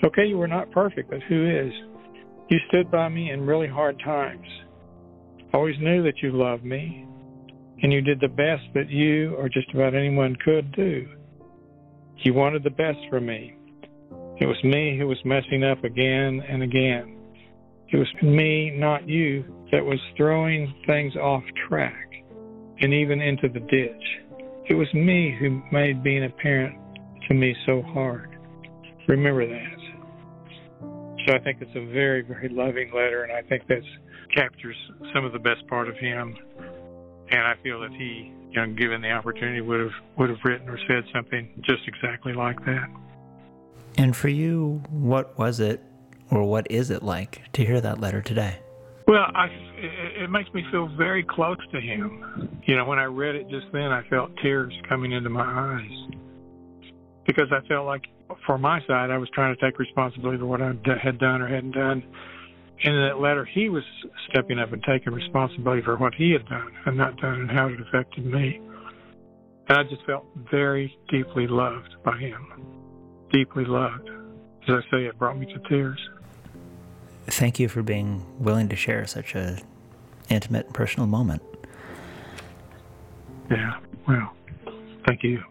Okay, 0.05 0.27
you 0.27 0.39
were 0.39 0.49
not 0.49 0.71
perfect, 0.71 1.11
but 1.11 1.23
who 1.29 1.49
is? 1.49 1.73
You 2.49 2.59
stood 2.69 2.91
by 2.91 3.09
me 3.09 3.31
in 3.31 3.47
really 3.47 3.67
hard 3.67 3.99
times. 4.05 4.47
Always 5.53 5.77
knew 5.81 6.03
that 6.05 6.23
you 6.23 6.31
loved 6.33 6.65
me, 6.65 7.07
and 7.83 7.93
you 7.93 8.01
did 8.01 8.21
the 8.21 8.29
best 8.29 8.63
that 8.75 8.89
you 8.89 9.35
or 9.35 9.49
just 9.49 9.73
about 9.75 9.95
anyone 9.95 10.37
could 10.45 10.73
do. 10.73 11.09
You 12.19 12.35
wanted 12.35 12.63
the 12.63 12.71
best 12.71 12.99
for 13.11 13.21
me. 13.21 13.57
It 14.41 14.47
was 14.47 14.63
me 14.63 14.97
who 14.99 15.09
was 15.09 15.19
messing 15.25 15.65
up 15.65 15.83
again 15.83 16.43
and 16.49 16.63
again. 16.63 17.19
It 17.89 17.97
was 17.97 18.09
me, 18.23 18.71
not 18.71 19.09
you, 19.09 19.45
that 19.73 19.85
was 19.85 19.99
throwing 20.17 20.73
things 20.87 21.17
off 21.17 21.43
track 21.69 22.12
and 22.83 22.93
even 22.93 23.21
into 23.21 23.49
the 23.49 23.61
ditch. 23.61 24.03
It 24.69 24.75
was 24.75 24.93
me 24.93 25.37
who 25.39 25.63
made 25.73 26.03
being 26.03 26.25
a 26.25 26.29
parent 26.29 26.77
to 27.29 27.35
me 27.35 27.55
so 27.65 27.83
hard. 27.83 28.37
Remember 29.09 29.47
that. 29.47 29.79
So 31.27 31.35
I 31.35 31.39
think 31.39 31.59
it's 31.61 31.75
a 31.77 31.93
very, 31.93 32.23
very 32.23 32.49
loving 32.49 32.93
letter, 32.93 33.23
and 33.23 33.33
I 33.33 33.43
think 33.49 33.67
that 33.69 33.83
captures 34.35 34.77
some 35.15 35.25
of 35.25 35.33
the 35.33 35.39
best 35.39 35.67
part 35.69 35.89
of 35.89 35.97
him. 35.97 36.37
And 37.31 37.41
I 37.41 37.55
feel 37.63 37.81
that 37.81 37.93
he, 37.93 38.33
you 38.51 38.61
know, 38.61 38.75
given 38.75 39.01
the 39.01 39.11
opportunity, 39.11 39.61
would 39.61 39.81
have 39.81 39.93
would 40.19 40.31
have 40.31 40.39
written 40.45 40.69
or 40.69 40.79
said 40.89 41.05
something 41.15 41.49
just 41.63 41.83
exactly 41.87 42.33
like 42.33 42.59
that. 42.67 42.89
And 43.97 44.17
for 44.17 44.29
you, 44.29 44.83
what 44.91 45.39
was 45.39 45.61
it, 45.61 45.81
or 46.31 46.45
what 46.45 46.71
is 46.71 46.91
it 46.91 47.03
like 47.03 47.43
to 47.53 47.65
hear 47.65 47.81
that 47.81 48.01
letter 48.01 48.21
today? 48.21 48.59
Well, 49.07 49.27
I, 49.35 49.49
it, 49.83 50.23
it 50.23 50.31
makes 50.31 50.53
me 50.55 50.65
feel 50.71 50.89
very 50.97 51.25
close 51.25 51.59
to 51.73 51.81
him. 51.81 52.61
You 52.65 52.77
know, 52.77 52.85
when 52.85 52.99
I 52.99 53.05
read 53.05 53.35
it 53.35 53.49
just 53.49 53.67
then, 53.73 53.91
I 53.91 54.03
felt 54.09 54.31
tears 54.43 54.73
coming 54.89 55.13
into 55.13 55.31
my 55.31 55.43
eyes 55.45 56.17
because 57.27 57.49
I 57.53 57.67
felt 57.67 57.87
like, 57.87 58.03
for 58.47 58.59
my 58.59 58.81
side, 58.87 59.11
I 59.11 59.19
was 59.19 59.29
trying 59.35 59.55
to 59.55 59.61
take 59.61 59.79
responsibility 59.79 60.39
for 60.39 60.47
what 60.47 60.63
I 60.63 60.73
had 61.03 61.19
done 61.19 61.43
or 61.43 61.49
hadn't 61.49 61.73
done. 61.73 62.03
And 62.85 62.95
in 62.95 63.03
that 63.03 63.21
letter, 63.21 63.45
he 63.45 63.69
was 63.69 63.85
stepping 64.31 64.59
up 64.59 64.73
and 64.73 64.83
taking 64.83 65.13
responsibility 65.13 65.83
for 65.83 65.97
what 65.97 66.15
he 66.15 66.33
had 66.33 66.47
done 66.49 66.73
and 66.87 66.97
not 66.97 67.17
done 67.19 67.43
and 67.43 67.51
how 67.51 67.69
it 67.69 67.81
affected 67.81 68.25
me. 68.25 68.61
And 69.69 69.79
I 69.79 69.83
just 69.85 70.05
felt 70.07 70.27
very 70.51 70.97
deeply 71.11 71.47
loved 71.47 71.95
by 72.05 72.19
him. 72.19 72.65
Deeply 73.33 73.65
loved. 73.65 74.09
As 74.69 74.75
I 74.75 74.81
say, 74.91 75.05
it 75.05 75.19
brought 75.19 75.39
me 75.39 75.47
to 75.47 75.69
tears 75.69 75.99
thank 77.27 77.59
you 77.59 77.69
for 77.69 77.83
being 77.83 78.25
willing 78.39 78.69
to 78.69 78.77
share 78.77 79.07
such 79.07 79.35
a 79.35 79.59
intimate 80.33 80.67
and 80.67 80.75
personal 80.75 81.07
moment. 81.07 81.43
Yeah, 83.51 83.79
well, 84.09 84.33
thank 85.07 85.23
you. 85.23 85.43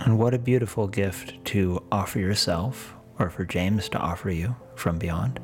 And 0.00 0.18
what 0.18 0.34
a 0.34 0.38
beautiful 0.38 0.88
gift 0.88 1.44
to 1.46 1.82
offer 1.92 2.18
yourself, 2.18 2.94
or 3.18 3.30
for 3.30 3.44
James 3.44 3.88
to 3.90 3.98
offer 3.98 4.30
you 4.30 4.56
from 4.74 4.98
beyond. 4.98 5.38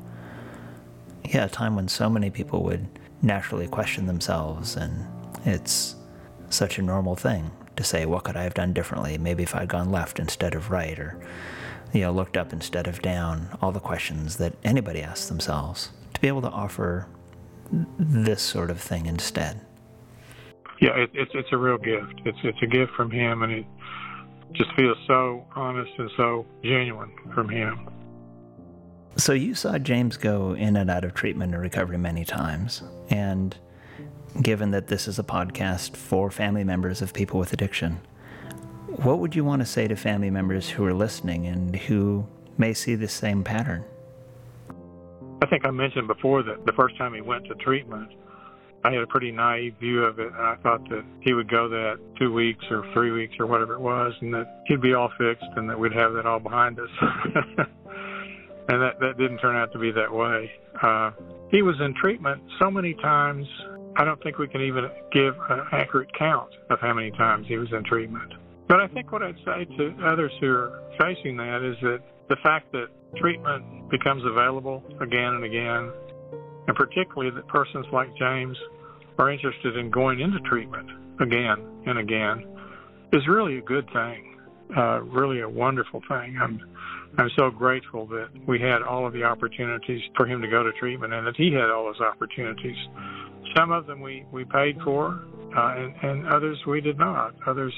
Yeah, 1.25 1.45
a 1.45 1.49
time 1.49 1.77
when 1.77 1.89
so 1.89 2.09
many 2.09 2.31
people 2.31 2.63
would 2.65 2.87
naturally 3.23 3.69
question 3.69 4.07
themselves, 4.07 4.77
and 4.77 5.07
it's 5.45 5.97
such 6.49 6.79
a 6.79 6.83
normal 6.83 7.17
thing 7.17 7.51
to 7.77 7.85
say, 7.85 8.07
What 8.07 8.25
could 8.25 8.37
I 8.37 8.45
have 8.45 8.55
done 8.55 8.73
differently? 8.73 9.19
Maybe 9.19 9.43
if 9.43 9.55
I'd 9.55 9.69
gone 9.69 9.91
left 9.91 10.19
instead 10.19 10.55
of 10.55 10.71
right, 10.71 10.99
or 10.99 11.21
you 11.93 12.01
know, 12.01 12.13
looked 12.13 12.37
up 12.37 12.53
instead 12.53 12.87
of 12.87 13.03
down, 13.03 13.57
all 13.61 13.73
the 13.73 13.81
questions 13.81 14.37
that 14.39 14.55
anybody 14.65 15.03
asks 15.03 15.29
themselves, 15.29 15.91
to 16.15 16.21
be 16.21 16.29
able 16.29 16.43
to 16.43 16.51
offer 16.51 17.07
this 17.71 18.43
sort 18.43 18.71
of 18.71 18.81
thing 18.81 19.07
instead. 19.07 19.61
Yeah, 20.81 20.91
it, 20.91 21.11
it's 21.15 21.33
it's 21.35 21.49
a 21.53 21.57
real 21.57 21.79
gift. 21.79 22.21
It's 22.25 22.39
it's 22.43 22.59
a 22.63 22.67
gift 22.67 22.93
from 22.93 23.11
him, 23.11 23.43
and 23.43 23.53
it 23.53 23.67
just 24.53 24.73
feels 24.75 24.99
so 25.07 25.47
honest 25.55 25.91
and 25.99 26.11
so 26.17 26.47
genuine 26.63 27.13
from 27.35 27.49
him. 27.49 27.89
So 29.17 29.33
you 29.33 29.55
saw 29.55 29.79
James 29.79 30.19
go 30.19 30.53
in 30.53 30.77
and 30.77 30.91
out 30.91 31.05
of 31.05 31.15
treatment 31.15 31.55
and 31.55 31.63
recovery 31.63 31.97
many 31.97 32.25
times, 32.25 32.83
and 33.09 33.57
given 34.43 34.71
that 34.73 34.89
this 34.89 35.09
is 35.09 35.19
a 35.19 35.23
podcast 35.23 35.97
for 35.97 36.31
family 36.31 36.65
members 36.65 37.01
of 37.01 37.15
people 37.15 37.41
with 37.41 37.55
addiction, 37.55 37.99
what 38.97 39.19
would 39.19 39.35
you 39.35 39.45
want 39.45 39.61
to 39.61 39.67
say 39.67 39.89
to 39.89 39.97
family 39.97 40.31
members 40.31 40.69
who 40.69 40.85
are 40.85 40.95
listening 40.95 41.47
and 41.47 41.75
who 41.75 42.27
may 42.59 42.75
see 42.75 42.95
the 42.95 43.09
same 43.09 43.43
pattern? 43.43 43.85
I 45.47 45.49
think 45.49 45.65
I 45.65 45.71
mentioned 45.71 46.09
before 46.09 46.43
that 46.43 46.67
the 46.67 46.73
first 46.73 46.99
time 46.99 47.15
he 47.15 47.21
went 47.21 47.45
to 47.45 47.55
treatment, 47.55 48.11
I 48.85 48.91
had 48.91 49.01
a 49.01 49.07
pretty 49.07 49.31
naive 49.31 49.77
view 49.79 50.03
of 50.03 50.19
it, 50.19 50.33
I 50.33 50.57
thought 50.61 50.83
that 50.89 51.05
he 51.21 51.35
would 51.35 51.49
go 51.49 51.69
that 51.69 52.01
two 52.19 52.33
weeks 52.33 52.65
or 52.69 52.85
three 52.93 53.13
weeks 53.13 53.35
or 53.39 53.47
whatever 53.47 53.75
it 53.75 53.81
was, 53.81 54.13
and 54.21 54.35
that 54.35 54.65
he'd 54.67 54.81
be 54.81 54.95
all 54.95 55.09
fixed 55.17 55.47
and 55.55 55.71
that 55.71 55.79
we'd 55.79 55.93
have 55.93 56.15
that 56.15 56.27
all 56.27 56.41
behind 56.41 56.81
us. 56.81 56.89
and 58.69 58.83
that 58.83 58.99
that 58.99 59.15
didn't 59.19 59.39
turn 59.39 59.55
out 59.55 59.73
to 59.73 59.79
be 59.79 59.93
that 59.93 60.13
way. 60.13 60.51
Uh, 60.83 61.13
he 61.53 61.63
was 61.63 61.77
in 61.81 61.95
treatment 61.95 62.43
so 62.59 62.69
many 62.69 62.95
times. 62.95 63.47
I 63.95 64.05
don't 64.05 64.21
think 64.25 64.39
we 64.39 64.49
can 64.49 64.63
even 64.63 64.91
give 65.13 65.35
an 65.49 65.61
accurate 65.71 66.13
count 66.19 66.51
of 66.71 66.81
how 66.81 66.93
many 66.93 67.13
times 67.13 67.47
he 67.47 67.57
was 67.57 67.69
in 67.73 67.85
treatment. 67.85 68.33
But 68.69 68.81
I 68.81 68.89
think 68.89 69.13
what 69.13 69.23
I'd 69.23 69.37
say 69.45 69.65
to 69.77 69.97
others 70.05 70.33
who 70.41 70.49
are 70.49 70.83
facing 70.99 71.37
that 71.37 71.63
is 71.63 71.77
that 71.83 72.01
the 72.29 72.37
fact 72.43 72.73
that 72.73 72.87
treatment 73.17 73.89
becomes 73.91 74.23
available 74.25 74.83
again 75.01 75.35
and 75.35 75.45
again, 75.45 75.93
and 76.67 76.77
particularly 76.77 77.31
that 77.31 77.47
persons 77.47 77.87
like 77.93 78.09
James 78.17 78.57
are 79.19 79.31
interested 79.31 79.77
in 79.77 79.91
going 79.91 80.21
into 80.21 80.41
treatment 80.41 80.91
again 81.21 81.57
and 81.87 81.99
again, 81.99 82.45
is 83.13 83.23
really 83.29 83.59
a 83.59 83.63
good 83.63 83.87
thing, 83.93 84.37
uh, 84.77 85.01
really 85.03 85.41
a 85.41 85.49
wonderful 85.49 86.03
thing. 86.09 86.37
I'm 86.41 86.61
I'm 87.19 87.31
so 87.39 87.51
grateful 87.51 88.07
that 88.09 88.29
we 88.47 88.61
had 88.61 88.83
all 88.83 89.07
of 89.07 89.15
the 89.15 89.23
opportunities 89.23 90.03
for 90.17 90.27
him 90.27 90.43
to 90.43 90.49
go 90.49 90.63
to 90.63 90.73
treatment 90.73 91.15
and 91.15 91.27
that 91.27 91.37
he 91.37 91.51
had 91.53 91.71
all 91.71 91.85
those 91.85 92.01
opportunities. 92.01 92.77
Some 93.57 93.71
of 93.71 93.87
them 93.87 94.01
we, 94.03 94.27
we 94.33 94.45
paid 94.45 94.77
for, 94.85 95.23
uh, 95.57 95.75
and, 95.77 95.95
and 96.03 96.29
others 96.29 96.59
we 96.67 96.81
did 96.81 96.99
not. 96.99 97.35
Others 97.47 97.73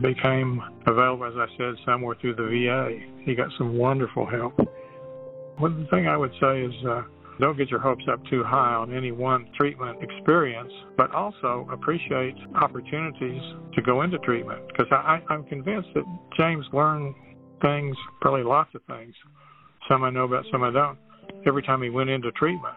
became 0.00 0.62
available, 0.86 1.26
as 1.26 1.34
I 1.36 1.46
said, 1.56 1.74
some 1.84 2.02
were 2.02 2.16
through 2.20 2.36
the 2.36 2.44
VA. 2.44 3.24
He 3.24 3.34
got 3.34 3.48
some 3.58 3.76
wonderful 3.76 4.26
help. 4.26 4.58
One 5.58 5.88
thing 5.90 6.06
I 6.06 6.16
would 6.16 6.32
say 6.40 6.62
is 6.62 6.72
uh, 6.88 7.02
don't 7.40 7.56
get 7.56 7.70
your 7.70 7.80
hopes 7.80 8.04
up 8.10 8.20
too 8.30 8.44
high 8.44 8.74
on 8.74 8.94
any 8.94 9.12
one 9.12 9.48
treatment 9.56 10.02
experience, 10.02 10.72
but 10.96 11.12
also 11.12 11.68
appreciate 11.72 12.36
opportunities 12.54 13.42
to 13.74 13.82
go 13.82 14.02
into 14.02 14.18
treatment. 14.18 14.66
Because 14.68 14.86
I, 14.92 15.20
I'm 15.28 15.44
convinced 15.44 15.88
that 15.94 16.04
James 16.36 16.66
learned 16.72 17.14
things, 17.62 17.96
probably 18.20 18.44
lots 18.44 18.70
of 18.74 18.82
things. 18.84 19.14
Some 19.88 20.04
I 20.04 20.10
know 20.10 20.24
about, 20.24 20.44
some 20.52 20.62
I 20.62 20.70
don't. 20.70 20.98
Every 21.46 21.62
time 21.62 21.82
he 21.82 21.90
went 21.90 22.10
into 22.10 22.30
treatment, 22.32 22.76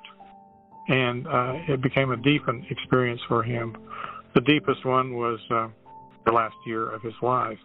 and 0.88 1.28
uh, 1.28 1.54
it 1.70 1.82
became 1.82 2.12
a 2.12 2.18
deepened 2.18 2.66
experience 2.70 3.22
for 3.28 3.44
him. 3.44 3.76
The 4.34 4.42
deepest 4.42 4.86
one 4.86 5.16
was 5.16 5.40
uh, 5.50 5.68
the 6.26 6.32
last 6.32 6.56
year 6.66 6.90
of 6.90 7.02
his 7.02 7.14
life. 7.22 7.58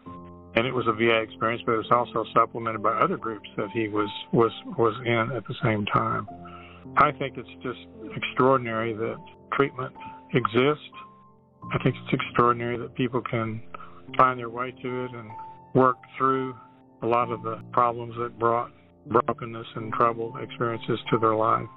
and 0.57 0.66
it 0.66 0.74
was 0.74 0.87
a 0.88 0.92
VA 0.92 1.20
experience, 1.20 1.62
but 1.66 1.72
it 1.72 1.79
was 1.79 1.90
also 1.90 2.24
supplemented 2.35 2.83
by 2.83 2.92
other 2.92 3.16
groups 3.16 3.48
that 3.57 3.70
he 3.72 3.88
was 3.88 4.09
was 4.33 4.52
was 4.79 4.94
in 5.05 5.37
at 5.37 5.46
the 5.46 5.55
same 5.62 5.85
time. 5.87 6.26
I 6.96 7.12
think 7.12 7.37
it's 7.37 7.62
just 7.62 7.81
extraordinary 8.16 8.94
that 8.94 9.16
treatment 9.52 9.94
exists. 10.33 10.90
I 11.72 11.83
think 11.83 11.94
it's 11.96 12.22
extraordinary 12.22 12.79
that 12.79 12.94
people 12.94 13.20
can 13.20 13.62
find 14.16 14.38
their 14.38 14.48
way 14.48 14.70
to 14.70 15.05
it 15.05 15.11
and 15.12 15.31
work 15.74 15.98
through 16.16 16.55
a 17.02 17.07
lot 17.07 17.31
of 17.31 17.42
the 17.42 17.62
problems 17.72 18.14
that 18.18 18.38
brought 18.38 18.70
brokenness 19.07 19.66
and 19.76 19.92
trouble 19.92 20.35
experiences 20.42 20.98
to 21.11 21.18
their 21.18 21.35
life. 21.35 21.68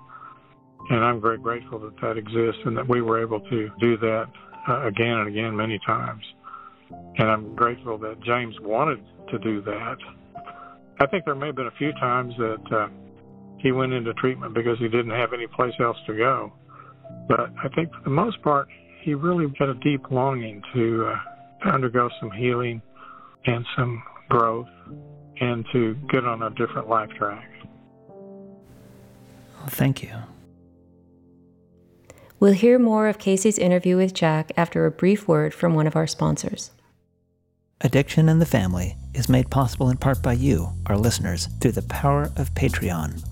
And 0.89 1.03
I'm 1.03 1.21
very 1.21 1.37
grateful 1.37 1.79
that 1.79 1.99
that 2.01 2.17
exists 2.17 2.61
and 2.65 2.77
that 2.77 2.87
we 2.87 3.01
were 3.01 3.21
able 3.21 3.41
to 3.41 3.69
do 3.79 3.97
that 3.97 4.25
uh, 4.67 4.87
again 4.87 5.17
and 5.17 5.27
again 5.27 5.55
many 5.55 5.79
times. 5.85 6.23
And 7.17 7.29
I'm 7.29 7.55
grateful 7.55 7.97
that 7.99 8.21
James 8.23 8.55
wanted 8.61 8.99
to 9.31 9.39
do 9.39 9.61
that. 9.61 9.97
I 10.99 11.05
think 11.07 11.25
there 11.25 11.35
may 11.35 11.47
have 11.47 11.55
been 11.55 11.67
a 11.67 11.77
few 11.77 11.91
times 11.93 12.33
that 12.37 12.75
uh, 12.75 12.87
he 13.59 13.71
went 13.71 13.93
into 13.93 14.13
treatment 14.15 14.53
because 14.53 14.77
he 14.79 14.87
didn't 14.87 15.11
have 15.11 15.33
any 15.33 15.47
place 15.47 15.73
else 15.79 15.97
to 16.07 16.15
go. 16.15 16.51
But 17.27 17.51
I 17.63 17.69
think 17.75 17.91
for 17.93 18.01
the 18.03 18.09
most 18.09 18.41
part, 18.41 18.67
he 19.01 19.13
really 19.13 19.45
had 19.57 19.69
a 19.69 19.75
deep 19.75 20.11
longing 20.11 20.61
to, 20.73 21.07
uh, 21.07 21.65
to 21.65 21.73
undergo 21.73 22.09
some 22.19 22.31
healing 22.31 22.81
and 23.45 23.65
some 23.77 24.03
growth 24.29 24.67
and 25.39 25.65
to 25.71 25.95
get 26.11 26.25
on 26.25 26.41
a 26.43 26.49
different 26.51 26.89
life 26.89 27.09
track. 27.17 27.49
Well, 29.59 29.67
thank 29.69 30.03
you. 30.03 30.11
We'll 32.39 32.53
hear 32.53 32.79
more 32.79 33.07
of 33.09 33.17
Casey's 33.19 33.57
interview 33.57 33.97
with 33.97 34.13
Jack 34.13 34.51
after 34.55 34.85
a 34.85 34.91
brief 34.91 35.27
word 35.27 35.53
from 35.53 35.73
one 35.73 35.87
of 35.87 35.97
our 35.97 36.07
sponsors. 36.07 36.71
Addiction 37.81 38.29
and 38.29 38.41
the 38.41 38.45
Family 38.45 38.95
is 39.13 39.27
made 39.29 39.49
possible 39.49 39.89
in 39.89 39.97
part 39.97 40.21
by 40.21 40.33
you, 40.33 40.69
our 40.85 40.97
listeners, 40.97 41.47
through 41.59 41.73
the 41.73 41.81
power 41.83 42.31
of 42.37 42.53
Patreon. 42.53 43.25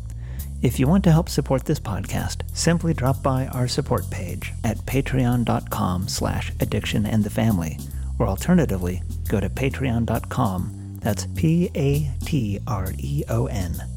If 0.61 0.79
you 0.79 0.87
want 0.87 1.03
to 1.05 1.11
help 1.11 1.29
support 1.29 1.65
this 1.65 1.79
podcast, 1.79 2.41
simply 2.53 2.93
drop 2.93 3.21
by 3.21 3.47
our 3.47 3.67
support 3.67 4.09
page 4.09 4.53
at 4.63 4.77
patreon.com 4.79 6.07
slash 6.07 6.51
addiction 6.59 7.05
and 7.05 7.23
the 7.23 7.29
family, 7.29 7.77
or 8.19 8.27
alternatively, 8.27 9.03
go 9.29 9.39
to 9.39 9.49
patreon.com, 9.49 10.97
that's 10.99 11.27
P-A-T-R-E-O-N, 11.35 12.13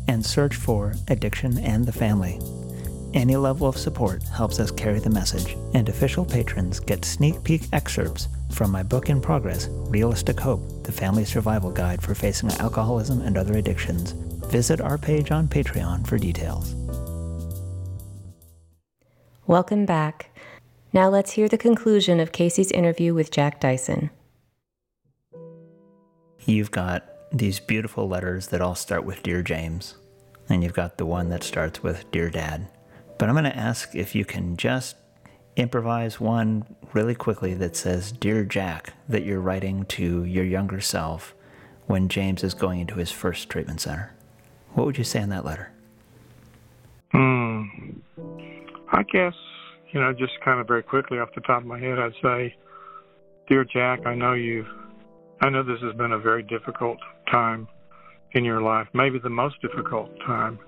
and 0.06 0.26
search 0.26 0.54
for 0.56 0.94
Addiction 1.08 1.58
and 1.58 1.86
the 1.86 1.92
Family. 1.92 2.38
Any 3.12 3.34
level 3.34 3.66
of 3.66 3.76
support 3.76 4.22
helps 4.22 4.60
us 4.60 4.70
carry 4.70 5.00
the 5.00 5.10
message, 5.10 5.56
and 5.74 5.88
official 5.88 6.24
patrons 6.24 6.78
get 6.78 7.04
sneak 7.04 7.42
peek 7.42 7.62
excerpts 7.72 8.28
from 8.52 8.70
my 8.70 8.84
book 8.84 9.08
in 9.08 9.20
progress, 9.20 9.66
Realistic 9.68 10.38
Hope 10.38 10.84
The 10.84 10.92
Family 10.92 11.24
Survival 11.24 11.72
Guide 11.72 12.00
for 12.00 12.14
Facing 12.14 12.52
Alcoholism 12.52 13.22
and 13.22 13.36
Other 13.36 13.54
Addictions. 13.54 14.12
Visit 14.46 14.80
our 14.80 14.96
page 14.96 15.32
on 15.32 15.48
Patreon 15.48 16.06
for 16.06 16.18
details. 16.18 16.76
Welcome 19.48 19.86
back. 19.86 20.30
Now 20.92 21.08
let's 21.08 21.32
hear 21.32 21.48
the 21.48 21.58
conclusion 21.58 22.20
of 22.20 22.30
Casey's 22.30 22.70
interview 22.70 23.12
with 23.12 23.32
Jack 23.32 23.60
Dyson. 23.60 24.10
You've 26.44 26.70
got 26.70 27.04
these 27.32 27.58
beautiful 27.58 28.08
letters 28.08 28.46
that 28.48 28.60
all 28.60 28.76
start 28.76 29.04
with 29.04 29.24
Dear 29.24 29.42
James, 29.42 29.96
and 30.48 30.62
you've 30.62 30.74
got 30.74 30.96
the 30.96 31.06
one 31.06 31.28
that 31.30 31.42
starts 31.42 31.82
with 31.82 32.08
Dear 32.12 32.30
Dad. 32.30 32.68
But 33.20 33.28
I'm 33.28 33.34
going 33.34 33.44
to 33.44 33.54
ask 33.54 33.94
if 33.94 34.14
you 34.14 34.24
can 34.24 34.56
just 34.56 34.96
improvise 35.54 36.18
one 36.18 36.64
really 36.94 37.14
quickly 37.14 37.52
that 37.52 37.76
says, 37.76 38.12
Dear 38.12 38.46
Jack, 38.46 38.94
that 39.10 39.24
you're 39.24 39.42
writing 39.42 39.84
to 39.88 40.24
your 40.24 40.42
younger 40.42 40.80
self 40.80 41.34
when 41.86 42.08
James 42.08 42.42
is 42.42 42.54
going 42.54 42.80
into 42.80 42.94
his 42.94 43.10
first 43.10 43.50
treatment 43.50 43.82
center. 43.82 44.14
What 44.72 44.86
would 44.86 44.96
you 44.96 45.04
say 45.04 45.20
in 45.20 45.28
that 45.28 45.44
letter? 45.44 45.70
Hmm. 47.12 47.64
I 48.90 49.02
guess, 49.02 49.34
you 49.92 50.00
know, 50.00 50.14
just 50.14 50.40
kind 50.42 50.58
of 50.58 50.66
very 50.66 50.82
quickly 50.82 51.18
off 51.18 51.28
the 51.34 51.42
top 51.42 51.60
of 51.60 51.66
my 51.66 51.78
head, 51.78 51.98
I'd 51.98 52.14
say, 52.22 52.56
Dear 53.50 53.66
Jack, 53.66 54.06
I 54.06 54.14
know 54.14 54.32
you've, 54.32 54.68
I 55.42 55.50
know 55.50 55.62
this 55.62 55.82
has 55.82 55.94
been 55.96 56.12
a 56.12 56.18
very 56.18 56.42
difficult 56.42 56.96
time 57.30 57.68
in 58.32 58.46
your 58.46 58.62
life, 58.62 58.88
maybe 58.94 59.18
the 59.18 59.28
most 59.28 59.60
difficult 59.60 60.08
time. 60.20 60.58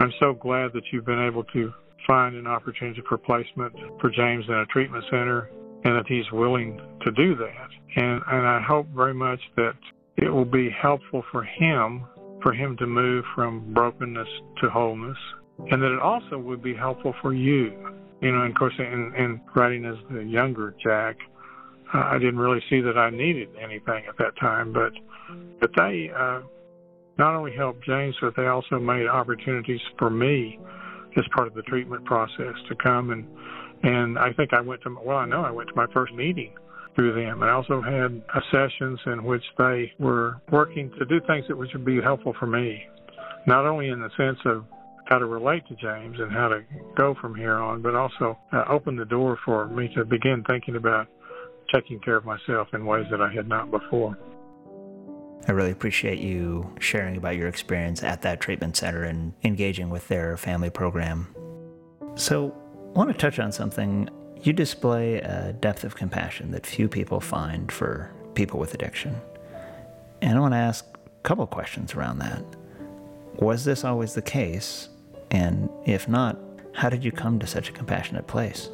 I'm 0.00 0.12
so 0.20 0.32
glad 0.32 0.72
that 0.72 0.82
you've 0.92 1.06
been 1.06 1.24
able 1.24 1.44
to 1.44 1.72
find 2.06 2.34
an 2.34 2.46
opportunity 2.46 3.02
for 3.08 3.16
placement 3.18 3.72
for 4.00 4.10
James 4.10 4.44
in 4.48 4.54
a 4.54 4.66
treatment 4.66 5.04
center 5.10 5.50
and 5.84 5.96
that 5.96 6.06
he's 6.06 6.30
willing 6.32 6.80
to 7.02 7.10
do 7.12 7.34
that. 7.36 7.68
And, 7.96 8.22
and 8.26 8.46
I 8.46 8.60
hope 8.66 8.86
very 8.94 9.14
much 9.14 9.40
that 9.56 9.74
it 10.16 10.28
will 10.28 10.44
be 10.44 10.70
helpful 10.70 11.22
for 11.30 11.44
him, 11.44 12.04
for 12.42 12.52
him 12.52 12.76
to 12.78 12.86
move 12.86 13.24
from 13.34 13.72
brokenness 13.72 14.28
to 14.62 14.70
wholeness, 14.70 15.18
and 15.70 15.82
that 15.82 15.92
it 15.92 16.00
also 16.00 16.38
would 16.38 16.62
be 16.62 16.74
helpful 16.74 17.14
for 17.20 17.32
you. 17.32 17.72
You 18.20 18.32
know, 18.32 18.42
and 18.42 18.50
of 18.50 18.58
course, 18.58 18.74
in, 18.78 19.12
in 19.16 19.40
writing 19.54 19.84
as 19.84 19.96
the 20.10 20.22
younger 20.22 20.74
Jack, 20.82 21.16
I 21.92 22.18
didn't 22.18 22.38
really 22.38 22.62
see 22.70 22.80
that 22.80 22.96
I 22.96 23.10
needed 23.10 23.48
anything 23.60 24.04
at 24.08 24.16
that 24.18 24.36
time, 24.40 24.72
but 24.72 24.92
but 25.60 25.70
they 25.76 26.10
uh, 26.16 26.40
not 27.18 27.34
only 27.34 27.54
helped 27.54 27.84
James, 27.84 28.14
but 28.20 28.34
they 28.36 28.46
also 28.46 28.78
made 28.78 29.06
opportunities 29.06 29.80
for 29.98 30.10
me 30.10 30.58
as 31.16 31.24
part 31.34 31.46
of 31.46 31.54
the 31.54 31.62
treatment 31.62 32.04
process 32.04 32.54
to 32.68 32.74
come 32.76 33.10
and 33.10 33.26
and 33.82 34.18
I 34.18 34.32
think 34.32 34.54
I 34.54 34.60
went 34.60 34.82
to 34.82 34.96
well 35.04 35.18
I 35.18 35.26
know 35.26 35.42
I 35.42 35.50
went 35.50 35.68
to 35.68 35.74
my 35.76 35.86
first 35.92 36.12
meeting 36.14 36.54
through 36.94 37.14
them. 37.14 37.42
I 37.42 37.50
also 37.50 37.80
had 37.80 38.22
sessions 38.50 39.00
in 39.06 39.24
which 39.24 39.42
they 39.58 39.92
were 39.98 40.40
working 40.50 40.90
to 40.98 41.04
do 41.04 41.20
things 41.26 41.44
that 41.48 41.56
would 41.56 41.84
be 41.84 42.00
helpful 42.00 42.34
for 42.38 42.46
me, 42.46 42.84
not 43.46 43.66
only 43.66 43.88
in 43.88 44.00
the 44.00 44.10
sense 44.16 44.38
of 44.44 44.64
how 45.06 45.18
to 45.18 45.26
relate 45.26 45.66
to 45.68 45.74
James 45.74 46.16
and 46.18 46.32
how 46.32 46.48
to 46.48 46.62
go 46.96 47.14
from 47.20 47.34
here 47.34 47.56
on, 47.56 47.82
but 47.82 47.94
also 47.94 48.38
uh, 48.52 48.64
open 48.70 48.96
the 48.96 49.04
door 49.04 49.38
for 49.44 49.66
me 49.66 49.92
to 49.94 50.04
begin 50.04 50.42
thinking 50.48 50.76
about 50.76 51.08
taking 51.72 52.00
care 52.00 52.16
of 52.16 52.24
myself 52.24 52.68
in 52.72 52.86
ways 52.86 53.06
that 53.10 53.20
I 53.20 53.32
had 53.32 53.48
not 53.48 53.70
before. 53.70 54.16
I 55.46 55.52
really 55.52 55.70
appreciate 55.70 56.18
you 56.18 56.74
sharing 56.80 57.16
about 57.16 57.36
your 57.36 57.48
experience 57.48 58.02
at 58.02 58.22
that 58.22 58.40
treatment 58.40 58.76
center 58.76 59.04
and 59.04 59.34
engaging 59.44 59.90
with 59.90 60.08
their 60.08 60.36
family 60.36 60.70
program. 60.70 61.34
So, 62.14 62.54
I 62.94 62.98
want 62.98 63.10
to 63.10 63.16
touch 63.16 63.38
on 63.38 63.52
something. 63.52 64.08
You 64.40 64.52
display 64.52 65.16
a 65.16 65.52
depth 65.52 65.84
of 65.84 65.96
compassion 65.96 66.50
that 66.52 66.64
few 66.64 66.88
people 66.88 67.20
find 67.20 67.70
for 67.70 68.10
people 68.34 68.60
with 68.60 68.72
addiction. 68.74 69.16
And 70.22 70.38
I 70.38 70.40
want 70.40 70.52
to 70.54 70.58
ask 70.58 70.84
a 71.06 71.22
couple 71.22 71.46
questions 71.46 71.94
around 71.94 72.18
that. 72.20 72.42
Was 73.36 73.64
this 73.64 73.84
always 73.84 74.14
the 74.14 74.22
case? 74.22 74.88
And 75.30 75.68
if 75.84 76.08
not, 76.08 76.38
how 76.72 76.88
did 76.88 77.04
you 77.04 77.12
come 77.12 77.38
to 77.40 77.46
such 77.46 77.68
a 77.68 77.72
compassionate 77.72 78.26
place? 78.26 78.70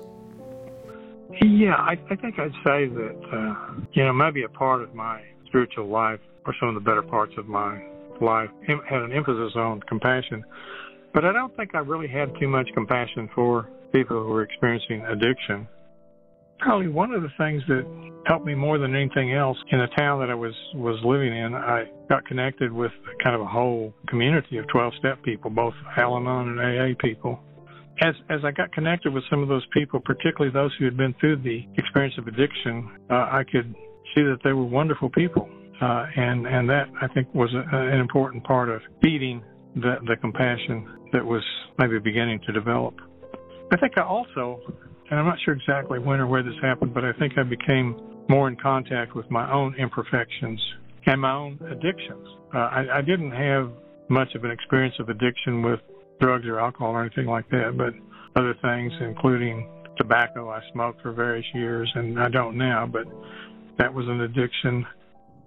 Yeah, 1.41 1.77
I, 1.77 1.99
I 2.11 2.17
think 2.17 2.39
I'd 2.39 2.53
say 2.65 2.87
that, 2.89 3.29
uh, 3.33 3.73
you 3.93 4.05
know, 4.05 4.13
maybe 4.13 4.43
a 4.43 4.49
part 4.49 4.83
of 4.83 4.95
my 4.95 5.23
spiritual 5.47 5.87
life 5.87 6.21
or 6.47 6.55
some 6.59 6.69
of 6.69 6.75
the 6.75 6.81
better 6.81 7.03
parts 7.03 7.33
of 7.39 7.47
my 7.47 7.81
life 8.21 8.51
had 8.67 9.03
an 9.03 9.13
emphasis 9.13 9.53
on 9.57 9.81
compassion. 9.89 10.45
But 11.13 11.25
I 11.25 11.33
don't 11.33 11.55
think 11.57 11.75
I 11.75 11.79
really 11.79 12.09
had 12.09 12.31
too 12.39 12.49
much 12.49 12.69
compassion 12.75 13.29
for 13.35 13.69
people 13.93 14.23
who 14.23 14.29
were 14.29 14.43
experiencing 14.43 15.05
addiction. 15.07 15.67
Probably 16.61 16.89
one 16.89 17.13
of 17.13 17.23
the 17.23 17.31
things 17.39 17.63
that 17.69 17.85
helped 18.27 18.45
me 18.45 18.55
more 18.55 18.79
than 18.79 18.95
anything 18.95 19.33
else 19.33 19.57
in 19.73 19.79
the 19.79 19.89
town 19.99 20.21
that 20.21 20.31
I 20.31 20.35
was 20.35 20.53
was 20.75 21.01
living 21.05 21.35
in, 21.35 21.55
I 21.55 21.85
got 22.09 22.25
connected 22.27 22.71
with 22.71 22.93
kind 23.25 23.35
of 23.35 23.41
a 23.41 23.47
whole 23.47 23.95
community 24.09 24.59
of 24.59 24.67
12-step 24.67 25.23
people, 25.23 25.51
both 25.51 25.75
Al-Anon 25.97 26.59
and 26.59 26.61
AA 26.61 26.95
people. 27.01 27.41
As 28.03 28.15
as 28.29 28.41
I 28.45 28.51
got 28.51 28.73
connected 28.73 29.13
with 29.13 29.25
some 29.31 29.43
of 29.43 29.49
those 29.49 29.67
people, 29.73 30.01
particularly 30.01 30.53
those 30.53 30.71
who 30.79 30.85
had 30.85 30.97
been 30.97 31.15
through 31.19 31.37
the 31.37 31.67
experience 31.77 32.15
of 32.19 32.29
addiction, 32.29 32.91
uh, 33.11 33.15
I 33.15 33.43
could 33.51 33.75
see 34.15 34.23
that 34.23 34.39
they 34.45 34.53
were 34.53 34.65
wonderful 34.65 35.11
people 35.11 35.49
uh, 35.81 36.07
and 36.17 36.47
and 36.47 36.69
that 36.69 36.89
I 37.01 37.09
think 37.09 37.33
was 37.35 37.53
a, 37.55 37.77
an 37.77 38.01
important 38.01 38.45
part 38.45 38.69
of 38.69 38.81
feeding 39.03 39.43
the 39.75 39.97
the 40.07 40.17
compassion 40.21 41.09
that 41.13 41.25
was 41.25 41.43
maybe 41.79 41.99
beginning 41.99 42.41
to 42.47 42.53
develop. 42.53 42.95
I 43.73 43.77
think 43.77 43.97
I 43.97 44.03
also, 44.03 44.61
and 45.11 45.19
I'm 45.19 45.27
not 45.27 45.39
sure 45.45 45.55
exactly 45.55 45.99
when 45.99 46.21
or 46.21 46.27
where 46.27 46.43
this 46.43 46.55
happened, 46.63 46.93
but 46.93 47.05
I 47.05 47.13
think 47.15 47.35
I 47.39 47.45
became 47.45 47.97
more 48.29 48.49
in 48.49 48.57
contact 48.57 49.15
with 49.15 49.31
my 49.31 49.51
own 49.51 49.75
imperfections 49.77 50.61
and 51.07 51.21
my 51.21 51.33
own 51.33 51.59
addictions. 51.71 52.29
Uh, 52.55 52.59
I, 52.59 52.99
I 52.99 53.01
didn't 53.01 53.31
have 53.31 53.71
much 54.09 54.35
of 54.35 54.45
an 54.45 54.51
experience 54.51 54.95
of 54.99 55.09
addiction 55.09 55.63
with 55.63 55.81
drugs 56.21 56.47
or 56.47 56.61
alcohol 56.61 56.91
or 56.91 57.01
anything 57.01 57.27
like 57.27 57.49
that, 57.51 57.77
but 57.77 57.95
other 58.39 58.55
things, 58.61 58.93
including 59.01 59.69
tobacco, 59.97 60.51
I 60.51 60.61
smoked 60.73 61.03
for 61.03 61.13
various 61.13 61.47
years, 61.55 61.91
and 61.95 62.21
I 62.21 62.29
don't 62.29 62.57
now, 62.57 62.87
but 62.87 63.05
that 63.79 63.93
was 63.93 64.07
an 64.09 64.23
addiction 64.23 64.85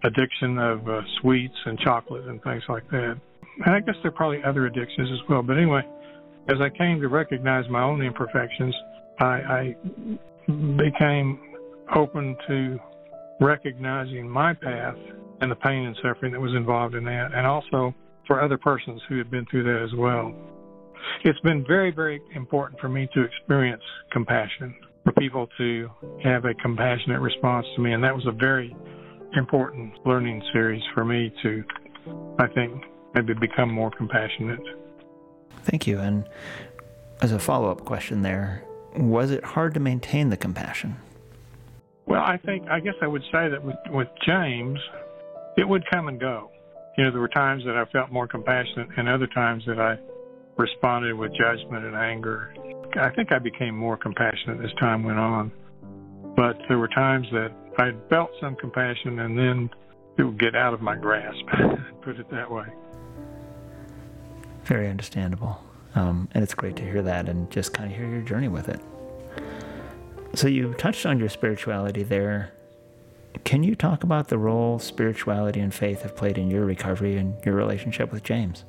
addiction 0.04 0.58
of 0.58 0.88
uh, 0.88 1.02
sweets 1.22 1.56
and 1.66 1.80
chocolate 1.80 2.28
and 2.28 2.42
things 2.44 2.64
like 2.68 2.90
that. 2.92 3.18
And 3.66 3.76
I 3.76 3.80
guess 3.80 3.96
there 4.02 4.10
are 4.10 4.16
probably 4.16 4.44
other 4.44 4.66
addictions 4.66 5.10
as 5.12 5.30
well. 5.30 5.42
But 5.44 5.58
anyway, 5.58 5.84
as 6.50 6.58
I 6.60 6.70
came 6.70 7.00
to 7.02 7.08
recognize 7.08 7.70
my 7.70 7.84
own 7.84 8.02
imperfections, 8.02 8.76
I, 9.20 9.26
I 9.26 9.76
became 10.48 11.40
open 11.96 12.36
to 12.48 12.80
recognizing 13.40 14.30
my 14.30 14.54
path 14.54 14.96
and 15.42 15.52
the 15.52 15.56
pain 15.56 15.86
and 15.86 15.96
suffering 16.02 16.32
that 16.32 16.40
was 16.40 16.54
involved 16.54 16.96
in 16.96 17.04
that, 17.06 17.34
and 17.34 17.46
also 17.46 17.94
for 18.28 18.42
other 18.42 18.58
persons 18.58 19.02
who 19.10 19.18
had 19.18 19.30
been 19.30 19.46
through 19.52 19.64
that 19.64 19.84
as 19.84 19.94
well. 19.98 20.34
It's 21.26 21.40
been 21.42 21.66
very, 21.68 21.92
very 21.92 22.22
important 22.36 22.80
for 22.80 22.88
me 22.88 23.10
to 23.14 23.24
experience 23.24 23.84
compassion, 24.12 24.74
for 25.04 25.12
people 25.14 25.48
to 25.58 25.90
have 26.24 26.46
a 26.46 26.54
compassionate 26.56 27.20
response 27.20 27.66
to 27.76 27.82
me, 27.82 27.92
and 27.94 28.04
that 28.04 28.16
was 28.16 28.26
a 28.26 28.32
very 28.32 28.76
important 29.38 29.94
learning 30.06 30.42
series 30.52 30.82
for 30.94 31.06
me 31.06 31.34
to, 31.44 31.64
I 32.40 32.48
think, 32.48 32.84
maybe 33.14 33.34
become 33.34 33.72
more 33.72 33.92
compassionate. 33.92 34.60
Thank 35.64 35.88
you. 35.88 36.00
And 36.00 36.28
as 37.22 37.32
a 37.32 37.40
follow 37.40 37.70
up 37.70 37.86
question 37.86 38.22
there, 38.22 38.64
was 38.96 39.32
it 39.32 39.44
hard 39.44 39.74
to 39.76 39.80
maintain 39.80 40.30
the 40.30 40.38
compassion? 40.38 40.98
Well, 42.06 42.22
I 42.22 42.38
think, 42.38 42.68
I 42.70 42.80
guess 42.80 42.96
I 43.02 43.08
would 43.08 43.24
say 43.32 43.50
that 43.50 43.64
with, 43.64 43.78
with 43.90 44.10
James, 44.26 44.80
it 45.58 45.68
would 45.68 45.84
come 45.92 46.08
and 46.08 46.20
go. 46.20 46.52
You 46.98 47.06
know, 47.06 47.12
there 47.12 47.22
were 47.22 47.30
times 47.30 47.64
that 47.66 47.76
I 47.76 47.86
felt 47.92 48.12
more 48.12 48.28
compassionate 48.28 48.90
and 48.98 49.08
other 49.08 49.28
times 49.28 49.64
that 49.68 49.80
I 49.80 49.98
responded 50.58 51.16
with 51.16 51.32
judgment 51.36 51.86
and 51.86 51.96
anger. 51.96 52.54
I 53.00 53.10
think 53.10 53.32
I 53.32 53.40
became 53.40 53.76
more 53.76 53.98
compassionate 53.98 54.64
as 54.64 54.72
time 54.80 55.04
went 55.04 55.18
on. 55.18 55.52
But 56.36 56.58
there 56.68 56.78
were 56.78 56.88
times 56.90 57.28
that 57.32 57.52
I 57.78 57.92
felt 58.10 58.32
some 58.40 58.56
compassion 58.56 59.20
and 59.20 59.38
then 59.38 59.70
it 60.18 60.24
would 60.24 60.40
get 60.40 60.56
out 60.56 60.74
of 60.74 60.82
my 60.82 60.96
grasp, 60.96 61.46
put 62.02 62.20
it 62.20 62.30
that 62.30 62.50
way. 62.50 62.66
Very 64.66 64.90
understandable. 64.90 65.62
Um, 65.96 66.28
and 66.34 66.44
it's 66.44 66.54
great 66.54 66.76
to 66.78 66.84
hear 66.84 67.02
that 67.02 67.30
and 67.30 67.50
just 67.52 67.74
kind 67.74 67.92
of 67.92 67.98
hear 67.98 68.08
your 68.08 68.22
journey 68.22 68.48
with 68.48 68.70
it. 68.70 68.82
So 70.36 70.48
you 70.48 70.74
touched 70.74 71.06
on 71.06 71.20
your 71.20 71.30
spirituality 71.30 72.04
there. 72.04 72.52
Can 73.44 73.64
you 73.64 73.76
talk 73.76 74.04
about 74.04 74.28
the 74.28 74.38
role 74.38 74.80
spirituality 74.80 75.60
and 75.60 75.74
faith 75.74 76.02
have 76.02 76.16
played 76.16 76.38
in 76.38 76.50
your 76.50 76.66
recovery 76.66 77.18
and 77.18 77.36
your 77.46 77.56
relationship 77.56 78.12
with 78.12 78.24
James? 78.24 78.66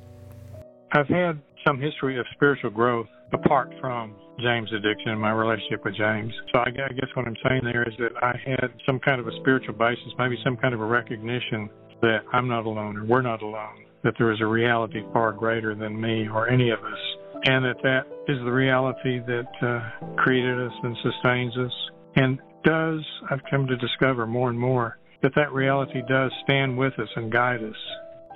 I've 0.91 1.07
had 1.07 1.39
some 1.65 1.79
history 1.79 2.19
of 2.19 2.25
spiritual 2.33 2.69
growth 2.69 3.07
apart 3.33 3.73
from 3.79 4.15
James' 4.39 4.71
addiction 4.73 5.11
and 5.11 5.21
my 5.21 5.31
relationship 5.31 5.85
with 5.85 5.95
James. 5.95 6.33
So 6.51 6.59
I 6.59 6.69
guess 6.69 7.09
what 7.13 7.27
I'm 7.27 7.37
saying 7.47 7.61
there 7.63 7.87
is 7.87 7.93
that 7.99 8.11
I 8.21 8.33
had 8.45 8.69
some 8.85 8.99
kind 8.99 9.19
of 9.19 9.27
a 9.27 9.35
spiritual 9.41 9.73
basis, 9.73 10.11
maybe 10.17 10.37
some 10.43 10.57
kind 10.57 10.73
of 10.73 10.81
a 10.81 10.85
recognition 10.85 11.69
that 12.01 12.19
I'm 12.33 12.47
not 12.47 12.65
alone 12.65 12.97
or 12.97 13.05
we're 13.05 13.21
not 13.21 13.41
alone, 13.41 13.85
that 14.03 14.13
there 14.17 14.31
is 14.31 14.41
a 14.41 14.45
reality 14.45 15.01
far 15.13 15.31
greater 15.31 15.73
than 15.73 15.99
me 15.99 16.27
or 16.27 16.49
any 16.49 16.69
of 16.69 16.79
us, 16.79 16.99
and 17.45 17.63
that 17.65 17.77
that 17.83 18.05
is 18.27 18.37
the 18.43 18.51
reality 18.51 19.19
that 19.19 19.51
uh, 19.61 20.15
created 20.17 20.59
us 20.59 20.73
and 20.83 20.97
sustains 21.01 21.57
us 21.57 21.71
and 22.15 22.39
does, 22.63 23.05
I've 23.29 23.41
come 23.49 23.67
to 23.67 23.77
discover 23.77 24.25
more 24.25 24.49
and 24.49 24.59
more, 24.59 24.97
that 25.21 25.33
that 25.35 25.51
reality 25.53 26.01
does 26.07 26.31
stand 26.43 26.77
with 26.77 26.93
us 26.99 27.09
and 27.15 27.31
guide 27.31 27.63
us, 27.63 27.75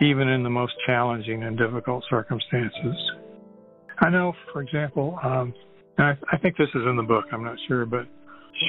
even 0.02 0.28
in 0.28 0.44
the 0.44 0.50
most 0.50 0.74
challenging 0.86 1.44
and 1.44 1.58
difficult 1.58 2.04
circumstances. 2.10 2.96
I 4.00 4.10
know, 4.10 4.34
for 4.54 4.62
example, 4.62 5.20
um, 5.24 5.54
I, 6.04 6.18
I 6.32 6.38
think 6.38 6.58
this 6.58 6.70
is 6.74 6.82
in 6.88 6.96
the 6.96 7.04
book, 7.04 7.26
I'm 7.32 7.44
not 7.44 7.58
sure, 7.68 7.86
but 7.86 8.08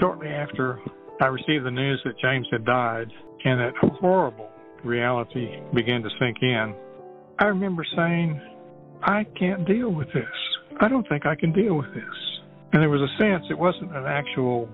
shortly 0.01 0.29
after 0.29 0.81
I 1.21 1.27
received 1.27 1.65
the 1.65 1.71
news 1.71 2.01
that 2.05 2.19
James 2.19 2.47
had 2.51 2.65
died 2.65 3.09
and 3.45 3.61
that 3.61 3.73
horrible 4.01 4.49
reality 4.85 5.61
began 5.75 6.03
to 6.03 6.09
sink 6.19 6.39
in, 6.43 6.75
I 7.39 7.47
remember 7.47 7.85
saying, 7.97 8.41
I 9.03 9.25
can't 9.39 9.67
deal 9.67 9.91
with 9.91 10.09
this. 10.13 10.25
I 10.81 10.89
don't 10.89 11.09
think 11.09 11.27
I 11.27 11.35
can 11.35 11.53
deal 11.53 11.75
with 11.75 11.93
this. 11.95 12.05
And 12.73 12.83
there 12.83 12.91
was 12.91 13.01
a 13.01 13.23
sense, 13.23 13.45
it 13.51 13.59
wasn't 13.59 13.97
an 13.97 14.07
actual 14.07 14.69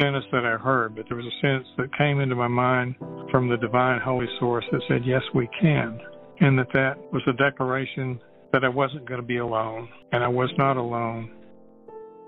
sentence 0.00 0.24
that 0.32 0.44
I 0.44 0.56
heard, 0.56 0.94
but 0.94 1.06
there 1.08 1.16
was 1.16 1.26
a 1.26 1.40
sense 1.46 1.66
that 1.76 1.96
came 1.96 2.20
into 2.20 2.34
my 2.34 2.48
mind 2.48 2.94
from 3.30 3.48
the 3.48 3.56
divine 3.56 4.00
holy 4.00 4.28
source 4.38 4.64
that 4.72 4.80
said, 4.88 5.02
yes, 5.04 5.22
we 5.34 5.48
can. 5.60 6.00
And 6.40 6.58
that 6.58 6.68
that 6.72 6.96
was 7.12 7.22
a 7.26 7.32
declaration 7.32 8.20
that 8.52 8.64
I 8.64 8.68
wasn't 8.68 9.06
going 9.06 9.20
to 9.20 9.26
be 9.26 9.38
alone, 9.38 9.88
and 10.12 10.24
I 10.24 10.28
was 10.28 10.50
not 10.56 10.76
alone. 10.76 11.30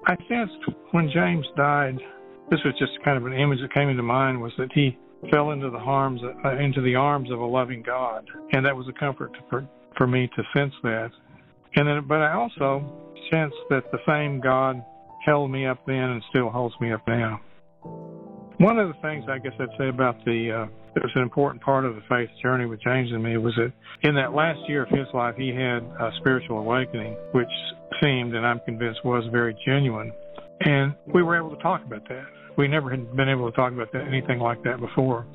I 0.06 0.16
sensed 0.28 0.54
when 0.90 1.10
James 1.12 1.46
died, 1.56 1.98
this 2.50 2.60
was 2.64 2.74
just 2.78 2.92
kind 3.04 3.16
of 3.16 3.24
an 3.24 3.32
image 3.32 3.60
that 3.60 3.72
came 3.72 3.88
into 3.88 4.02
mind, 4.02 4.40
was 4.40 4.52
that 4.58 4.72
he 4.72 4.98
fell 5.30 5.52
into 5.52 5.70
the 5.70 5.78
arms 5.78 6.20
uh, 6.44 6.56
into 6.56 6.80
the 6.80 6.94
arms 6.94 7.30
of 7.30 7.38
a 7.38 7.44
loving 7.44 7.82
God, 7.82 8.26
and 8.52 8.66
that 8.66 8.76
was 8.76 8.88
a 8.88 8.98
comfort 8.98 9.32
for 9.48 9.66
for 9.96 10.06
me 10.06 10.28
to 10.34 10.42
sense 10.54 10.74
that. 10.82 11.10
And 11.76 11.86
then, 11.86 12.04
but 12.06 12.18
I 12.18 12.32
also 12.32 13.12
sensed 13.30 13.56
that 13.70 13.84
the 13.92 13.98
same 14.06 14.40
God 14.40 14.84
held 15.24 15.50
me 15.50 15.66
up 15.66 15.78
then 15.86 15.96
and 15.96 16.22
still 16.30 16.50
holds 16.50 16.74
me 16.80 16.92
up 16.92 17.06
now. 17.06 17.40
One 18.58 18.78
of 18.78 18.88
the 18.88 19.00
things 19.02 19.24
I 19.28 19.38
guess 19.38 19.52
I'd 19.58 19.68
say 19.78 19.88
about 19.88 20.24
the 20.24 20.50
uh, 20.50 20.81
that 20.94 21.02
was 21.02 21.12
an 21.14 21.22
important 21.22 21.62
part 21.62 21.84
of 21.84 21.94
the 21.94 22.02
faith 22.08 22.28
journey 22.42 22.66
with 22.66 22.80
James 22.82 23.10
and 23.12 23.22
me 23.22 23.36
was 23.36 23.54
that 23.56 23.72
in 24.06 24.14
that 24.14 24.34
last 24.34 24.58
year 24.68 24.82
of 24.82 24.88
his 24.90 25.06
life 25.14 25.34
he 25.36 25.48
had 25.48 25.82
a 25.82 26.10
spiritual 26.20 26.58
awakening, 26.58 27.16
which 27.32 27.48
seemed 28.02 28.34
and 28.34 28.46
I'm 28.46 28.60
convinced 28.60 29.04
was 29.04 29.24
very 29.32 29.56
genuine, 29.66 30.12
and 30.60 30.94
we 31.14 31.22
were 31.22 31.36
able 31.36 31.54
to 31.54 31.62
talk 31.62 31.84
about 31.84 32.06
that. 32.08 32.24
We 32.56 32.68
never 32.68 32.90
had 32.90 33.16
been 33.16 33.28
able 33.28 33.50
to 33.50 33.56
talk 33.56 33.72
about 33.72 33.92
that, 33.92 34.06
anything 34.06 34.38
like 34.38 34.62
that 34.64 34.80
before. 34.80 35.26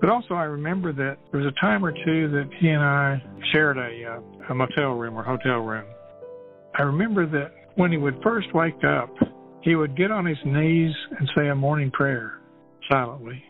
But 0.00 0.10
also, 0.10 0.34
I 0.34 0.44
remember 0.44 0.92
that 0.92 1.16
there 1.30 1.40
was 1.40 1.52
a 1.52 1.60
time 1.60 1.84
or 1.84 1.92
two 1.92 2.28
that 2.30 2.48
he 2.58 2.68
and 2.68 2.82
I 2.82 3.22
shared 3.52 3.78
a, 3.78 4.14
uh, 4.14 4.52
a 4.52 4.54
motel 4.54 4.94
room 4.94 5.16
or 5.16 5.22
hotel 5.22 5.58
room. 5.58 5.86
I 6.76 6.82
remember 6.82 7.26
that 7.26 7.52
when 7.76 7.92
he 7.92 7.98
would 7.98 8.16
first 8.22 8.52
wake 8.54 8.82
up, 8.84 9.10
he 9.62 9.76
would 9.76 9.96
get 9.96 10.10
on 10.10 10.26
his 10.26 10.38
knees 10.44 10.92
and 11.18 11.30
say 11.36 11.48
a 11.48 11.54
morning 11.54 11.90
prayer 11.92 12.40
silently. 12.90 13.42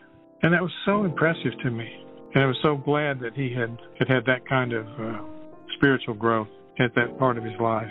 And 0.43 0.53
that 0.53 0.61
was 0.61 0.71
so 0.85 1.05
impressive 1.05 1.53
to 1.63 1.71
me. 1.71 1.89
And 2.35 2.43
I 2.43 2.47
was 2.47 2.57
so 2.61 2.75
glad 2.75 3.19
that 3.21 3.33
he 3.33 3.53
had, 3.53 3.77
had 3.97 4.09
had 4.09 4.25
that 4.25 4.47
kind 4.47 4.73
of 4.73 4.85
uh, 4.99 5.21
spiritual 5.77 6.15
growth 6.15 6.49
at 6.79 6.93
that 6.95 7.17
part 7.17 7.37
of 7.37 7.45
his 7.45 7.53
life. 7.61 7.89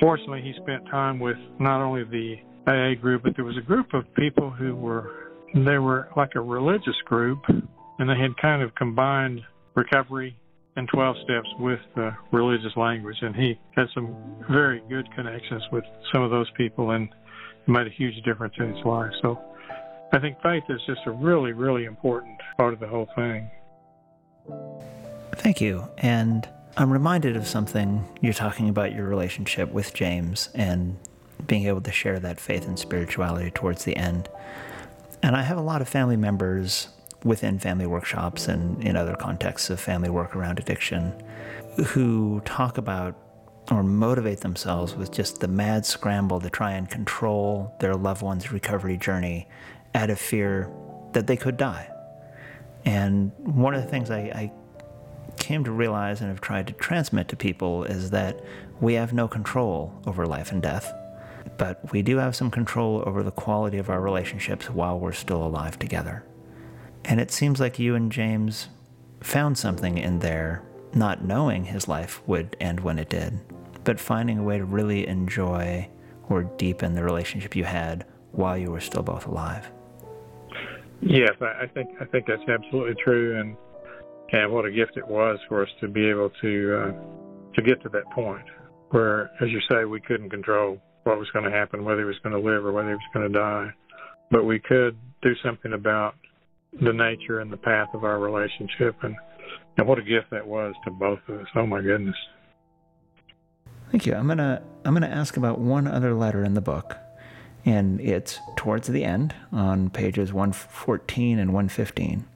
Fortunately, 0.00 0.40
he 0.40 0.52
spent 0.62 0.86
time 0.86 1.18
with 1.18 1.36
not 1.58 1.80
only 1.80 2.04
the 2.04 2.36
AA 2.66 3.00
group, 3.00 3.24
but 3.24 3.34
there 3.34 3.44
was 3.44 3.56
a 3.56 3.66
group 3.66 3.92
of 3.92 4.04
people 4.14 4.50
who 4.50 4.76
were, 4.76 5.32
they 5.54 5.78
were 5.78 6.08
like 6.16 6.30
a 6.36 6.40
religious 6.40 6.96
group, 7.06 7.38
and 7.48 8.08
they 8.08 8.18
had 8.20 8.36
kind 8.40 8.62
of 8.62 8.74
combined 8.76 9.40
recovery 9.74 10.36
and 10.76 10.88
12 10.92 11.16
steps 11.24 11.48
with 11.58 11.80
the 11.96 12.10
religious 12.32 12.72
language. 12.76 13.16
And 13.20 13.34
he 13.34 13.58
had 13.74 13.86
some 13.94 14.14
very 14.50 14.82
good 14.88 15.06
connections 15.14 15.62
with 15.72 15.84
some 16.12 16.22
of 16.22 16.30
those 16.30 16.50
people, 16.56 16.90
and 16.90 17.08
it 17.66 17.70
made 17.70 17.86
a 17.86 17.90
huge 17.96 18.14
difference 18.24 18.54
in 18.58 18.74
his 18.74 18.84
life. 18.84 19.10
So 19.22 19.38
I 20.14 20.20
think 20.20 20.40
faith 20.42 20.62
is 20.68 20.80
just 20.86 21.00
a 21.06 21.10
really, 21.10 21.50
really 21.50 21.86
important 21.86 22.40
part 22.56 22.72
of 22.72 22.78
the 22.78 22.86
whole 22.86 23.08
thing. 23.16 23.50
Thank 25.34 25.60
you. 25.60 25.88
And 25.98 26.48
I'm 26.76 26.92
reminded 26.92 27.36
of 27.36 27.48
something 27.48 28.04
you're 28.20 28.32
talking 28.32 28.68
about 28.68 28.94
your 28.94 29.08
relationship 29.08 29.72
with 29.72 29.92
James 29.92 30.50
and 30.54 30.96
being 31.48 31.66
able 31.66 31.80
to 31.80 31.90
share 31.90 32.20
that 32.20 32.38
faith 32.38 32.68
and 32.68 32.78
spirituality 32.78 33.50
towards 33.50 33.82
the 33.82 33.96
end. 33.96 34.28
And 35.20 35.34
I 35.34 35.42
have 35.42 35.58
a 35.58 35.62
lot 35.62 35.82
of 35.82 35.88
family 35.88 36.16
members 36.16 36.90
within 37.24 37.58
family 37.58 37.86
workshops 37.86 38.46
and 38.46 38.80
in 38.84 38.94
other 38.94 39.16
contexts 39.16 39.68
of 39.68 39.80
family 39.80 40.10
work 40.10 40.36
around 40.36 40.60
addiction 40.60 41.12
who 41.86 42.40
talk 42.44 42.78
about 42.78 43.16
or 43.72 43.82
motivate 43.82 44.42
themselves 44.42 44.94
with 44.94 45.10
just 45.10 45.40
the 45.40 45.48
mad 45.48 45.84
scramble 45.84 46.38
to 46.38 46.50
try 46.50 46.72
and 46.72 46.88
control 46.88 47.74
their 47.80 47.94
loved 47.94 48.22
one's 48.22 48.52
recovery 48.52 48.96
journey 48.96 49.48
out 49.94 50.10
of 50.10 50.18
fear 50.18 50.70
that 51.12 51.26
they 51.26 51.36
could 51.36 51.56
die. 51.56 51.90
And 52.84 53.32
one 53.38 53.74
of 53.74 53.82
the 53.82 53.88
things 53.88 54.10
I, 54.10 54.18
I 54.18 54.52
came 55.38 55.64
to 55.64 55.70
realize 55.70 56.20
and 56.20 56.28
have 56.28 56.40
tried 56.40 56.66
to 56.66 56.72
transmit 56.74 57.28
to 57.28 57.36
people 57.36 57.84
is 57.84 58.10
that 58.10 58.40
we 58.80 58.94
have 58.94 59.12
no 59.12 59.28
control 59.28 59.92
over 60.06 60.26
life 60.26 60.52
and 60.52 60.62
death, 60.62 60.92
but 61.56 61.92
we 61.92 62.02
do 62.02 62.18
have 62.18 62.36
some 62.36 62.50
control 62.50 63.02
over 63.06 63.22
the 63.22 63.30
quality 63.30 63.78
of 63.78 63.88
our 63.88 64.00
relationships 64.00 64.68
while 64.68 64.98
we're 64.98 65.12
still 65.12 65.44
alive 65.44 65.78
together. 65.78 66.24
And 67.04 67.20
it 67.20 67.30
seems 67.30 67.60
like 67.60 67.78
you 67.78 67.94
and 67.94 68.10
James 68.10 68.68
found 69.20 69.56
something 69.56 69.98
in 69.98 70.18
there, 70.18 70.62
not 70.94 71.24
knowing 71.24 71.64
his 71.64 71.88
life 71.88 72.22
would 72.26 72.56
end 72.60 72.80
when 72.80 72.98
it 72.98 73.10
did, 73.10 73.38
but 73.84 74.00
finding 74.00 74.38
a 74.38 74.42
way 74.42 74.58
to 74.58 74.64
really 74.64 75.06
enjoy 75.06 75.88
or 76.28 76.44
deepen 76.44 76.94
the 76.94 77.04
relationship 77.04 77.54
you 77.54 77.64
had 77.64 78.06
while 78.32 78.56
you 78.56 78.70
were 78.70 78.80
still 78.80 79.02
both 79.02 79.26
alive. 79.26 79.70
Yes, 81.06 81.32
I 81.40 81.66
think 81.66 81.90
I 82.00 82.06
think 82.06 82.26
that's 82.26 82.42
absolutely 82.48 82.94
true, 83.02 83.38
and 83.38 83.56
and 84.32 84.50
what 84.50 84.64
a 84.64 84.70
gift 84.70 84.96
it 84.96 85.06
was 85.06 85.38
for 85.48 85.62
us 85.62 85.68
to 85.80 85.88
be 85.88 86.08
able 86.08 86.30
to 86.40 86.76
uh, 86.76 86.92
to 87.54 87.62
get 87.62 87.82
to 87.82 87.88
that 87.90 88.10
point 88.12 88.44
where, 88.90 89.30
as 89.42 89.50
you 89.50 89.60
say, 89.70 89.84
we 89.84 90.00
couldn't 90.00 90.30
control 90.30 90.78
what 91.02 91.18
was 91.18 91.28
going 91.32 91.44
to 91.44 91.50
happen, 91.50 91.84
whether 91.84 92.00
he 92.00 92.06
was 92.06 92.16
going 92.22 92.32
to 92.32 92.38
live 92.38 92.64
or 92.64 92.72
whether 92.72 92.88
he 92.88 92.94
was 92.94 93.10
going 93.12 93.30
to 93.30 93.38
die, 93.38 93.68
but 94.30 94.44
we 94.44 94.58
could 94.58 94.96
do 95.20 95.32
something 95.44 95.74
about 95.74 96.14
the 96.80 96.92
nature 96.92 97.40
and 97.40 97.52
the 97.52 97.56
path 97.56 97.88
of 97.92 98.04
our 98.04 98.18
relationship, 98.18 98.96
and 99.02 99.14
and 99.76 99.86
what 99.86 99.98
a 99.98 100.02
gift 100.02 100.30
that 100.30 100.46
was 100.46 100.74
to 100.84 100.90
both 100.90 101.18
of 101.28 101.40
us. 101.40 101.46
Oh 101.54 101.66
my 101.66 101.82
goodness. 101.82 102.16
Thank 103.90 104.06
you. 104.06 104.14
I'm 104.14 104.26
gonna 104.26 104.62
I'm 104.86 104.94
gonna 104.94 105.06
ask 105.06 105.36
about 105.36 105.58
one 105.58 105.86
other 105.86 106.14
letter 106.14 106.42
in 106.44 106.54
the 106.54 106.62
book, 106.62 106.96
and 107.64 108.00
it's 108.00 108.38
towards 108.56 108.88
the 108.88 109.04
end 109.04 109.34
on 109.52 109.90
pages 109.90 110.32
114 110.32 111.38
and 111.38 111.52
115. 111.52 112.26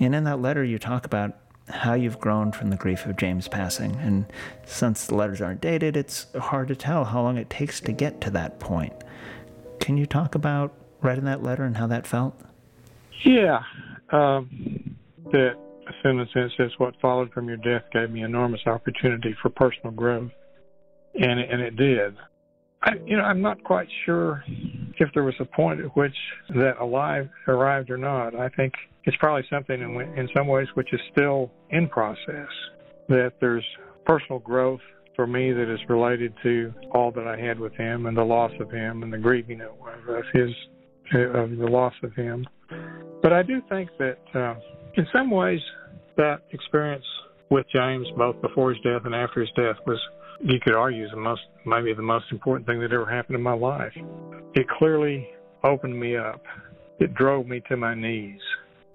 And 0.00 0.14
in 0.14 0.24
that 0.24 0.40
letter, 0.40 0.64
you 0.64 0.78
talk 0.78 1.06
about 1.06 1.36
how 1.68 1.94
you've 1.94 2.20
grown 2.20 2.52
from 2.52 2.70
the 2.70 2.76
grief 2.76 3.06
of 3.06 3.16
James 3.16 3.48
passing. 3.48 3.96
And 3.96 4.26
since 4.66 5.06
the 5.06 5.14
letters 5.14 5.40
aren't 5.40 5.60
dated, 5.60 5.96
it's 5.96 6.26
hard 6.34 6.68
to 6.68 6.76
tell 6.76 7.04
how 7.04 7.22
long 7.22 7.38
it 7.38 7.48
takes 7.48 7.80
to 7.82 7.92
get 7.92 8.20
to 8.22 8.30
that 8.30 8.60
point. 8.60 8.92
Can 9.80 9.96
you 9.96 10.06
talk 10.06 10.34
about 10.34 10.74
writing 11.00 11.24
that 11.24 11.42
letter 11.42 11.64
and 11.64 11.76
how 11.76 11.86
that 11.86 12.06
felt? 12.06 12.38
Yeah. 13.24 13.62
Um, 14.10 14.96
that 15.32 15.56
sentence 16.02 16.30
that 16.34 16.50
says, 16.56 16.70
What 16.78 16.94
followed 17.00 17.32
from 17.32 17.48
your 17.48 17.56
death 17.56 17.84
gave 17.92 18.10
me 18.10 18.22
enormous 18.22 18.60
opportunity 18.66 19.34
for 19.40 19.48
personal 19.48 19.92
growth. 19.92 20.30
And, 21.14 21.40
and 21.40 21.62
it 21.62 21.76
did. 21.76 22.16
I, 22.84 22.92
you 23.06 23.16
know, 23.16 23.22
I'm 23.22 23.40
not 23.40 23.62
quite 23.64 23.88
sure 24.04 24.44
if 24.98 25.08
there 25.14 25.24
was 25.24 25.34
a 25.40 25.44
point 25.44 25.80
at 25.80 25.96
which 25.96 26.14
that 26.50 26.78
alive 26.80 27.28
arrived 27.48 27.90
or 27.90 27.96
not. 27.96 28.34
I 28.34 28.48
think 28.50 28.72
it's 29.04 29.16
probably 29.16 29.44
something 29.50 29.80
in, 29.80 30.00
in 30.18 30.28
some 30.34 30.46
ways 30.46 30.68
which 30.74 30.92
is 30.92 31.00
still 31.12 31.50
in 31.70 31.88
process. 31.88 32.48
That 33.08 33.32
there's 33.40 33.64
personal 34.06 34.38
growth 34.38 34.80
for 35.16 35.26
me 35.26 35.52
that 35.52 35.72
is 35.72 35.80
related 35.88 36.34
to 36.42 36.72
all 36.92 37.10
that 37.12 37.26
I 37.26 37.38
had 37.38 37.58
with 37.58 37.74
him 37.74 38.06
and 38.06 38.16
the 38.16 38.24
loss 38.24 38.52
of 38.60 38.70
him 38.70 39.02
and 39.02 39.12
the 39.12 39.18
grieving 39.18 39.60
of 39.60 39.70
his 40.32 40.50
of 41.14 41.56
the 41.56 41.66
loss 41.68 41.94
of 42.02 42.14
him. 42.14 42.46
But 43.22 43.32
I 43.32 43.42
do 43.42 43.62
think 43.68 43.90
that 43.98 44.18
uh, 44.34 44.54
in 44.96 45.06
some 45.12 45.30
ways 45.30 45.60
that 46.16 46.42
experience 46.52 47.04
with 47.50 47.66
James, 47.74 48.06
both 48.16 48.40
before 48.40 48.72
his 48.72 48.82
death 48.82 49.02
and 49.04 49.14
after 49.14 49.40
his 49.40 49.50
death, 49.56 49.76
was 49.86 50.00
you 50.40 50.58
could 50.60 50.74
argue 50.74 51.04
is 51.04 51.10
the 51.10 51.16
most 51.16 51.42
maybe 51.66 51.92
the 51.94 52.02
most 52.02 52.26
important 52.30 52.66
thing 52.66 52.80
that 52.80 52.92
ever 52.92 53.06
happened 53.06 53.36
in 53.36 53.42
my 53.42 53.54
life. 53.54 53.92
It 54.54 54.68
clearly 54.68 55.28
opened 55.62 55.98
me 55.98 56.16
up. 56.16 56.42
It 57.00 57.14
drove 57.14 57.46
me 57.46 57.62
to 57.68 57.76
my 57.76 57.94
knees 57.94 58.40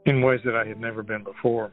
in 0.06 0.22
ways 0.22 0.40
that 0.46 0.56
I 0.56 0.66
had 0.66 0.80
never 0.80 1.04
been 1.04 1.24
before. 1.24 1.72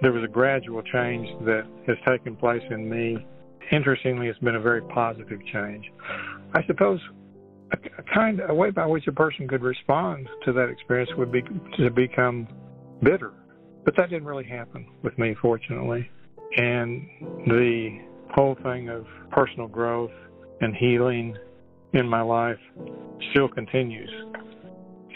There 0.00 0.12
was 0.12 0.24
a 0.24 0.28
gradual 0.28 0.82
change 0.82 1.28
that 1.44 1.66
has 1.86 1.96
taken 2.06 2.36
place 2.36 2.62
in 2.70 2.88
me. 2.88 3.26
Interestingly, 3.70 4.28
it's 4.28 4.38
been 4.38 4.54
a 4.54 4.60
very 4.60 4.82
positive 4.82 5.40
change. 5.52 5.84
I 6.54 6.64
suppose 6.66 7.00
a, 7.72 8.02
kind 8.14 8.40
a 8.48 8.54
way 8.54 8.70
by 8.70 8.86
which 8.86 9.06
a 9.08 9.12
person 9.12 9.46
could 9.46 9.62
respond 9.62 10.28
to 10.44 10.52
that 10.52 10.68
experience 10.68 11.10
would 11.18 11.30
be 11.30 11.42
to 11.76 11.90
become 11.90 12.48
bitter, 13.02 13.32
but 13.84 13.94
that 13.96 14.08
didn't 14.08 14.26
really 14.26 14.46
happen 14.46 14.88
with 15.02 15.18
me, 15.18 15.34
fortunately. 15.40 16.08
And 16.56 17.06
the 17.46 18.00
whole 18.34 18.56
thing 18.62 18.88
of 18.88 19.06
personal 19.30 19.68
growth 19.68 20.12
and 20.60 20.74
healing 20.74 21.36
in 21.92 22.08
my 22.08 22.20
life 22.20 22.58
still 23.30 23.48
continues. 23.48 24.10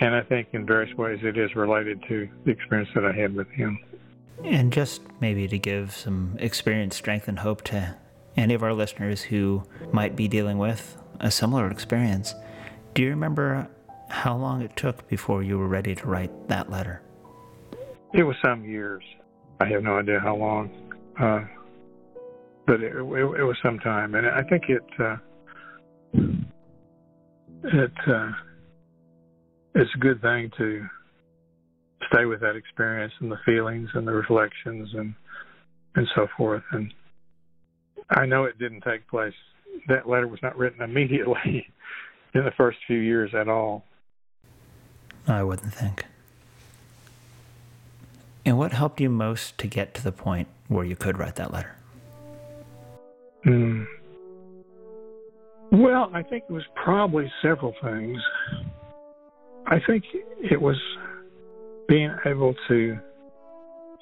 And 0.00 0.14
I 0.14 0.22
think 0.22 0.48
in 0.52 0.66
various 0.66 0.96
ways 0.96 1.20
it 1.22 1.36
is 1.38 1.54
related 1.54 2.02
to 2.08 2.28
the 2.44 2.50
experience 2.50 2.88
that 2.94 3.04
I 3.04 3.12
had 3.12 3.34
with 3.34 3.48
him. 3.50 3.78
And 4.44 4.72
just 4.72 5.02
maybe 5.20 5.46
to 5.46 5.58
give 5.58 5.94
some 5.94 6.36
experience, 6.40 6.96
strength, 6.96 7.28
and 7.28 7.38
hope 7.38 7.62
to 7.64 7.94
any 8.36 8.54
of 8.54 8.62
our 8.62 8.72
listeners 8.72 9.22
who 9.22 9.62
might 9.92 10.16
be 10.16 10.26
dealing 10.26 10.58
with 10.58 10.96
a 11.20 11.30
similar 11.30 11.70
experience, 11.70 12.34
do 12.94 13.02
you 13.02 13.10
remember 13.10 13.68
how 14.08 14.36
long 14.36 14.62
it 14.62 14.74
took 14.76 15.06
before 15.08 15.42
you 15.42 15.58
were 15.58 15.68
ready 15.68 15.94
to 15.94 16.06
write 16.06 16.48
that 16.48 16.70
letter? 16.70 17.02
It 18.12 18.24
was 18.24 18.36
some 18.42 18.64
years. 18.64 19.02
I 19.60 19.66
have 19.66 19.82
no 19.82 19.98
idea 19.98 20.18
how 20.20 20.36
long. 20.36 20.70
Uh, 21.18 21.44
but 22.72 22.80
it, 22.80 22.94
it, 22.94 23.00
it, 23.02 23.44
was 23.44 23.56
some 23.62 23.78
time, 23.80 24.14
and 24.14 24.26
I 24.26 24.42
think 24.44 24.62
it 24.70 24.82
uh, 24.98 25.16
it 27.64 27.92
uh, 28.06 28.30
it's 29.74 29.90
a 29.94 29.98
good 29.98 30.22
thing 30.22 30.50
to 30.56 30.86
stay 32.10 32.24
with 32.24 32.40
that 32.40 32.56
experience 32.56 33.12
and 33.20 33.30
the 33.30 33.36
feelings 33.44 33.90
and 33.92 34.08
the 34.08 34.12
reflections 34.12 34.88
and 34.94 35.12
and 35.96 36.08
so 36.14 36.28
forth. 36.34 36.62
And 36.72 36.94
I 38.08 38.24
know 38.24 38.44
it 38.44 38.58
didn't 38.58 38.84
take 38.84 39.06
place. 39.06 39.34
That 39.88 40.08
letter 40.08 40.26
was 40.26 40.40
not 40.42 40.56
written 40.56 40.80
immediately 40.90 41.66
in 42.32 42.42
the 42.42 42.52
first 42.56 42.78
few 42.86 43.00
years 43.00 43.34
at 43.34 43.50
all. 43.50 43.84
I 45.28 45.42
wouldn't 45.42 45.74
think. 45.74 46.06
And 48.46 48.56
what 48.56 48.72
helped 48.72 48.98
you 48.98 49.10
most 49.10 49.58
to 49.58 49.66
get 49.66 49.92
to 49.92 50.02
the 50.02 50.10
point 50.10 50.48
where 50.68 50.86
you 50.86 50.96
could 50.96 51.18
write 51.18 51.36
that 51.36 51.52
letter? 51.52 51.76
Mm. 53.46 53.86
Well, 55.72 56.10
I 56.12 56.22
think 56.22 56.44
it 56.48 56.52
was 56.52 56.64
probably 56.82 57.30
several 57.40 57.74
things. 57.82 58.18
I 59.66 59.78
think 59.86 60.04
it 60.38 60.60
was 60.60 60.76
being 61.88 62.14
able 62.26 62.54
to 62.68 62.98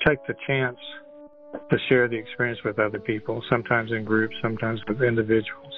take 0.07 0.19
the 0.27 0.35
chance 0.47 0.79
to 1.71 1.77
share 1.89 2.09
the 2.09 2.17
experience 2.17 2.59
with 2.65 2.79
other 2.79 2.99
people, 2.99 3.43
sometimes 3.49 3.93
in 3.93 4.05
groups, 4.05 4.35
sometimes 4.43 4.81
with 4.89 5.03
individuals. 5.03 5.75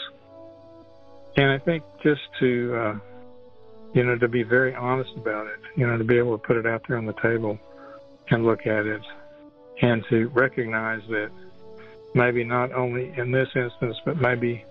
And 1.36 1.50
I 1.50 1.58
think 1.58 1.82
just 2.02 2.20
to, 2.40 2.74
uh, 2.76 2.94
you 3.94 4.04
know, 4.04 4.18
to 4.18 4.28
be 4.28 4.42
very 4.42 4.74
honest 4.74 5.10
about 5.16 5.46
it, 5.46 5.58
you 5.76 5.86
know, 5.86 5.96
to 5.96 6.04
be 6.04 6.18
able 6.18 6.38
to 6.38 6.46
put 6.46 6.56
it 6.56 6.66
out 6.66 6.82
there 6.88 6.98
on 6.98 7.06
the 7.06 7.14
table 7.22 7.58
and 8.30 8.44
look 8.44 8.66
at 8.66 8.86
it 8.86 9.00
and 9.80 10.04
to 10.10 10.28
recognize 10.28 11.00
that 11.08 11.30
maybe 12.14 12.44
not 12.44 12.72
only 12.72 13.12
in 13.16 13.32
this 13.32 13.48
instance, 13.54 13.96
but 14.04 14.20
maybe 14.20 14.64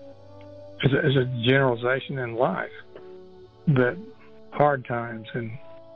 as 0.84 0.92
a, 0.92 0.98
as 0.98 1.16
a 1.16 1.24
generalization 1.44 2.18
in 2.18 2.34
life, 2.34 2.70
that 3.68 3.96
hard 4.50 4.84
times 4.84 5.26
and 5.34 5.50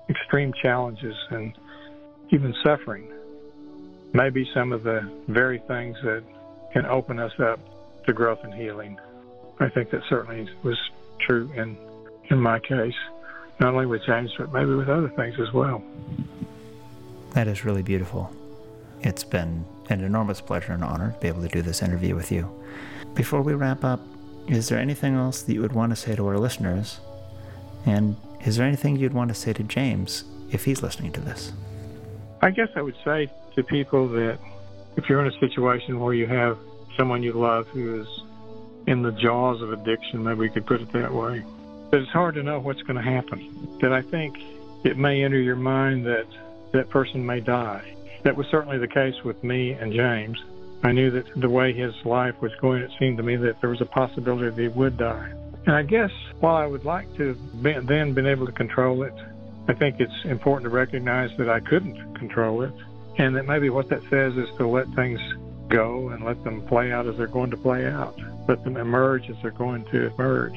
extreme 0.09 0.53
challenges 0.63 1.15
and 1.31 1.53
even 2.31 2.55
suffering 2.65 3.09
may 4.13 4.31
be 4.31 4.49
some 4.55 4.73
of 4.73 4.83
the 4.83 5.09
very 5.29 5.59
things 5.67 5.97
that 6.03 6.23
can 6.73 6.87
open 6.87 7.19
us 7.19 7.33
up 7.39 7.61
to 8.07 8.13
growth 8.13 8.39
and 8.43 8.55
healing. 8.55 8.99
I 9.59 9.69
think 9.69 9.91
that 9.91 10.03
certainly 10.09 10.49
was 10.63 10.79
true 11.21 11.51
in 11.55 11.77
in 12.29 12.41
my 12.41 12.59
case, 12.59 12.95
not 13.61 13.73
only 13.73 13.87
with 13.87 14.03
James, 14.05 14.33
but 14.37 14.53
maybe 14.53 14.75
with 14.75 14.89
other 14.89 15.09
things 15.11 15.37
as 15.41 15.53
well. 15.53 15.81
That 17.35 17.47
is 17.47 17.65
really 17.65 17.83
beautiful. 17.83 18.33
It's 19.01 19.23
been 19.23 19.65
an 19.89 20.03
enormous 20.03 20.41
pleasure 20.41 20.73
and 20.73 20.85
honor 20.85 21.13
to 21.13 21.19
be 21.21 21.29
able 21.29 21.43
to 21.43 21.49
do 21.49 21.63
this 21.63 21.83
interview 21.83 22.15
with 22.15 22.33
you. 22.33 22.51
Before 23.15 23.43
we 23.43 23.55
wrap 23.55 23.85
up, 23.85 24.01
is 24.49 24.69
there 24.69 24.79
anything 24.79 25.15
else 25.15 25.43
that 25.43 25.55
you 25.55 25.61
would 25.63 25.73
want 25.73 25.91
to 25.91 25.97
say 25.97 26.15
to 26.15 26.27
our 26.27 26.39
listeners? 26.39 27.01
And 27.85 28.17
is 28.45 28.57
there 28.57 28.67
anything 28.67 28.97
you'd 28.97 29.15
want 29.15 29.29
to 29.29 29.35
say 29.35 29.53
to 29.53 29.63
James 29.63 30.25
if 30.51 30.65
he's 30.65 30.83
listening 30.83 31.13
to 31.13 31.21
this? 31.21 31.53
I 32.43 32.51
guess 32.51 32.69
I 32.77 32.83
would 32.83 32.97
say 33.05 33.31
to 33.55 33.63
people 33.63 34.09
that 34.09 34.39
if 34.97 35.09
you're 35.09 35.21
in 35.21 35.33
a 35.33 35.39
situation 35.39 35.99
where 36.01 36.15
you 36.15 36.27
have 36.27 36.59
someone 36.97 37.23
you 37.23 37.33
love 37.33 37.67
who 37.69 38.03
is 38.03 38.09
in 38.87 39.03
the 39.03 39.13
jaws 39.13 39.63
of 39.63 39.73
addiction, 39.73 40.23
maybe 40.23 40.41
we 40.41 40.51
could 40.51 40.67
put 40.67 40.81
it 40.81 40.93
that 40.93 41.13
way, 41.13 41.45
that 41.91 42.01
it's 42.01 42.11
hard 42.13 42.35
to 42.37 42.43
know 42.43 42.61
what's 42.61 42.83
going 42.83 42.97
to 42.97 43.03
happen. 43.03 43.79
That 43.81 43.93
I 43.93 44.03
think 44.03 44.39
it 44.85 44.97
may 44.97 45.25
enter 45.25 45.41
your 45.41 45.57
mind 45.57 46.07
that 46.07 46.27
that 46.73 46.89
person 46.89 47.25
may 47.25 47.41
die 47.41 47.96
that 48.27 48.37
was 48.37 48.49
certainly 48.49 48.77
the 48.77 48.89
case 48.89 49.15
with 49.23 49.45
me 49.45 49.71
and 49.71 49.93
James. 49.93 50.37
I 50.83 50.91
knew 50.91 51.13
that 51.13 51.27
the 51.37 51.49
way 51.49 51.73
his 51.73 51.95
life 52.05 52.35
was 52.43 52.51
going, 52.61 52.83
it 52.83 52.91
seemed 52.99 53.19
to 53.19 53.23
me 53.23 53.37
that 53.37 53.61
there 53.61 53.71
was 53.71 53.81
a 53.81 53.87
possibility 53.87 54.51
that 54.51 54.61
he 54.61 54.67
would 54.67 54.97
die. 54.97 55.31
And 55.65 55.77
I 55.77 55.85
guess 55.85 56.11
while 56.41 56.57
I 56.57 56.67
would 56.67 56.85
like 56.85 57.07
to 57.19 57.29
have 57.29 57.63
been, 57.63 57.87
then 57.87 58.15
been 58.15 58.27
able 58.27 58.45
to 58.47 58.53
control 58.53 59.05
it, 59.05 59.15
I 59.69 59.75
think 59.75 60.01
it's 60.01 60.25
important 60.25 60.65
to 60.65 60.71
recognize 60.71 61.31
that 61.37 61.49
I 61.49 61.61
couldn't 61.61 62.17
control 62.17 62.63
it, 62.63 62.73
and 63.17 63.37
that 63.37 63.47
maybe 63.47 63.71
what 63.71 63.89
that 63.91 64.03
says 64.11 64.37
is 64.37 64.49
to 64.57 64.67
let 64.67 64.89
things 64.97 65.21
go 65.69 66.09
and 66.09 66.25
let 66.25 66.43
them 66.43 66.63
play 66.63 66.91
out 66.91 67.07
as 67.07 67.17
they're 67.19 67.29
going 67.29 67.53
to 67.53 67.57
play 67.57 67.87
out, 67.87 68.19
let 68.49 68.65
them 68.65 68.77
emerge 68.77 69.31
as 69.31 69.37
they're 69.41 69.53
going 69.53 69.85
to 69.93 70.13
emerge. 70.13 70.57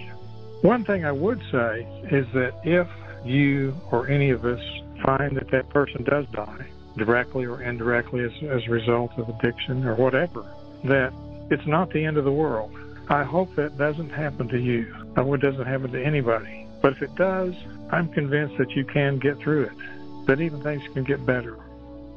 One 0.63 0.83
thing 0.85 1.05
I 1.05 1.11
would 1.11 1.39
say 1.51 1.87
is 2.09 2.25
that 2.33 2.55
if 2.63 2.87
you 3.23 3.75
or 3.91 4.07
any 4.07 4.31
of 4.31 4.43
us 4.43 4.59
find 5.03 5.37
that 5.37 5.51
that 5.51 5.69
person 5.69 6.03
does 6.03 6.25
die, 6.31 6.65
directly 6.99 7.45
or 7.45 7.61
indirectly 7.61 8.23
as, 8.23 8.31
as 8.49 8.67
a 8.67 8.69
result 8.69 9.11
of 9.17 9.29
addiction 9.29 9.85
or 9.85 9.95
whatever, 9.95 10.45
that 10.83 11.11
it's 11.49 11.65
not 11.65 11.89
the 11.91 12.05
end 12.05 12.17
of 12.17 12.25
the 12.25 12.31
world. 12.31 12.71
I 13.09 13.23
hope 13.23 13.55
that 13.55 13.77
doesn't 13.77 14.11
happen 14.11 14.47
to 14.49 14.59
you. 14.59 14.93
I 15.15 15.23
hope 15.23 15.35
it 15.35 15.41
doesn't 15.41 15.65
happen 15.65 15.91
to 15.91 16.03
anybody. 16.03 16.67
But 16.81 16.93
if 16.93 17.01
it 17.01 17.15
does, 17.15 17.55
I'm 17.91 18.09
convinced 18.09 18.57
that 18.57 18.71
you 18.71 18.85
can 18.85 19.17
get 19.17 19.39
through 19.39 19.63
it, 19.63 20.27
that 20.27 20.39
even 20.39 20.61
things 20.61 20.83
can 20.93 21.03
get 21.03 21.25
better. 21.25 21.57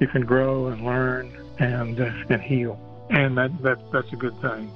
You 0.01 0.07
can 0.09 0.25
grow 0.25 0.67
and 0.67 0.85
learn 0.85 1.33
and, 1.59 1.99
uh, 1.99 2.11
and 2.29 2.43
heal. 2.43 2.79
And 3.11 3.37
that, 3.39 3.63
that, 3.63 3.79
that's 3.93 4.13
a 4.13 4.17
good 4.17 4.39
thing. 4.41 4.71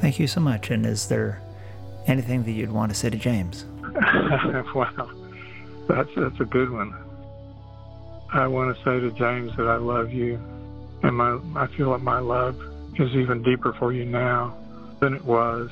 Thank 0.00 0.18
you 0.18 0.26
so 0.26 0.40
much. 0.40 0.70
And 0.70 0.86
is 0.86 1.08
there 1.08 1.42
anything 2.06 2.44
that 2.44 2.52
you'd 2.52 2.72
want 2.72 2.92
to 2.92 2.96
say 2.96 3.10
to 3.10 3.16
James? 3.16 3.64
wow, 4.74 5.10
that's, 5.88 6.10
that's 6.16 6.40
a 6.40 6.44
good 6.44 6.70
one. 6.70 6.94
I 8.32 8.46
want 8.46 8.74
to 8.74 8.82
say 8.82 8.98
to 8.98 9.10
James 9.12 9.54
that 9.56 9.66
I 9.66 9.76
love 9.76 10.10
you, 10.10 10.40
and 11.02 11.16
my 11.16 11.38
I 11.54 11.66
feel 11.76 11.90
like 11.90 12.00
my 12.00 12.18
love 12.18 12.58
is 12.98 13.10
even 13.14 13.42
deeper 13.42 13.74
for 13.74 13.92
you 13.92 14.06
now 14.06 14.56
than 15.00 15.12
it 15.12 15.24
was, 15.24 15.70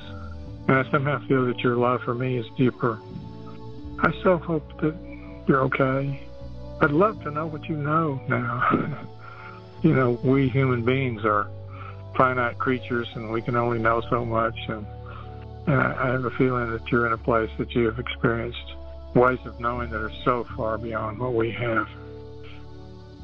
and 0.69 0.77
I 0.77 0.91
somehow 0.91 1.27
feel 1.27 1.47
that 1.47 1.61
your 1.61 1.77
love 1.77 2.03
for 2.03 2.15
me 2.15 2.37
is 2.37 2.47
deeper. 2.59 3.01
I 4.01 4.13
so 4.23 4.37
hope 4.37 4.79
that 4.83 4.95
you're 5.49 5.63
okay, 5.63 6.21
I'd 6.83 6.91
love 6.91 7.23
to 7.25 7.31
know 7.31 7.47
what 7.47 7.67
you 7.67 7.77
know 7.77 8.21
now. 8.29 9.07
you 9.83 9.95
know, 9.95 10.19
we 10.23 10.49
human 10.51 10.85
beings 10.85 11.25
are 11.25 11.51
finite 12.17 12.59
creatures, 12.59 13.09
and 13.15 13.31
we 13.31 13.41
can 13.41 13.57
only 13.57 13.79
know 13.79 14.03
so 14.11 14.25
much. 14.25 14.59
And, 14.69 14.87
and 15.67 15.81
I, 15.81 15.97
I 15.99 16.07
have 16.09 16.27
a 16.27 16.31
feeling 16.33 16.71
that 16.73 16.87
you're 16.91 17.07
in 17.07 17.13
a 17.13 17.19
place 17.19 17.51
that 17.57 17.75
you 17.75 17.87
have 17.87 17.99
experienced 17.99 18.75
ways 19.15 19.39
of 19.47 19.59
knowing 19.61 19.91
that 19.91 20.01
are 20.03 20.13
so 20.25 20.47
far 20.57 20.77
beyond 20.77 21.19
what 21.19 21.33
we 21.33 21.51
have. 21.53 21.89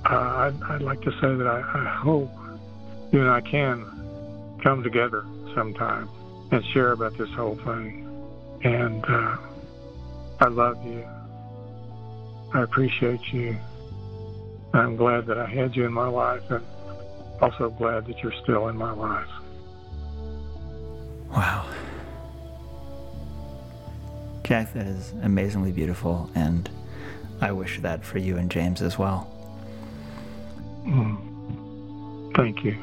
Uh, 0.09 0.15
I'd, 0.15 0.63
I'd, 0.71 0.83
like 0.83 1.01
to 1.03 1.11
say 1.21 1.35
that 1.35 1.47
I, 1.49 1.59
I 1.59 1.85
hope 1.85 2.31
you 3.13 3.21
and 3.21 3.29
I 3.29 3.41
can 3.41 3.85
come 4.63 4.85
together 4.85 5.25
sometime 5.53 6.09
and 6.53 6.65
share 6.67 6.93
about 6.93 7.19
this 7.19 7.29
whole 7.31 7.57
thing. 7.57 8.09
And 8.63 9.05
uh, 9.05 9.37
I 10.39 10.47
love 10.47 10.85
you. 10.87 11.05
I 12.55 12.63
appreciate 12.63 13.33
you. 13.33 13.57
I'm 14.73 14.95
glad 14.95 15.27
that 15.27 15.39
I 15.39 15.47
had 15.47 15.75
you 15.75 15.85
in 15.87 15.93
my 15.93 16.07
life 16.07 16.49
and 16.51 16.65
also 17.41 17.71
glad 17.71 18.07
that 18.07 18.23
you're 18.23 18.35
still 18.45 18.69
in 18.69 18.77
my 18.77 18.93
life. 18.93 19.29
Wow. 21.31 21.69
Jack, 24.45 24.73
that 24.75 24.87
is 24.87 25.13
amazingly 25.23 25.73
beautiful, 25.73 26.31
and 26.37 26.71
I 27.41 27.51
wish 27.51 27.81
that 27.81 28.05
for 28.05 28.19
you 28.19 28.37
and 28.37 28.49
James 28.49 28.81
as 28.81 28.97
well. 28.97 29.36
Mm. 30.87 32.35
Thank 32.37 32.65
you. 32.65 32.77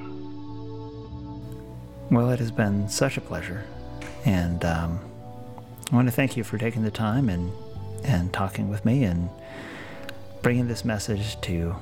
Well, 2.12 2.30
it 2.32 2.39
has 2.39 2.51
been 2.51 2.89
such 2.89 3.18
a 3.18 3.22
pleasure, 3.22 3.64
and 4.26 4.64
um, 4.66 4.99
I 5.91 5.95
want 5.95 6.08
to 6.08 6.12
thank 6.12 6.36
you 6.36 6.43
for 6.43 6.58
taking 6.58 6.84
the 6.84 6.91
time 6.91 7.30
and 7.30 7.51
and 8.04 8.34
talking 8.34 8.70
with 8.70 8.84
me 8.84 9.06
and 9.06 9.30
bringing 10.41 10.68
this 10.68 10.84
message 10.84 11.39
to 11.41 11.74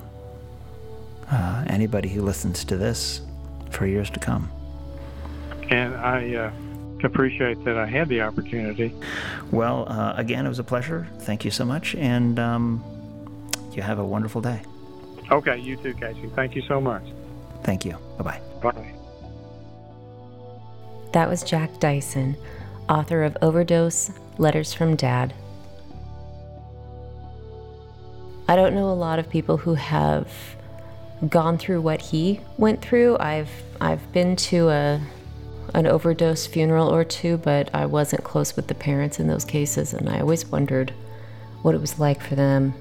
uh, 1.31 1.63
anybody 1.67 2.09
who 2.09 2.21
listens 2.21 2.63
to 2.65 2.77
this 2.77 3.21
for 3.71 3.87
years 3.87 4.09
to 4.11 4.19
come. 4.19 4.51
And 5.69 5.95
I 5.95 6.35
uh, 6.35 6.51
appreciate 7.03 7.63
that 7.65 7.77
I 7.77 7.87
had 7.87 8.07
the 8.09 8.21
opportunity. 8.21 8.93
Well, 9.49 9.89
uh, 9.89 10.13
again, 10.15 10.45
it 10.45 10.49
was 10.49 10.59
a 10.59 10.63
pleasure. 10.63 11.07
Thank 11.19 11.43
you 11.43 11.51
so 11.51 11.65
much, 11.65 11.95
and 11.95 12.37
um, 12.37 12.83
you 13.73 13.81
have 13.81 13.97
a 13.97 14.05
wonderful 14.05 14.41
day. 14.41 14.61
Okay, 15.31 15.57
you 15.57 15.77
too, 15.77 15.93
Casey. 15.93 16.29
Thank 16.35 16.55
you 16.55 16.61
so 16.67 16.81
much. 16.81 17.03
Thank 17.63 17.85
you. 17.85 17.97
Bye 18.17 18.23
bye. 18.23 18.41
Bye. 18.61 18.93
That 21.13 21.29
was 21.29 21.43
Jack 21.43 21.79
Dyson, 21.79 22.35
author 22.89 23.23
of 23.23 23.37
Overdose 23.41 24.11
Letters 24.37 24.73
from 24.73 24.95
Dad. 24.95 25.33
I 28.47 28.55
don't 28.55 28.75
know 28.75 28.89
a 28.89 28.93
lot 28.93 29.19
of 29.19 29.29
people 29.29 29.57
who 29.57 29.75
have 29.75 30.29
gone 31.29 31.57
through 31.57 31.81
what 31.81 32.01
he 32.01 32.41
went 32.57 32.81
through. 32.81 33.17
I've 33.19 33.51
I've 33.79 34.11
been 34.11 34.35
to 34.37 34.69
a 34.69 35.01
an 35.73 35.87
overdose 35.87 36.47
funeral 36.47 36.93
or 36.93 37.05
two, 37.05 37.37
but 37.37 37.73
I 37.73 37.85
wasn't 37.85 38.23
close 38.25 38.55
with 38.55 38.67
the 38.67 38.75
parents 38.75 39.19
in 39.19 39.27
those 39.27 39.45
cases, 39.45 39.93
and 39.93 40.09
I 40.09 40.19
always 40.19 40.45
wondered 40.45 40.91
what 41.61 41.75
it 41.75 41.79
was 41.79 41.99
like 41.99 42.21
for 42.21 42.35
them. 42.35 42.73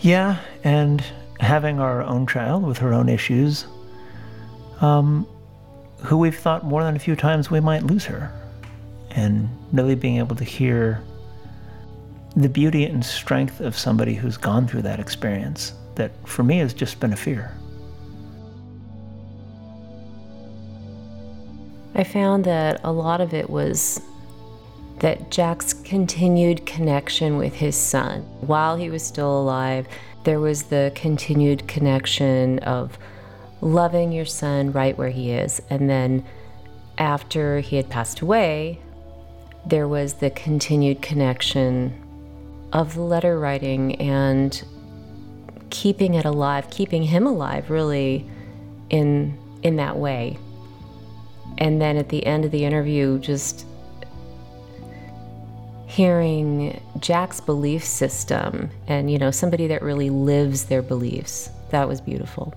Yeah, 0.00 0.38
and 0.62 1.02
having 1.40 1.80
our 1.80 2.02
own 2.02 2.26
child 2.26 2.64
with 2.64 2.78
her 2.78 2.92
own 2.92 3.08
issues, 3.08 3.66
um, 4.80 5.26
who 6.02 6.18
we've 6.18 6.36
thought 6.36 6.64
more 6.64 6.82
than 6.82 6.94
a 6.94 6.98
few 6.98 7.16
times 7.16 7.50
we 7.50 7.60
might 7.60 7.84
lose 7.84 8.04
her, 8.04 8.32
and 9.10 9.48
really 9.72 9.94
being 9.94 10.18
able 10.18 10.36
to 10.36 10.44
hear 10.44 11.02
the 12.36 12.48
beauty 12.48 12.84
and 12.84 13.04
strength 13.04 13.60
of 13.60 13.78
somebody 13.78 14.14
who's 14.14 14.36
gone 14.36 14.66
through 14.66 14.82
that 14.82 14.98
experience 14.98 15.72
that 15.94 16.10
for 16.26 16.42
me 16.42 16.58
has 16.58 16.74
just 16.74 16.98
been 17.00 17.12
a 17.12 17.16
fear. 17.16 17.56
I 21.94 22.02
found 22.02 22.44
that 22.44 22.80
a 22.82 22.90
lot 22.90 23.20
of 23.20 23.32
it 23.32 23.48
was 23.48 24.00
that 25.00 25.30
Jack's 25.30 25.72
continued 25.72 26.66
connection 26.66 27.36
with 27.36 27.54
his 27.54 27.76
son. 27.76 28.22
While 28.40 28.76
he 28.76 28.90
was 28.90 29.02
still 29.02 29.40
alive, 29.40 29.86
there 30.24 30.40
was 30.40 30.64
the 30.64 30.92
continued 30.94 31.68
connection 31.68 32.58
of 32.60 32.98
loving 33.60 34.12
your 34.12 34.24
son 34.24 34.72
right 34.72 34.96
where 34.96 35.10
he 35.10 35.32
is. 35.32 35.60
And 35.70 35.88
then 35.88 36.24
after 36.98 37.60
he 37.60 37.76
had 37.76 37.88
passed 37.90 38.20
away, 38.20 38.78
there 39.66 39.88
was 39.88 40.14
the 40.14 40.30
continued 40.30 41.02
connection 41.02 42.00
of 42.72 42.94
the 42.94 43.02
letter 43.02 43.38
writing 43.38 43.96
and 43.96 44.64
keeping 45.70 46.14
it 46.14 46.24
alive, 46.24 46.70
keeping 46.70 47.02
him 47.02 47.26
alive 47.26 47.70
really 47.70 48.28
in 48.90 49.38
in 49.62 49.76
that 49.76 49.96
way. 49.96 50.38
And 51.58 51.80
then 51.80 51.96
at 51.96 52.10
the 52.10 52.24
end 52.26 52.44
of 52.44 52.50
the 52.50 52.64
interview 52.64 53.18
just 53.18 53.66
hearing 55.94 56.80
Jack's 56.98 57.40
belief 57.40 57.84
system 57.84 58.68
and 58.88 59.08
you 59.08 59.16
know 59.16 59.30
somebody 59.30 59.68
that 59.68 59.80
really 59.80 60.10
lives 60.10 60.64
their 60.64 60.82
beliefs. 60.82 61.50
That 61.70 61.86
was 61.86 62.00
beautiful. 62.00 62.52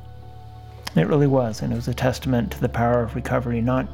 It 0.95 1.07
really 1.07 1.27
was 1.27 1.61
and 1.61 1.71
it 1.71 1.75
was 1.75 1.87
a 1.87 1.93
testament 1.93 2.51
to 2.53 2.59
the 2.59 2.69
power 2.69 3.03
of 3.03 3.13
recovery 3.13 3.61
not 3.61 3.87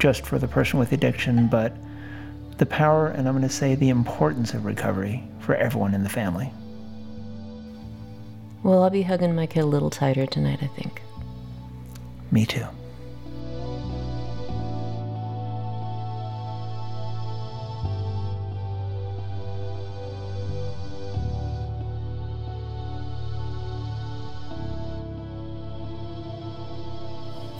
just 0.00 0.26
for 0.26 0.40
the 0.40 0.48
person 0.48 0.80
with 0.80 0.90
addiction 0.90 1.46
but 1.46 1.72
the 2.58 2.66
power 2.66 3.06
and 3.08 3.28
I'm 3.28 3.34
going 3.36 3.48
to 3.48 3.54
say 3.54 3.76
the 3.76 3.88
importance 3.88 4.52
of 4.52 4.64
recovery 4.64 5.22
for 5.38 5.54
everyone 5.54 5.94
in 5.94 6.02
the 6.02 6.08
family. 6.08 6.52
Well, 8.64 8.82
I'll 8.82 8.90
be 8.90 9.02
hugging 9.02 9.36
my 9.36 9.46
kid 9.46 9.60
a 9.60 9.66
little 9.66 9.90
tighter 9.90 10.26
tonight, 10.26 10.58
I 10.60 10.66
think. 10.66 11.00
Me 12.32 12.44
too. 12.44 12.66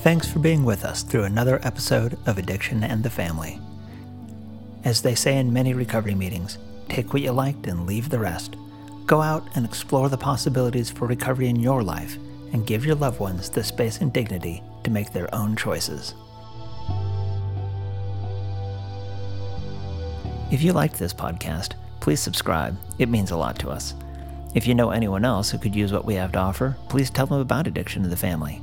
Thanks 0.09 0.27
for 0.27 0.39
being 0.39 0.65
with 0.65 0.87
us 0.87 1.03
through 1.03 1.25
another 1.25 1.61
episode 1.65 2.17
of 2.25 2.39
Addiction 2.39 2.83
in 2.83 3.03
the 3.03 3.11
Family. 3.11 3.61
As 4.83 5.03
they 5.03 5.15
say 5.15 5.37
in 5.37 5.53
many 5.53 5.75
recovery 5.75 6.15
meetings, 6.15 6.57
take 6.89 7.13
what 7.13 7.21
you 7.21 7.31
liked 7.31 7.67
and 7.67 7.87
leave 7.87 8.09
the 8.09 8.19
rest. 8.19 8.57
Go 9.05 9.21
out 9.21 9.47
and 9.55 9.67
explore 9.67 10.09
the 10.09 10.17
possibilities 10.17 10.89
for 10.89 11.07
recovery 11.07 11.49
in 11.49 11.61
your 11.61 11.83
life 11.83 12.17
and 12.55 12.67
give 12.67 12.87
your 12.87 12.95
loved 12.95 13.21
ones 13.21 13.51
the 13.51 13.63
space 13.63 14.01
and 14.01 14.11
dignity 14.11 14.63
to 14.83 14.91
make 14.91 15.13
their 15.13 15.29
own 15.35 15.55
choices. 15.57 16.15
If 20.51 20.63
you 20.63 20.73
liked 20.73 20.99
this 20.99 21.13
podcast, 21.13 21.75
please 22.01 22.21
subscribe. 22.21 22.79
It 22.99 23.11
means 23.11 23.31
a 23.31 23.37
lot 23.37 23.59
to 23.59 23.69
us. 23.69 23.95
If 24.55 24.67
you 24.67 24.75
know 24.75 24.89
anyone 24.89 25.27
else 25.27 25.51
who 25.51 25.59
could 25.59 25.77
use 25.77 25.93
what 25.93 26.07
we 26.07 26.15
have 26.15 26.33
to 26.33 26.39
offer, 26.39 26.79
please 26.89 27.11
tell 27.11 27.27
them 27.27 27.41
about 27.41 27.67
Addiction 27.67 28.05
in 28.05 28.09
the 28.09 28.17
Family. 28.17 28.63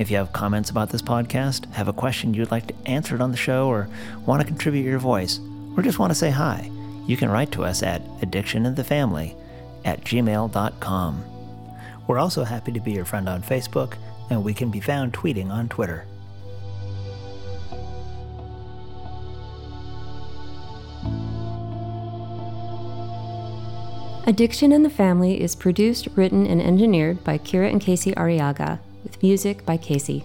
If 0.00 0.10
you 0.10 0.16
have 0.16 0.32
comments 0.32 0.70
about 0.70 0.88
this 0.88 1.02
podcast, 1.02 1.70
have 1.74 1.86
a 1.86 1.92
question 1.92 2.32
you'd 2.32 2.50
like 2.50 2.66
to 2.68 2.74
answer 2.86 3.14
it 3.14 3.20
on 3.20 3.32
the 3.32 3.36
show, 3.36 3.68
or 3.68 3.86
want 4.24 4.40
to 4.40 4.46
contribute 4.46 4.86
your 4.86 4.98
voice, 4.98 5.38
or 5.76 5.82
just 5.82 5.98
want 5.98 6.10
to 6.10 6.18
say 6.18 6.30
hi, 6.30 6.70
you 7.06 7.18
can 7.18 7.28
write 7.28 7.52
to 7.52 7.64
us 7.64 7.82
at 7.82 8.02
addictioninthefamily 8.20 9.36
at 9.84 10.02
gmail.com. 10.02 11.24
We're 12.06 12.18
also 12.18 12.44
happy 12.44 12.72
to 12.72 12.80
be 12.80 12.92
your 12.92 13.04
friend 13.04 13.28
on 13.28 13.42
Facebook, 13.42 13.98
and 14.30 14.42
we 14.42 14.54
can 14.54 14.70
be 14.70 14.80
found 14.80 15.12
tweeting 15.12 15.50
on 15.50 15.68
Twitter. 15.68 16.06
Addiction 24.26 24.72
in 24.72 24.82
the 24.82 24.88
Family 24.88 25.42
is 25.42 25.54
produced, 25.54 26.08
written, 26.14 26.46
and 26.46 26.62
engineered 26.62 27.22
by 27.22 27.36
Kira 27.36 27.70
and 27.70 27.82
Casey 27.82 28.12
Arrillaga, 28.12 28.78
with 28.78 28.89
music 29.22 29.64
by 29.66 29.76
Casey. 29.76 30.24